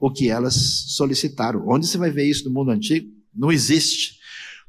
o 0.00 0.10
que 0.10 0.30
elas 0.30 0.54
solicitaram. 0.54 1.68
Onde 1.68 1.86
você 1.86 1.98
vai 1.98 2.10
ver 2.10 2.26
isso 2.26 2.46
no 2.46 2.54
mundo 2.54 2.70
antigo? 2.70 3.06
Não 3.34 3.52
existe. 3.52 4.18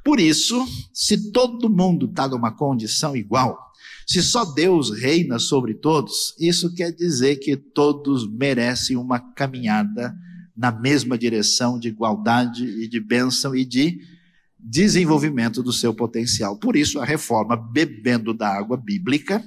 Por 0.04 0.20
isso, 0.20 0.62
se 0.94 1.32
todo 1.32 1.70
mundo 1.70 2.08
está 2.08 2.28
numa 2.28 2.52
condição 2.52 3.16
igual, 3.16 3.58
se 4.06 4.22
só 4.22 4.44
Deus 4.44 4.92
reina 4.92 5.40
sobre 5.40 5.74
todos, 5.74 6.36
isso 6.38 6.76
quer 6.76 6.92
dizer 6.92 7.38
que 7.38 7.56
todos 7.56 8.30
merecem 8.30 8.98
uma 8.98 9.22
caminhada 9.22 10.14
na 10.54 10.70
mesma 10.70 11.18
direção 11.18 11.80
de 11.80 11.88
igualdade 11.88 12.66
e 12.66 12.90
de 12.90 13.00
bênção 13.00 13.56
e 13.56 13.64
de 13.64 14.02
desenvolvimento 14.68 15.62
do 15.62 15.72
seu 15.72 15.94
potencial. 15.94 16.58
Por 16.58 16.76
isso, 16.76 17.00
a 17.00 17.06
reforma 17.06 17.56
bebendo 17.56 18.34
da 18.34 18.50
água 18.50 18.76
bíblica, 18.76 19.44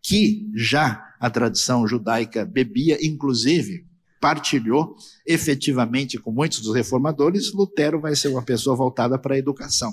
que 0.00 0.48
já 0.54 1.04
a 1.18 1.28
tradição 1.28 1.86
judaica 1.86 2.44
bebia, 2.44 2.96
inclusive 3.04 3.84
partilhou 4.20 4.94
efetivamente 5.26 6.18
com 6.18 6.30
muitos 6.30 6.60
dos 6.60 6.74
reformadores, 6.74 7.52
Lutero 7.52 8.00
vai 8.00 8.14
ser 8.14 8.28
uma 8.28 8.42
pessoa 8.42 8.76
voltada 8.76 9.18
para 9.18 9.34
a 9.34 9.38
educação. 9.38 9.92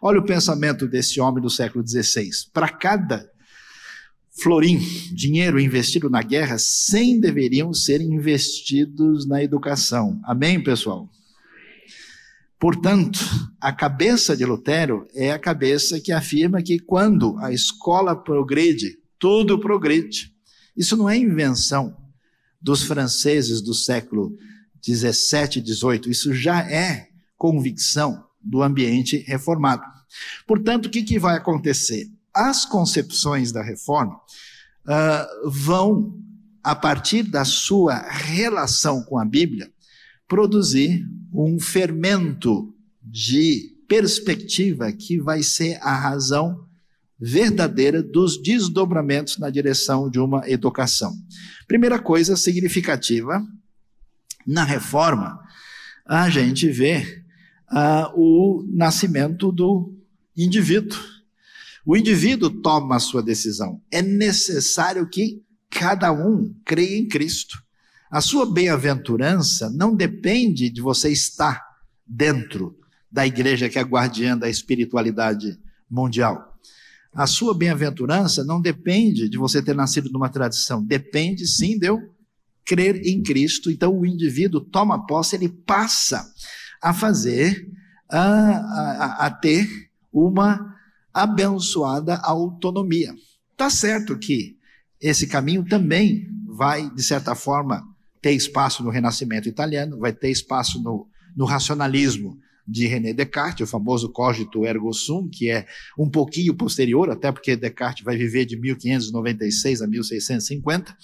Olha 0.00 0.20
o 0.20 0.24
pensamento 0.24 0.86
desse 0.86 1.20
homem 1.20 1.42
do 1.42 1.50
século 1.50 1.86
XVI. 1.86 2.30
Para 2.52 2.68
cada 2.68 3.28
florim, 4.40 4.78
dinheiro 5.12 5.58
investido 5.58 6.08
na 6.08 6.22
guerra, 6.22 6.56
100 6.58 7.20
deveriam 7.20 7.72
ser 7.72 8.00
investidos 8.00 9.26
na 9.26 9.42
educação. 9.42 10.20
Amém, 10.24 10.62
pessoal? 10.62 11.10
Portanto, 12.58 13.20
a 13.60 13.72
cabeça 13.72 14.36
de 14.36 14.44
Lutero 14.44 15.06
é 15.14 15.30
a 15.30 15.38
cabeça 15.38 16.00
que 16.00 16.10
afirma 16.10 16.62
que 16.62 16.78
quando 16.78 17.36
a 17.38 17.52
escola 17.52 18.16
progride, 18.16 18.98
tudo 19.18 19.58
progride. 19.58 20.32
Isso 20.76 20.96
não 20.96 21.08
é 21.08 21.16
invenção 21.16 21.96
dos 22.60 22.82
franceses 22.82 23.60
do 23.60 23.74
século 23.74 24.36
17 24.84 25.58
e 25.58 25.62
18. 25.62 26.10
Isso 26.10 26.34
já 26.34 26.60
é 26.60 27.08
convicção 27.36 28.24
do 28.40 28.62
ambiente 28.62 29.18
reformado. 29.26 29.82
Portanto, 30.46 30.86
o 30.86 30.90
que, 30.90 31.02
que 31.02 31.18
vai 31.18 31.36
acontecer? 31.36 32.08
As 32.32 32.64
concepções 32.64 33.52
da 33.52 33.62
reforma 33.62 34.14
uh, 34.14 35.50
vão, 35.50 36.18
a 36.62 36.74
partir 36.74 37.22
da 37.24 37.44
sua 37.44 37.98
relação 37.98 39.02
com 39.02 39.18
a 39.18 39.24
Bíblia, 39.24 39.70
produzir 40.28 41.06
um 41.36 41.60
fermento 41.60 42.74
de 43.02 43.76
perspectiva 43.86 44.90
que 44.90 45.20
vai 45.20 45.42
ser 45.42 45.78
a 45.82 45.94
razão 45.94 46.66
verdadeira 47.18 48.02
dos 48.02 48.40
desdobramentos 48.42 49.38
na 49.38 49.50
direção 49.50 50.10
de 50.10 50.18
uma 50.18 50.48
educação. 50.48 51.14
Primeira 51.68 51.98
coisa 51.98 52.36
significativa, 52.36 53.44
na 54.46 54.64
reforma, 54.64 55.38
a 56.06 56.28
gente 56.30 56.68
vê 56.68 57.24
uh, 57.70 58.12
o 58.14 58.64
nascimento 58.72 59.50
do 59.52 59.94
indivíduo. 60.36 60.98
O 61.84 61.96
indivíduo 61.96 62.50
toma 62.50 62.96
a 62.96 63.00
sua 63.00 63.22
decisão. 63.22 63.80
É 63.90 64.02
necessário 64.02 65.08
que 65.08 65.42
cada 65.70 66.12
um 66.12 66.54
creia 66.64 66.98
em 66.98 67.08
Cristo. 67.08 67.65
A 68.10 68.20
sua 68.20 68.50
bem-aventurança 68.50 69.68
não 69.70 69.94
depende 69.94 70.70
de 70.70 70.80
você 70.80 71.10
estar 71.10 71.62
dentro 72.06 72.78
da 73.10 73.26
igreja 73.26 73.68
que 73.68 73.78
é 73.78 73.82
guardiã 73.82 74.36
da 74.36 74.48
espiritualidade 74.48 75.58
mundial. 75.90 76.54
A 77.12 77.26
sua 77.26 77.56
bem-aventurança 77.56 78.44
não 78.44 78.60
depende 78.60 79.28
de 79.28 79.38
você 79.38 79.62
ter 79.62 79.74
nascido 79.74 80.10
numa 80.10 80.28
tradição, 80.28 80.84
depende 80.84 81.46
sim 81.46 81.78
de 81.78 81.86
eu 81.86 81.98
crer 82.64 83.06
em 83.06 83.22
Cristo. 83.22 83.70
Então 83.70 83.98
o 83.98 84.04
indivíduo 84.04 84.60
toma 84.60 85.06
posse, 85.06 85.34
ele 85.34 85.48
passa 85.48 86.30
a 86.82 86.92
fazer, 86.92 87.66
a, 88.08 88.20
a, 88.20 89.26
a 89.26 89.30
ter 89.30 89.66
uma 90.12 90.74
abençoada 91.12 92.16
autonomia. 92.16 93.14
Tá 93.56 93.70
certo 93.70 94.18
que 94.18 94.56
esse 95.00 95.26
caminho 95.26 95.64
também 95.64 96.28
vai, 96.46 96.90
de 96.90 97.02
certa 97.02 97.34
forma, 97.34 97.82
ter 98.26 98.32
espaço 98.32 98.82
no 98.82 98.90
Renascimento 98.90 99.48
italiano, 99.48 100.00
vai 100.00 100.12
ter 100.12 100.30
espaço 100.30 100.82
no, 100.82 101.06
no 101.36 101.44
racionalismo 101.44 102.36
de 102.66 102.84
René 102.88 103.12
Descartes, 103.12 103.68
o 103.68 103.70
famoso 103.70 104.08
cogito 104.10 104.66
ergo 104.66 104.92
sum, 104.92 105.28
que 105.28 105.48
é 105.48 105.64
um 105.96 106.10
pouquinho 106.10 106.52
posterior, 106.52 107.08
até 107.08 107.30
porque 107.30 107.54
Descartes 107.54 108.04
vai 108.04 108.16
viver 108.16 108.44
de 108.44 108.56
1596 108.56 109.80
a 109.80 109.86
1650, 109.86 110.96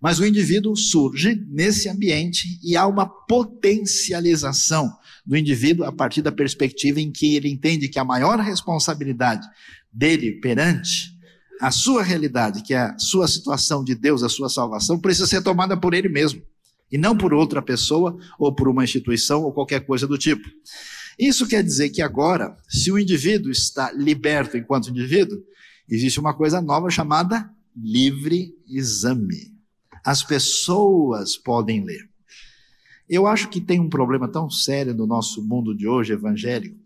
mas 0.00 0.20
o 0.20 0.24
indivíduo 0.24 0.76
surge 0.76 1.44
nesse 1.48 1.88
ambiente 1.88 2.60
e 2.62 2.76
há 2.76 2.86
uma 2.86 3.04
potencialização 3.04 4.88
do 5.26 5.36
indivíduo 5.36 5.84
a 5.84 5.90
partir 5.90 6.22
da 6.22 6.30
perspectiva 6.30 7.00
em 7.00 7.10
que 7.10 7.34
ele 7.34 7.50
entende 7.50 7.88
que 7.88 7.98
a 7.98 8.04
maior 8.04 8.38
responsabilidade 8.38 9.44
dele 9.92 10.38
perante 10.40 11.18
a 11.60 11.72
sua 11.72 12.04
realidade, 12.04 12.62
que 12.62 12.74
é 12.74 12.78
a 12.78 12.96
sua 12.96 13.26
situação 13.26 13.82
de 13.82 13.96
Deus, 13.96 14.22
a 14.22 14.28
sua 14.28 14.48
salvação, 14.48 15.00
precisa 15.00 15.26
ser 15.26 15.42
tomada 15.42 15.76
por 15.76 15.94
ele 15.94 16.08
mesmo 16.08 16.48
e 16.90 16.98
não 16.98 17.16
por 17.16 17.32
outra 17.32 17.62
pessoa 17.62 18.18
ou 18.38 18.54
por 18.54 18.68
uma 18.68 18.84
instituição 18.84 19.42
ou 19.42 19.52
qualquer 19.52 19.86
coisa 19.86 20.06
do 20.06 20.18
tipo. 20.18 20.48
Isso 21.18 21.46
quer 21.46 21.62
dizer 21.62 21.90
que 21.90 22.02
agora, 22.02 22.56
se 22.68 22.90
o 22.90 22.98
indivíduo 22.98 23.50
está 23.50 23.92
liberto 23.92 24.56
enquanto 24.56 24.90
indivíduo, 24.90 25.38
existe 25.88 26.18
uma 26.18 26.34
coisa 26.34 26.60
nova 26.60 26.90
chamada 26.90 27.50
livre 27.76 28.54
exame. 28.66 29.52
As 30.04 30.22
pessoas 30.22 31.36
podem 31.36 31.84
ler. 31.84 32.08
Eu 33.08 33.26
acho 33.26 33.48
que 33.48 33.60
tem 33.60 33.80
um 33.80 33.88
problema 33.88 34.28
tão 34.28 34.48
sério 34.48 34.94
no 34.94 35.06
nosso 35.06 35.42
mundo 35.46 35.76
de 35.76 35.86
hoje 35.86 36.12
evangélico 36.12 36.78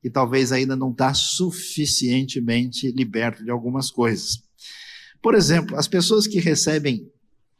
que 0.00 0.10
talvez 0.10 0.50
ainda 0.50 0.74
não 0.74 0.90
está 0.90 1.14
suficientemente 1.14 2.90
liberto 2.90 3.44
de 3.44 3.50
algumas 3.50 3.88
coisas. 3.88 4.42
Por 5.22 5.34
exemplo, 5.34 5.76
as 5.76 5.86
pessoas 5.86 6.26
que 6.26 6.40
recebem 6.40 7.08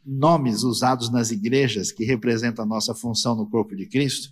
nomes 0.04 0.62
usados 0.62 1.10
nas 1.10 1.30
igrejas 1.30 1.92
que 1.92 2.04
representam 2.04 2.64
a 2.64 2.68
nossa 2.68 2.94
função 2.94 3.36
no 3.36 3.48
corpo 3.48 3.76
de 3.76 3.86
Cristo, 3.86 4.28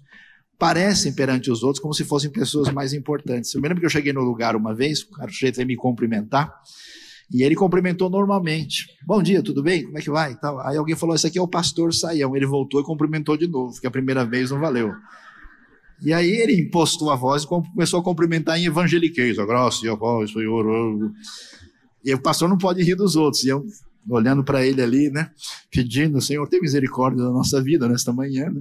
parecem 0.59 1.15
perante 1.15 1.51
os 1.51 1.63
outros 1.63 1.81
como 1.81 1.95
se 1.95 2.05
fossem 2.05 2.31
pessoas 2.31 2.71
mais 2.73 2.93
importantes. 2.93 3.55
Eu 3.55 3.63
me 3.63 3.69
lembro 3.69 3.81
que 3.81 3.87
eu 3.87 3.91
cheguei 3.91 4.13
no 4.13 4.21
lugar 4.21 4.55
uma 4.55 4.75
vez, 4.75 5.01
o 5.03 5.11
cara 5.11 5.31
veio 5.31 5.67
me 5.67 5.77
cumprimentar, 5.77 6.53
e 7.33 7.43
ele 7.45 7.55
cumprimentou 7.55 8.11
normalmente. 8.11 8.87
Bom 9.07 9.23
dia, 9.23 9.43
tudo 9.43 9.63
bem? 9.63 9.85
Como 9.85 9.97
é 9.97 10.01
que 10.01 10.11
vai? 10.11 10.37
Aí 10.65 10.77
alguém 10.77 10.97
falou: 10.97 11.15
Esse 11.15 11.29
aqui 11.29 11.39
é 11.39 11.43
o 11.43 11.47
pastor 11.47 11.95
Saião. 11.95 12.35
Ele 12.35 12.45
voltou 12.45 12.81
e 12.81 12.85
cumprimentou 12.85 13.37
de 13.37 13.47
novo, 13.47 13.73
porque 13.73 13.87
a 13.87 13.91
primeira 13.91 14.25
vez 14.25 14.51
não 14.51 14.59
valeu. 14.59 14.93
E 16.03 16.13
aí 16.13 16.29
ele 16.29 16.61
impostou 16.61 17.09
a 17.09 17.15
voz 17.15 17.45
e 17.45 17.47
começou 17.47 18.01
a 18.01 18.03
cumprimentar 18.03 18.59
em 18.59 18.67
evangeliquez. 18.67 19.39
A 19.39 19.47
graça 19.47 19.87
e 19.87 19.89
a. 19.89 19.97
E 22.05 22.15
o 22.15 22.21
pastor 22.21 22.49
não 22.49 22.59
pode 22.59 22.83
rir 22.83 22.97
dos 22.97 23.15
outros. 23.15 23.45
E 23.45 23.49
eu 23.49 23.65
olhando 24.09 24.43
para 24.43 24.65
ele 24.65 24.83
ali, 24.83 25.11
né? 25.11 25.31
Pedindo, 25.71 26.21
Senhor, 26.21 26.49
tem 26.49 26.61
misericórdia 26.61 27.25
da 27.25 27.31
nossa 27.31 27.63
vida 27.63 27.89
nesta 27.89 28.13
manhã. 28.13 28.51
Né? 28.51 28.61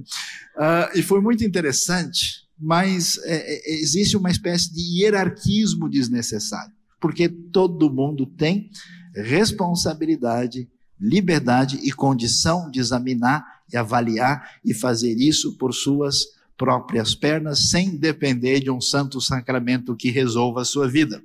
Uh, 0.56 0.98
e 0.98 1.02
foi 1.02 1.20
muito 1.20 1.44
interessante, 1.44 2.44
mas 2.58 3.18
é, 3.24 3.36
é, 3.36 3.80
existe 3.80 4.16
uma 4.16 4.30
espécie 4.30 4.72
de 4.72 4.80
hierarquismo 5.00 5.88
desnecessário, 5.88 6.72
porque 7.00 7.28
todo 7.28 7.92
mundo 7.92 8.26
tem 8.26 8.70
responsabilidade, 9.14 10.68
liberdade 11.00 11.80
e 11.82 11.90
condição 11.90 12.70
de 12.70 12.78
examinar 12.78 13.44
e 13.72 13.76
avaliar 13.76 14.58
e 14.64 14.74
fazer 14.74 15.14
isso 15.16 15.56
por 15.56 15.72
suas 15.72 16.26
próprias 16.56 17.14
pernas, 17.14 17.70
sem 17.70 17.96
depender 17.96 18.60
de 18.60 18.70
um 18.70 18.80
santo 18.80 19.18
sacramento 19.20 19.96
que 19.96 20.10
resolva 20.10 20.60
a 20.60 20.64
sua 20.64 20.86
vida. 20.86 21.22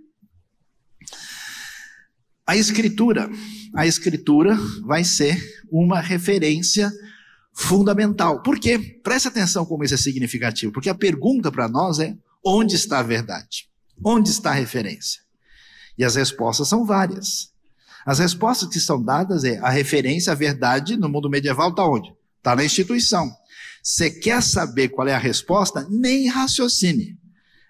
A 2.48 2.56
escritura, 2.56 3.30
a 3.76 3.86
escritura 3.86 4.58
vai 4.84 5.04
ser 5.04 5.38
uma 5.70 6.00
referência 6.00 6.92
fundamental. 7.54 8.42
Por 8.42 8.60
quê? 8.60 8.80
Preste 9.04 9.28
atenção 9.28 9.66
como 9.66 9.84
isso 9.84 9.94
é 9.94 9.98
significativo, 9.98 10.72
porque 10.72 10.90
a 10.90 10.96
pergunta 10.96 11.52
para 11.52 11.68
nós 11.68 12.00
é: 12.00 12.16
onde 12.44 12.76
está 12.76 13.00
a 13.00 13.04
verdade? 13.04 13.70
Onde 14.04 14.30
está 14.30 14.52
a 14.52 14.54
referência? 14.54 15.22
E 15.98 16.04
as 16.04 16.16
respostas 16.16 16.68
são 16.68 16.86
várias. 16.86 17.54
As 18.06 18.20
respostas 18.20 18.70
que 18.70 18.80
são 18.80 19.02
dadas 19.02 19.44
é 19.44 19.58
a 19.60 19.70
referência 19.70 20.32
à 20.32 20.36
verdade 20.36 20.96
no 20.96 21.10
mundo 21.10 21.30
medieval 21.30 21.70
está 21.70 21.88
onde? 21.88 22.14
Está 22.38 22.56
na 22.56 22.64
instituição. 22.64 23.32
Você 23.82 24.12
quer 24.12 24.44
saber 24.44 24.90
qual 24.90 25.08
é 25.08 25.14
a 25.14 25.20
resposta? 25.20 25.88
Nem 25.90 26.28
raciocine. 26.28 27.18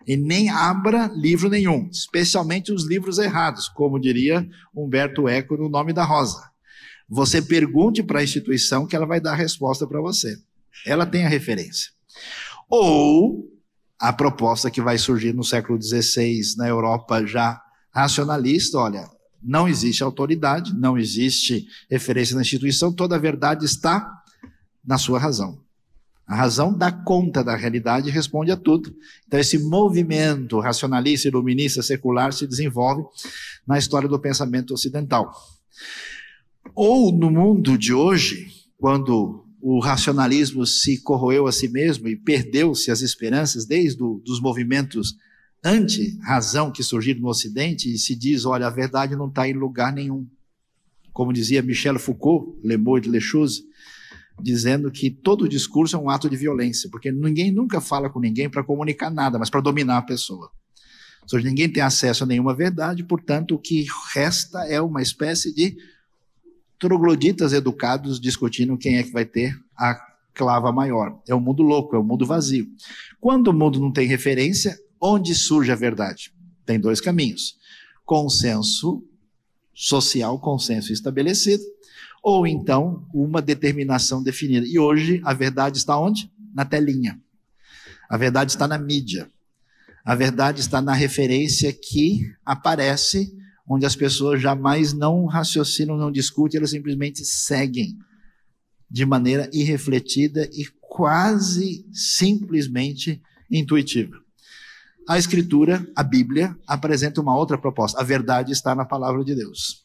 E 0.07 0.15
nem 0.15 0.49
abra 0.49 1.11
livro 1.15 1.49
nenhum, 1.49 1.89
especialmente 1.91 2.71
os 2.71 2.85
livros 2.85 3.17
errados, 3.17 3.67
como 3.67 3.99
diria 3.99 4.47
Humberto 4.73 5.27
Eco 5.27 5.57
no 5.57 5.67
Nome 5.67 5.93
da 5.93 6.03
Rosa. 6.03 6.49
Você 7.09 7.41
pergunte 7.41 8.03
para 8.03 8.19
a 8.19 8.23
instituição 8.23 8.85
que 8.85 8.95
ela 8.95 9.05
vai 9.05 9.19
dar 9.19 9.33
a 9.33 9.35
resposta 9.35 9.87
para 9.87 10.01
você. 10.01 10.37
Ela 10.85 11.05
tem 11.05 11.25
a 11.25 11.29
referência. 11.29 11.91
Ou 12.69 13.51
a 13.99 14.11
proposta 14.11 14.69
que 14.69 14.81
vai 14.81 14.97
surgir 14.97 15.33
no 15.33 15.43
século 15.43 15.81
XVI 15.81 16.41
na 16.57 16.67
Europa 16.67 17.25
já 17.25 17.61
racionalista, 17.91 18.77
olha, 18.77 19.09
não 19.41 19.67
existe 19.67 20.03
autoridade, 20.03 20.73
não 20.73 20.97
existe 20.97 21.67
referência 21.89 22.35
na 22.35 22.41
instituição, 22.41 22.91
toda 22.91 23.15
a 23.15 23.19
verdade 23.19 23.65
está 23.65 24.11
na 24.83 24.97
sua 24.97 25.19
razão. 25.19 25.64
A 26.27 26.35
razão 26.35 26.75
dá 26.75 26.91
conta 26.91 27.43
da 27.43 27.55
realidade 27.55 28.09
e 28.09 28.11
responde 28.11 28.51
a 28.51 28.57
tudo. 28.57 28.95
Então, 29.27 29.39
esse 29.39 29.59
movimento 29.59 30.59
racionalista, 30.59 31.27
iluminista, 31.27 31.83
secular 31.83 32.33
se 32.33 32.47
desenvolve 32.47 33.03
na 33.65 33.77
história 33.77 34.09
do 34.09 34.19
pensamento 34.19 34.73
ocidental. 34.73 35.31
Ou 36.73 37.11
no 37.11 37.29
mundo 37.29 37.77
de 37.77 37.93
hoje, 37.93 38.47
quando 38.77 39.45
o 39.61 39.79
racionalismo 39.79 40.65
se 40.65 41.01
corroeu 41.01 41.47
a 41.47 41.51
si 41.51 41.67
mesmo 41.67 42.07
e 42.07 42.15
perdeu-se 42.15 42.91
as 42.91 43.01
esperanças 43.01 43.65
desde 43.65 44.03
os 44.03 44.39
movimentos 44.39 45.15
anti-razão 45.63 46.71
que 46.71 46.83
surgiram 46.83 47.21
no 47.21 47.29
Ocidente 47.29 47.91
e 47.91 47.97
se 47.97 48.15
diz, 48.15 48.45
olha, 48.45 48.67
a 48.67 48.69
verdade 48.69 49.15
não 49.15 49.27
está 49.27 49.47
em 49.47 49.53
lugar 49.53 49.91
nenhum. 49.91 50.27
Como 51.11 51.33
dizia 51.33 51.63
Michel 51.63 51.97
Foucault, 51.97 52.59
Le 52.63 52.77
Mot 52.77 53.01
de 53.01 53.09
Lechuse, 53.09 53.63
dizendo 54.41 54.91
que 54.91 55.09
todo 55.09 55.47
discurso 55.47 55.95
é 55.95 55.99
um 55.99 56.09
ato 56.09 56.29
de 56.29 56.35
violência, 56.35 56.89
porque 56.89 57.11
ninguém 57.11 57.51
nunca 57.51 57.79
fala 57.79 58.09
com 58.09 58.19
ninguém 58.19 58.49
para 58.49 58.63
comunicar 58.63 59.09
nada, 59.09 59.39
mas 59.39 59.49
para 59.49 59.61
dominar 59.61 59.97
a 59.97 60.01
pessoa. 60.01 60.51
Ou 61.23 61.29
seja, 61.29 61.47
ninguém 61.47 61.69
tem 61.69 61.81
acesso 61.81 62.23
a 62.23 62.27
nenhuma 62.27 62.53
verdade, 62.53 63.03
portanto, 63.03 63.55
o 63.55 63.59
que 63.59 63.85
resta 64.13 64.59
é 64.67 64.79
uma 64.79 65.01
espécie 65.01 65.53
de 65.53 65.75
trogloditas 66.77 67.53
educados 67.53 68.19
discutindo 68.19 68.77
quem 68.77 68.97
é 68.97 69.03
que 69.03 69.11
vai 69.11 69.25
ter 69.25 69.57
a 69.75 69.95
clava 70.33 70.71
maior. 70.71 71.19
É 71.27 71.33
um 71.33 71.39
mundo 71.39 71.63
louco, 71.63 71.95
é 71.95 71.99
um 71.99 72.03
mundo 72.03 72.25
vazio. 72.25 72.67
Quando 73.19 73.47
o 73.47 73.53
mundo 73.53 73.79
não 73.79 73.91
tem 73.91 74.07
referência, 74.07 74.77
onde 75.01 75.33
surge 75.33 75.71
a 75.71 75.75
verdade? 75.75 76.31
Tem 76.65 76.79
dois 76.79 76.99
caminhos: 77.01 77.55
consenso 78.03 79.03
social, 79.73 80.39
consenso 80.39 80.93
estabelecido, 80.93 81.63
ou 82.25 82.47
então 82.47 83.07
uma 83.13 83.39
determinação 83.39 84.23
definida. 84.23 84.65
E 84.65 84.79
hoje 84.79 85.21
a 85.23 85.31
verdade 85.31 85.77
está 85.77 85.95
onde? 85.95 86.27
Na 86.55 86.65
telinha. 86.65 87.21
A 88.09 88.17
verdade 88.17 88.49
está 88.49 88.67
na 88.67 88.79
mídia. 88.79 89.29
A 90.03 90.15
verdade 90.15 90.59
está 90.59 90.81
na 90.81 90.93
referência 90.93 91.71
que 91.71 92.33
aparece, 92.43 93.31
onde 93.69 93.85
as 93.85 93.95
pessoas 93.95 94.41
jamais 94.41 94.91
não 94.91 95.25
raciocinam, 95.25 95.97
não 95.97 96.11
discutem, 96.11 96.57
elas 96.57 96.71
simplesmente 96.71 97.23
seguem 97.23 97.95
de 98.89 99.05
maneira 99.05 99.47
irrefletida 99.53 100.49
e 100.51 100.65
quase 100.81 101.85
simplesmente 101.93 103.21
intuitiva. 103.51 104.17
A 105.07 105.19
Escritura, 105.19 105.87
a 105.95 106.01
Bíblia, 106.01 106.57
apresenta 106.65 107.21
uma 107.21 107.37
outra 107.37 107.55
proposta. 107.55 108.01
A 108.01 108.03
verdade 108.03 108.51
está 108.51 108.73
na 108.73 108.83
palavra 108.83 109.23
de 109.23 109.35
Deus. 109.35 109.84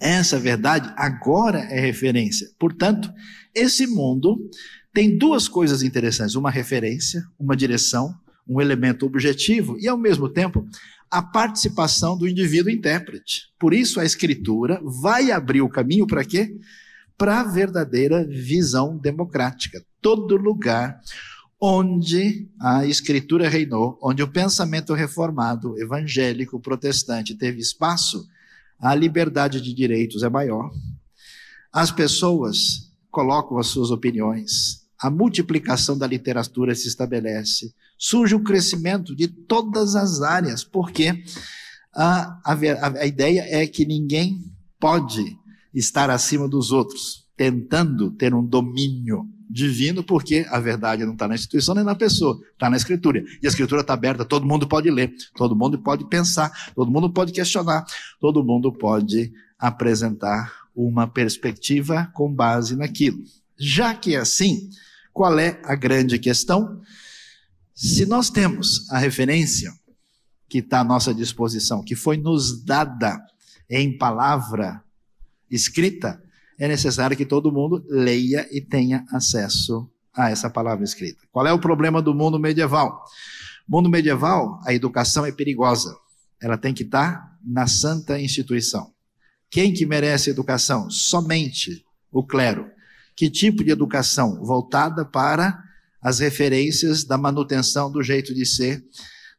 Essa 0.00 0.38
verdade 0.38 0.92
agora 0.96 1.58
é 1.58 1.80
referência. 1.80 2.48
Portanto, 2.58 3.12
esse 3.54 3.86
mundo 3.86 4.48
tem 4.92 5.18
duas 5.18 5.48
coisas 5.48 5.82
interessantes: 5.82 6.36
uma 6.36 6.50
referência, 6.50 7.24
uma 7.38 7.56
direção, 7.56 8.14
um 8.48 8.60
elemento 8.60 9.04
objetivo 9.04 9.76
e, 9.78 9.88
ao 9.88 9.98
mesmo 9.98 10.28
tempo, 10.28 10.66
a 11.10 11.22
participação 11.22 12.16
do 12.16 12.28
indivíduo 12.28 12.70
intérprete. 12.70 13.48
Por 13.58 13.74
isso, 13.74 13.98
a 13.98 14.04
Escritura 14.04 14.80
vai 14.84 15.30
abrir 15.30 15.62
o 15.62 15.68
caminho 15.68 16.06
para 16.06 16.24
quê? 16.24 16.56
Para 17.16 17.40
a 17.40 17.44
verdadeira 17.44 18.24
visão 18.24 18.96
democrática. 18.96 19.84
Todo 20.00 20.36
lugar 20.36 21.00
onde 21.60 22.48
a 22.60 22.86
Escritura 22.86 23.48
reinou, 23.48 23.98
onde 24.00 24.22
o 24.22 24.30
pensamento 24.30 24.94
reformado, 24.94 25.76
evangélico, 25.80 26.60
protestante 26.60 27.34
teve 27.34 27.60
espaço 27.60 28.24
a 28.78 28.94
liberdade 28.94 29.60
de 29.60 29.74
direitos 29.74 30.22
é 30.22 30.28
maior, 30.28 30.70
as 31.72 31.90
pessoas 31.90 32.92
colocam 33.10 33.58
as 33.58 33.66
suas 33.68 33.90
opiniões, 33.90 34.86
a 35.00 35.10
multiplicação 35.10 35.96
da 35.96 36.06
literatura 36.06 36.74
se 36.74 36.88
estabelece, 36.88 37.74
surge 37.96 38.34
o 38.34 38.42
crescimento 38.42 39.14
de 39.14 39.28
todas 39.28 39.94
as 39.94 40.22
áreas, 40.22 40.64
porque 40.64 41.22
a, 41.94 42.40
a, 42.44 43.00
a 43.00 43.06
ideia 43.06 43.44
é 43.48 43.66
que 43.66 43.84
ninguém 43.84 44.44
pode 44.78 45.36
estar 45.74 46.10
acima 46.10 46.48
dos 46.48 46.72
outros, 46.72 47.26
tentando 47.36 48.10
ter 48.10 48.34
um 48.34 48.44
domínio 48.44 49.28
divino, 49.48 50.02
porque 50.02 50.46
a 50.50 50.60
verdade 50.60 51.04
não 51.04 51.12
está 51.12 51.26
na 51.26 51.34
instituição 51.34 51.74
nem 51.74 51.84
na 51.84 51.94
pessoa, 51.94 52.38
está 52.52 52.68
na 52.68 52.76
escritura. 52.76 53.24
E 53.42 53.46
a 53.46 53.48
escritura 53.48 53.80
está 53.80 53.94
aberta, 53.94 54.24
todo 54.24 54.46
mundo 54.46 54.68
pode 54.68 54.90
ler, 54.90 55.14
todo 55.34 55.56
mundo 55.56 55.78
pode 55.78 56.04
pensar, 56.08 56.72
todo 56.74 56.90
mundo 56.90 57.10
pode 57.10 57.32
questionar, 57.32 57.84
todo 58.20 58.44
mundo 58.44 58.72
pode 58.72 59.32
apresentar 59.58 60.52
uma 60.74 61.08
perspectiva 61.08 62.10
com 62.14 62.32
base 62.32 62.76
naquilo. 62.76 63.18
Já 63.58 63.94
que 63.94 64.14
é 64.14 64.18
assim, 64.18 64.70
qual 65.12 65.38
é 65.38 65.60
a 65.64 65.74
grande 65.74 66.18
questão? 66.18 66.80
Se 67.74 68.06
nós 68.06 68.30
temos 68.30 68.88
a 68.90 68.98
referência 68.98 69.72
que 70.48 70.58
está 70.58 70.80
à 70.80 70.84
nossa 70.84 71.12
disposição, 71.12 71.82
que 71.82 71.94
foi 71.94 72.16
nos 72.16 72.64
dada 72.64 73.20
em 73.68 73.96
palavra 73.96 74.82
escrita, 75.50 76.22
é 76.58 76.66
necessário 76.66 77.16
que 77.16 77.24
todo 77.24 77.52
mundo 77.52 77.84
leia 77.88 78.46
e 78.50 78.60
tenha 78.60 79.04
acesso 79.12 79.88
a 80.12 80.30
essa 80.30 80.50
palavra 80.50 80.84
escrita. 80.84 81.20
Qual 81.30 81.46
é 81.46 81.52
o 81.52 81.60
problema 81.60 82.02
do 82.02 82.12
mundo 82.12 82.38
medieval? 82.38 83.04
Mundo 83.68 83.88
medieval, 83.88 84.60
a 84.66 84.74
educação 84.74 85.24
é 85.24 85.30
perigosa. 85.30 85.96
Ela 86.42 86.58
tem 86.58 86.74
que 86.74 86.82
estar 86.82 87.38
na 87.44 87.66
santa 87.66 88.18
instituição. 88.18 88.92
Quem 89.50 89.72
que 89.72 89.86
merece 89.86 90.30
educação? 90.30 90.90
Somente 90.90 91.84
o 92.10 92.24
clero. 92.24 92.66
Que 93.16 93.30
tipo 93.30 93.62
de 93.62 93.70
educação? 93.70 94.42
Voltada 94.44 95.04
para 95.04 95.62
as 96.02 96.18
referências 96.18 97.04
da 97.04 97.16
manutenção 97.16 97.90
do 97.90 98.02
jeito 98.02 98.34
de 98.34 98.44
ser 98.44 98.84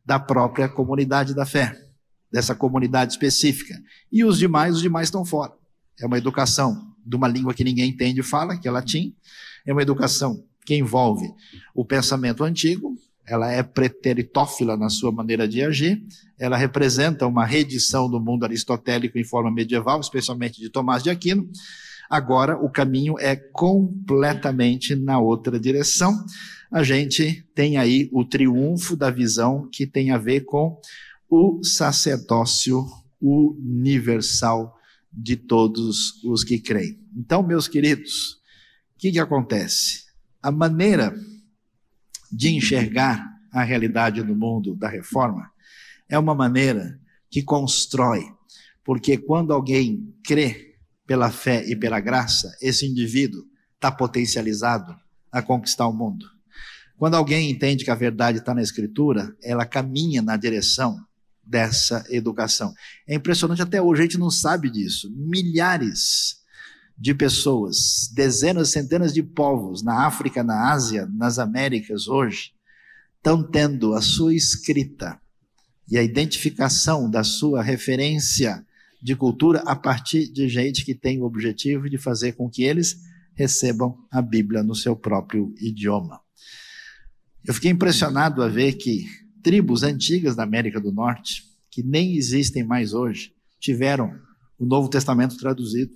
da 0.06 0.20
própria 0.20 0.68
comunidade 0.68 1.34
da 1.34 1.46
fé, 1.46 1.76
dessa 2.32 2.56
comunidade 2.56 3.14
específica. 3.14 3.76
E 4.12 4.24
os 4.24 4.38
demais, 4.38 4.76
os 4.76 4.82
demais 4.82 5.08
estão 5.08 5.24
fora. 5.26 5.54
É 6.00 6.06
uma 6.06 6.18
educação 6.18 6.89
de 7.10 7.16
uma 7.16 7.28
língua 7.28 7.54
que 7.54 7.64
ninguém 7.64 7.90
entende 7.90 8.20
e 8.20 8.24
fala, 8.24 8.58
que 8.58 8.68
é 8.68 8.72
latim. 8.72 9.16
É 9.66 9.74
uma 9.74 9.82
educação 9.82 10.44
que 10.66 10.76
envolve 10.76 11.28
o 11.74 11.84
pensamento 11.84 12.44
antigo, 12.44 12.96
ela 13.26 13.52
é 13.52 13.64
preteritófila 13.64 14.78
na 14.78 14.90
sua 14.90 15.12
maneira 15.12 15.48
de 15.48 15.64
agir, 15.64 16.04
ela 16.38 16.58
representa 16.58 17.28
uma 17.28 17.46
reedição 17.46 18.10
do 18.10 18.20
mundo 18.20 18.44
aristotélico 18.44 19.18
em 19.18 19.24
forma 19.24 19.52
medieval, 19.52 20.00
especialmente 20.00 20.60
de 20.60 20.70
Tomás 20.70 21.04
de 21.04 21.10
Aquino. 21.10 21.50
Agora 22.10 22.58
o 22.58 22.70
caminho 22.70 23.20
é 23.20 23.36
completamente 23.36 24.96
na 24.96 25.20
outra 25.20 25.60
direção. 25.60 26.24
A 26.72 26.84
gente 26.84 27.46
tem 27.54 27.78
aí 27.78 28.10
o 28.12 28.24
triunfo 28.24 28.96
da 28.96 29.12
visão 29.12 29.68
que 29.72 29.86
tem 29.86 30.12
a 30.12 30.18
ver 30.18 30.42
com 30.42 30.80
o 31.30 31.64
sacerdócio 31.64 32.86
universal 33.22 34.79
de 35.12 35.36
todos 35.36 36.24
os 36.24 36.44
que 36.44 36.60
creem. 36.60 37.00
Então, 37.16 37.42
meus 37.44 37.68
queridos, 37.68 38.34
o 38.96 39.00
que, 39.00 39.12
que 39.12 39.20
acontece? 39.20 40.06
A 40.42 40.52
maneira 40.52 41.16
de 42.32 42.50
enxergar 42.50 43.26
a 43.52 43.64
realidade 43.64 44.22
do 44.22 44.36
mundo 44.36 44.76
da 44.76 44.88
reforma 44.88 45.52
é 46.08 46.18
uma 46.18 46.36
maneira 46.36 47.00
que 47.30 47.44
constrói, 47.44 48.24
porque 48.84 49.18
quando 49.18 49.54
alguém 49.54 50.14
crê 50.24 50.76
pela 51.06 51.32
fé 51.32 51.66
e 51.68 51.76
pela 51.76 52.00
graça, 52.00 52.56
esse 52.62 52.86
indivíduo 52.86 53.44
está 53.76 53.92
potencializado 53.92 54.96
a 55.32 55.42
conquistar 55.42 55.88
o 55.88 55.94
mundo. 55.94 56.26
Quando 56.98 57.16
alguém 57.16 57.50
entende 57.50 57.86
que 57.86 57.92
a 57.92 57.96
verdade 57.96 58.40
está 58.40 58.54
na 58.54 58.62
Escritura, 58.62 59.36
ela 59.42 59.66
caminha 59.66 60.22
na 60.22 60.36
direção 60.36 61.00
dessa 61.50 62.06
educação. 62.10 62.74
É 63.08 63.16
impressionante 63.16 63.62
até 63.62 63.82
hoje, 63.82 64.02
a 64.02 64.06
gente 64.06 64.20
não 64.20 64.30
sabe 64.30 64.70
disso. 64.70 65.12
Milhares 65.16 66.38
de 66.96 67.14
pessoas, 67.14 68.10
dezenas, 68.14 68.70
centenas 68.70 69.14
de 69.14 69.24
povos 69.24 69.82
na 69.82 70.06
África, 70.06 70.44
na 70.44 70.72
Ásia, 70.72 71.08
nas 71.12 71.40
Américas 71.40 72.08
hoje, 72.08 72.52
estão 73.18 73.42
tendo 73.42 73.96
a 73.96 74.02
sua 74.02 74.36
escrita 74.36 75.20
e 75.90 75.98
a 75.98 76.04
identificação 76.04 77.10
da 77.10 77.24
sua 77.24 77.64
referência 77.64 78.64
de 79.02 79.16
cultura 79.16 79.60
a 79.66 79.76
partir 79.76 80.32
de 80.32 80.48
gente 80.48 80.86
que 80.86 80.94
tem 80.94 81.20
o 81.20 81.26
objetivo 81.26 81.90
de 81.90 81.98
fazer 81.98 82.34
com 82.34 82.50
que 82.50 82.64
eles 82.64 82.98
recebam 83.34 83.98
a 84.12 84.22
Bíblia 84.22 84.62
no 84.62 84.76
seu 84.76 84.96
próprio 84.96 85.54
idioma. 85.58 86.20
Eu 87.46 87.54
fiquei 87.54 87.72
impressionado 87.72 88.44
a 88.44 88.50
ver 88.50 88.74
que 88.74 89.08
tribos 89.44 89.84
antigas 89.84 90.36
da 90.36 90.44
América 90.44 90.80
do 90.80 90.92
Norte, 90.92 91.44
que 91.72 91.84
nem 91.84 92.16
existem 92.16 92.64
mais 92.64 92.94
hoje, 92.94 93.34
tiveram 93.60 94.20
o 94.58 94.66
Novo 94.66 94.90
Testamento 94.90 95.38
traduzido. 95.38 95.94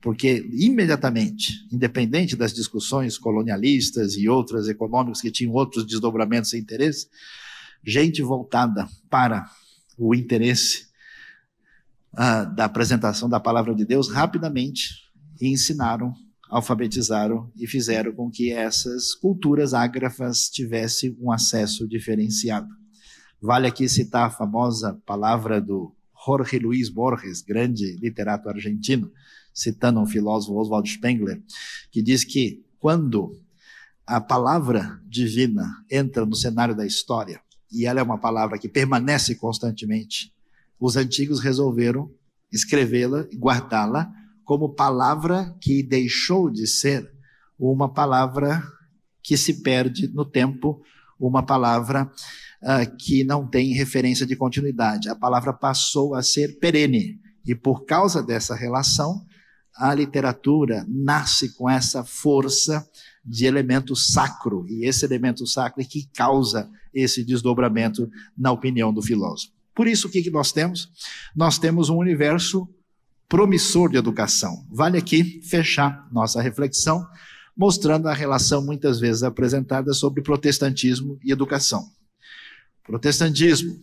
Porque 0.00 0.46
imediatamente, 0.52 1.66
independente 1.72 2.36
das 2.36 2.52
discussões 2.52 3.16
colonialistas 3.16 4.16
e 4.16 4.28
outras 4.28 4.68
econômicas 4.68 5.20
que 5.20 5.30
tinham 5.30 5.52
outros 5.54 5.86
desdobramentos 5.86 6.52
e 6.52 6.58
interesses, 6.58 7.08
gente 7.82 8.22
voltada 8.22 8.86
para 9.08 9.48
o 9.96 10.14
interesse 10.14 10.88
uh, 12.12 12.54
da 12.54 12.66
apresentação 12.66 13.28
da 13.28 13.40
palavra 13.40 13.74
de 13.74 13.84
Deus 13.84 14.10
rapidamente 14.10 15.04
ensinaram 15.40 16.14
alfabetizaram 16.54 17.50
e 17.56 17.66
fizeram 17.66 18.12
com 18.12 18.30
que 18.30 18.52
essas 18.52 19.12
culturas 19.12 19.74
ágrafas 19.74 20.48
tivessem 20.48 21.16
um 21.20 21.32
acesso 21.32 21.88
diferenciado. 21.88 22.68
Vale 23.42 23.66
aqui 23.66 23.88
citar 23.88 24.28
a 24.28 24.30
famosa 24.30 24.96
palavra 25.04 25.60
do 25.60 25.92
Jorge 26.24 26.60
Luiz 26.60 26.88
Borges, 26.88 27.42
grande 27.42 27.96
literato 27.96 28.48
argentino, 28.48 29.10
citando 29.52 29.98
um 29.98 30.06
filósofo 30.06 30.56
Oswald 30.56 30.88
Spengler, 30.88 31.42
que 31.90 32.00
diz 32.00 32.22
que 32.22 32.64
quando 32.78 33.36
a 34.06 34.20
palavra 34.20 35.00
divina 35.08 35.68
entra 35.90 36.24
no 36.24 36.36
cenário 36.36 36.76
da 36.76 36.86
história, 36.86 37.40
e 37.72 37.84
ela 37.84 37.98
é 37.98 38.02
uma 38.02 38.18
palavra 38.18 38.60
que 38.60 38.68
permanece 38.68 39.34
constantemente, 39.34 40.32
os 40.78 40.96
antigos 40.96 41.40
resolveram 41.40 42.12
escrevê-la 42.52 43.26
e 43.32 43.36
guardá-la 43.36 44.08
como 44.44 44.74
palavra 44.74 45.56
que 45.60 45.82
deixou 45.82 46.50
de 46.50 46.66
ser 46.66 47.10
uma 47.58 47.92
palavra 47.92 48.62
que 49.22 49.36
se 49.36 49.62
perde 49.62 50.08
no 50.08 50.24
tempo, 50.24 50.82
uma 51.18 51.42
palavra 51.42 52.10
uh, 52.62 52.96
que 52.98 53.24
não 53.24 53.46
tem 53.46 53.72
referência 53.72 54.26
de 54.26 54.36
continuidade. 54.36 55.08
A 55.08 55.16
palavra 55.16 55.52
passou 55.52 56.14
a 56.14 56.22
ser 56.22 56.58
perene. 56.58 57.18
E 57.46 57.54
por 57.54 57.84
causa 57.84 58.22
dessa 58.22 58.54
relação, 58.54 59.24
a 59.76 59.92
literatura 59.94 60.84
nasce 60.88 61.54
com 61.54 61.68
essa 61.68 62.04
força 62.04 62.86
de 63.24 63.46
elemento 63.46 63.96
sacro, 63.96 64.66
e 64.68 64.86
esse 64.86 65.04
elemento 65.04 65.46
sacro 65.46 65.80
é 65.80 65.84
que 65.84 66.08
causa 66.14 66.70
esse 66.92 67.24
desdobramento 67.24 68.08
na 68.36 68.52
opinião 68.52 68.92
do 68.92 69.02
filósofo. 69.02 69.52
Por 69.74 69.88
isso, 69.88 70.06
o 70.06 70.10
que, 70.10 70.22
que 70.22 70.30
nós 70.30 70.52
temos? 70.52 70.88
Nós 71.34 71.58
temos 71.58 71.88
um 71.88 71.96
universo 71.96 72.68
promissor 73.28 73.90
de 73.90 73.96
educação. 73.96 74.66
Vale 74.70 74.98
aqui 74.98 75.40
fechar 75.42 76.06
nossa 76.12 76.40
reflexão 76.40 77.06
mostrando 77.56 78.08
a 78.08 78.12
relação 78.12 78.64
muitas 78.64 78.98
vezes 78.98 79.22
apresentada 79.22 79.92
sobre 79.92 80.22
protestantismo 80.22 81.18
e 81.22 81.30
educação. 81.30 81.84
Protestantismo 82.82 83.78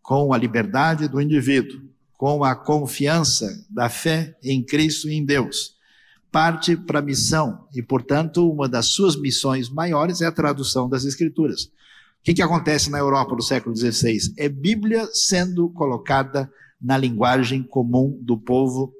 com 0.00 0.32
a 0.32 0.38
liberdade 0.38 1.08
do 1.08 1.20
indivíduo, 1.20 1.80
com 2.16 2.44
a 2.44 2.54
confiança 2.54 3.64
da 3.68 3.88
fé 3.88 4.36
em 4.42 4.62
Cristo 4.64 5.08
e 5.08 5.14
em 5.14 5.24
Deus, 5.24 5.74
parte 6.30 6.76
para 6.76 7.00
a 7.00 7.02
missão 7.02 7.66
e, 7.74 7.82
portanto, 7.82 8.48
uma 8.50 8.68
das 8.68 8.86
suas 8.86 9.16
missões 9.16 9.68
maiores 9.68 10.20
é 10.20 10.26
a 10.26 10.32
tradução 10.32 10.88
das 10.88 11.04
Escrituras. 11.04 11.64
O 11.64 11.70
que, 12.22 12.34
que 12.34 12.42
acontece 12.42 12.90
na 12.90 12.98
Europa 12.98 13.36
do 13.36 13.42
século 13.42 13.76
XVI? 13.76 14.32
É 14.36 14.48
Bíblia 14.48 15.08
sendo 15.12 15.68
colocada 15.70 16.50
na 16.80 16.96
linguagem 16.96 17.62
comum 17.62 18.18
do 18.22 18.38
povo 18.38 18.92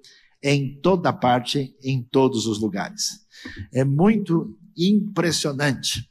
em 0.43 0.79
toda 0.81 1.13
parte, 1.13 1.75
em 1.83 2.03
todos 2.03 2.47
os 2.47 2.61
lugares. 2.61 3.27
É 3.73 3.85
muito 3.85 4.57
impressionante 4.77 6.09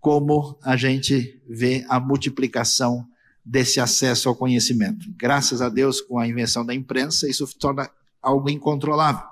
como 0.00 0.58
a 0.62 0.76
gente 0.76 1.40
vê 1.48 1.84
a 1.88 2.00
multiplicação 2.00 3.06
desse 3.44 3.80
acesso 3.80 4.28
ao 4.28 4.36
conhecimento. 4.36 5.06
Graças 5.16 5.60
a 5.60 5.68
Deus, 5.68 6.00
com 6.00 6.18
a 6.18 6.26
invenção 6.26 6.64
da 6.64 6.74
imprensa, 6.74 7.28
isso 7.28 7.46
se 7.46 7.58
torna 7.58 7.90
algo 8.22 8.48
incontrolável. 8.48 9.24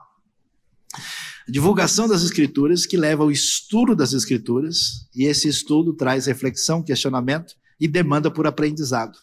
A 1.46 1.50
divulgação 1.50 2.08
das 2.08 2.22
escrituras 2.22 2.84
que 2.84 2.96
leva 2.96 3.22
ao 3.22 3.30
estudo 3.30 3.94
das 3.96 4.12
escrituras, 4.12 5.08
e 5.14 5.24
esse 5.24 5.48
estudo 5.48 5.94
traz 5.94 6.26
reflexão, 6.26 6.82
questionamento 6.82 7.54
e 7.80 7.88
demanda 7.88 8.30
por 8.30 8.46
aprendizado. 8.46 9.18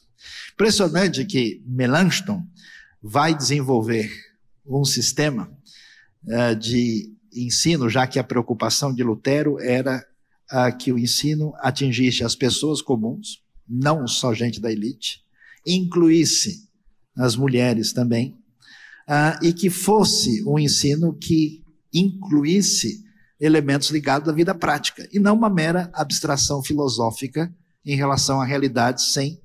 Impressionante 0.56 1.26
que 1.26 1.62
Melanchthon 1.68 2.42
vai 3.04 3.36
desenvolver 3.36 4.10
um 4.66 4.86
sistema 4.86 5.52
uh, 6.24 6.56
de 6.56 7.14
ensino, 7.34 7.90
já 7.90 8.08
que 8.08 8.18
a 8.18 8.24
preocupação 8.24 8.94
de 8.94 9.04
Lutero 9.04 9.60
era 9.60 10.08
uh, 10.50 10.76
que 10.78 10.94
o 10.94 10.98
ensino 10.98 11.54
atingisse 11.60 12.24
as 12.24 12.38
pessoas 12.38 12.82
comuns, 12.82 13.44
não 13.68 14.08
só 14.08 14.34
gente 14.34 14.62
da 14.62 14.72
elite, 14.72 15.22
incluísse 15.68 16.70
as 17.18 17.36
mulheres 17.36 17.92
também, 17.92 18.34
uh, 19.10 19.44
e 19.46 19.52
que 19.52 19.70
fosse 19.70 20.42
um 20.48 20.58
ensino 20.58 21.14
que 21.14 21.66
incluísse 21.94 23.04
elementos 23.42 23.90
ligados 23.90 24.30
à 24.30 24.32
vida 24.32 24.56
prática, 24.56 25.06
e 25.12 25.20
não 25.20 25.36
uma 25.36 25.50
mera 25.50 25.92
abstração 25.94 26.64
filosófica 26.64 27.54
em 27.86 27.98
relação 27.98 28.40
à 28.40 28.46
realidade 28.46 29.04
sem 29.04 29.44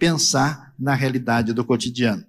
pensar 0.00 0.74
na 0.78 0.94
realidade 0.94 1.52
do 1.52 1.64
cotidiano. 1.64 2.24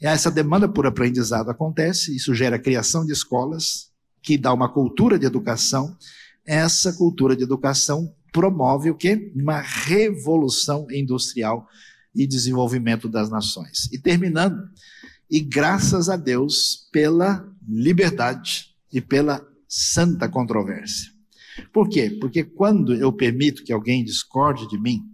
Essa 0.00 0.30
demanda 0.30 0.68
por 0.68 0.84
aprendizado 0.84 1.48
acontece, 1.48 2.14
isso 2.14 2.34
gera 2.34 2.56
a 2.56 2.58
criação 2.58 3.06
de 3.06 3.12
escolas, 3.12 3.92
que 4.20 4.36
dá 4.36 4.52
uma 4.52 4.68
cultura 4.68 5.16
de 5.16 5.24
educação. 5.24 5.96
Essa 6.44 6.92
cultura 6.92 7.36
de 7.36 7.44
educação 7.44 8.12
promove 8.32 8.90
o 8.90 8.96
quê? 8.96 9.32
Uma 9.36 9.60
revolução 9.60 10.88
industrial 10.90 11.68
e 12.12 12.26
desenvolvimento 12.26 13.08
das 13.08 13.30
nações. 13.30 13.88
E 13.92 13.98
terminando, 13.98 14.60
e 15.30 15.38
graças 15.38 16.08
a 16.08 16.16
Deus 16.16 16.88
pela 16.90 17.48
liberdade 17.68 18.74
e 18.92 19.00
pela 19.00 19.46
santa 19.68 20.28
controvérsia. 20.28 21.12
Por 21.72 21.88
quê? 21.88 22.10
Porque 22.20 22.42
quando 22.42 22.94
eu 22.94 23.12
permito 23.12 23.62
que 23.62 23.72
alguém 23.72 24.04
discorde 24.04 24.68
de 24.68 24.78
mim, 24.78 25.11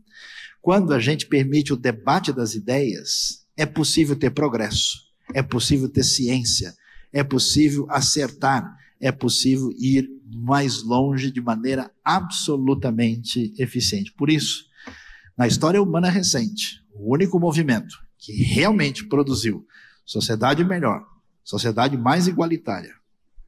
quando 0.69 0.93
a 0.93 1.01
gente 1.01 1.27
permite 1.27 1.73
o 1.73 1.77
debate 1.77 2.31
das 2.31 2.55
ideias, 2.55 3.47
é 3.57 3.65
possível 3.65 4.15
ter 4.15 4.29
progresso, 4.33 4.99
é 5.33 5.43
possível 5.43 5.89
ter 5.89 6.03
ciência, 6.03 6.75
é 7.11 7.25
possível 7.25 7.87
acertar, 7.89 8.77
é 9.01 9.11
possível 9.11 9.73
ir 9.79 10.07
mais 10.27 10.83
longe 10.83 11.31
de 11.31 11.41
maneira 11.41 11.91
absolutamente 12.05 13.55
eficiente. 13.59 14.13
Por 14.13 14.29
isso, 14.29 14.67
na 15.39 15.47
história 15.47 15.81
humana 15.81 16.11
recente, 16.11 16.85
o 16.93 17.15
único 17.15 17.41
movimento 17.41 17.97
que 18.19 18.35
realmente 18.35 19.07
produziu 19.07 19.67
sociedade 20.05 20.63
melhor, 20.63 21.03
sociedade 21.43 21.97
mais 21.97 22.27
igualitária, 22.29 22.93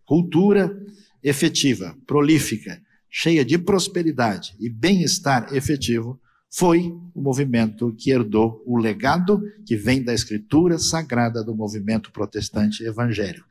cultura 0.07 0.75
efetiva, 1.23 1.95
prolífica, 2.07 2.81
cheia 3.11 3.45
de 3.45 3.59
prosperidade 3.59 4.57
e 4.59 4.71
bem-estar 4.71 5.55
efetivo, 5.55 6.19
foi 6.51 6.93
o 7.15 7.23
movimento 7.23 7.95
que 7.97 8.11
herdou 8.11 8.63
o 8.67 8.77
legado 8.77 9.41
que 9.65 9.77
vem 9.77 10.03
da 10.03 10.13
escritura 10.13 10.79
sagrada 10.79 11.45
do 11.45 11.55
movimento 11.55 12.11
protestante 12.11 12.83
evangélico. 12.85 13.47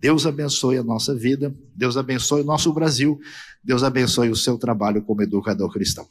Deus 0.00 0.24
abençoe 0.24 0.78
a 0.78 0.84
nossa 0.84 1.12
vida, 1.14 1.52
Deus 1.74 1.96
abençoe 1.96 2.42
o 2.42 2.44
nosso 2.44 2.72
Brasil, 2.72 3.20
Deus 3.62 3.82
abençoe 3.82 4.30
o 4.30 4.36
seu 4.36 4.56
trabalho 4.56 5.02
como 5.02 5.22
educador 5.22 5.72
cristão. 5.72 6.06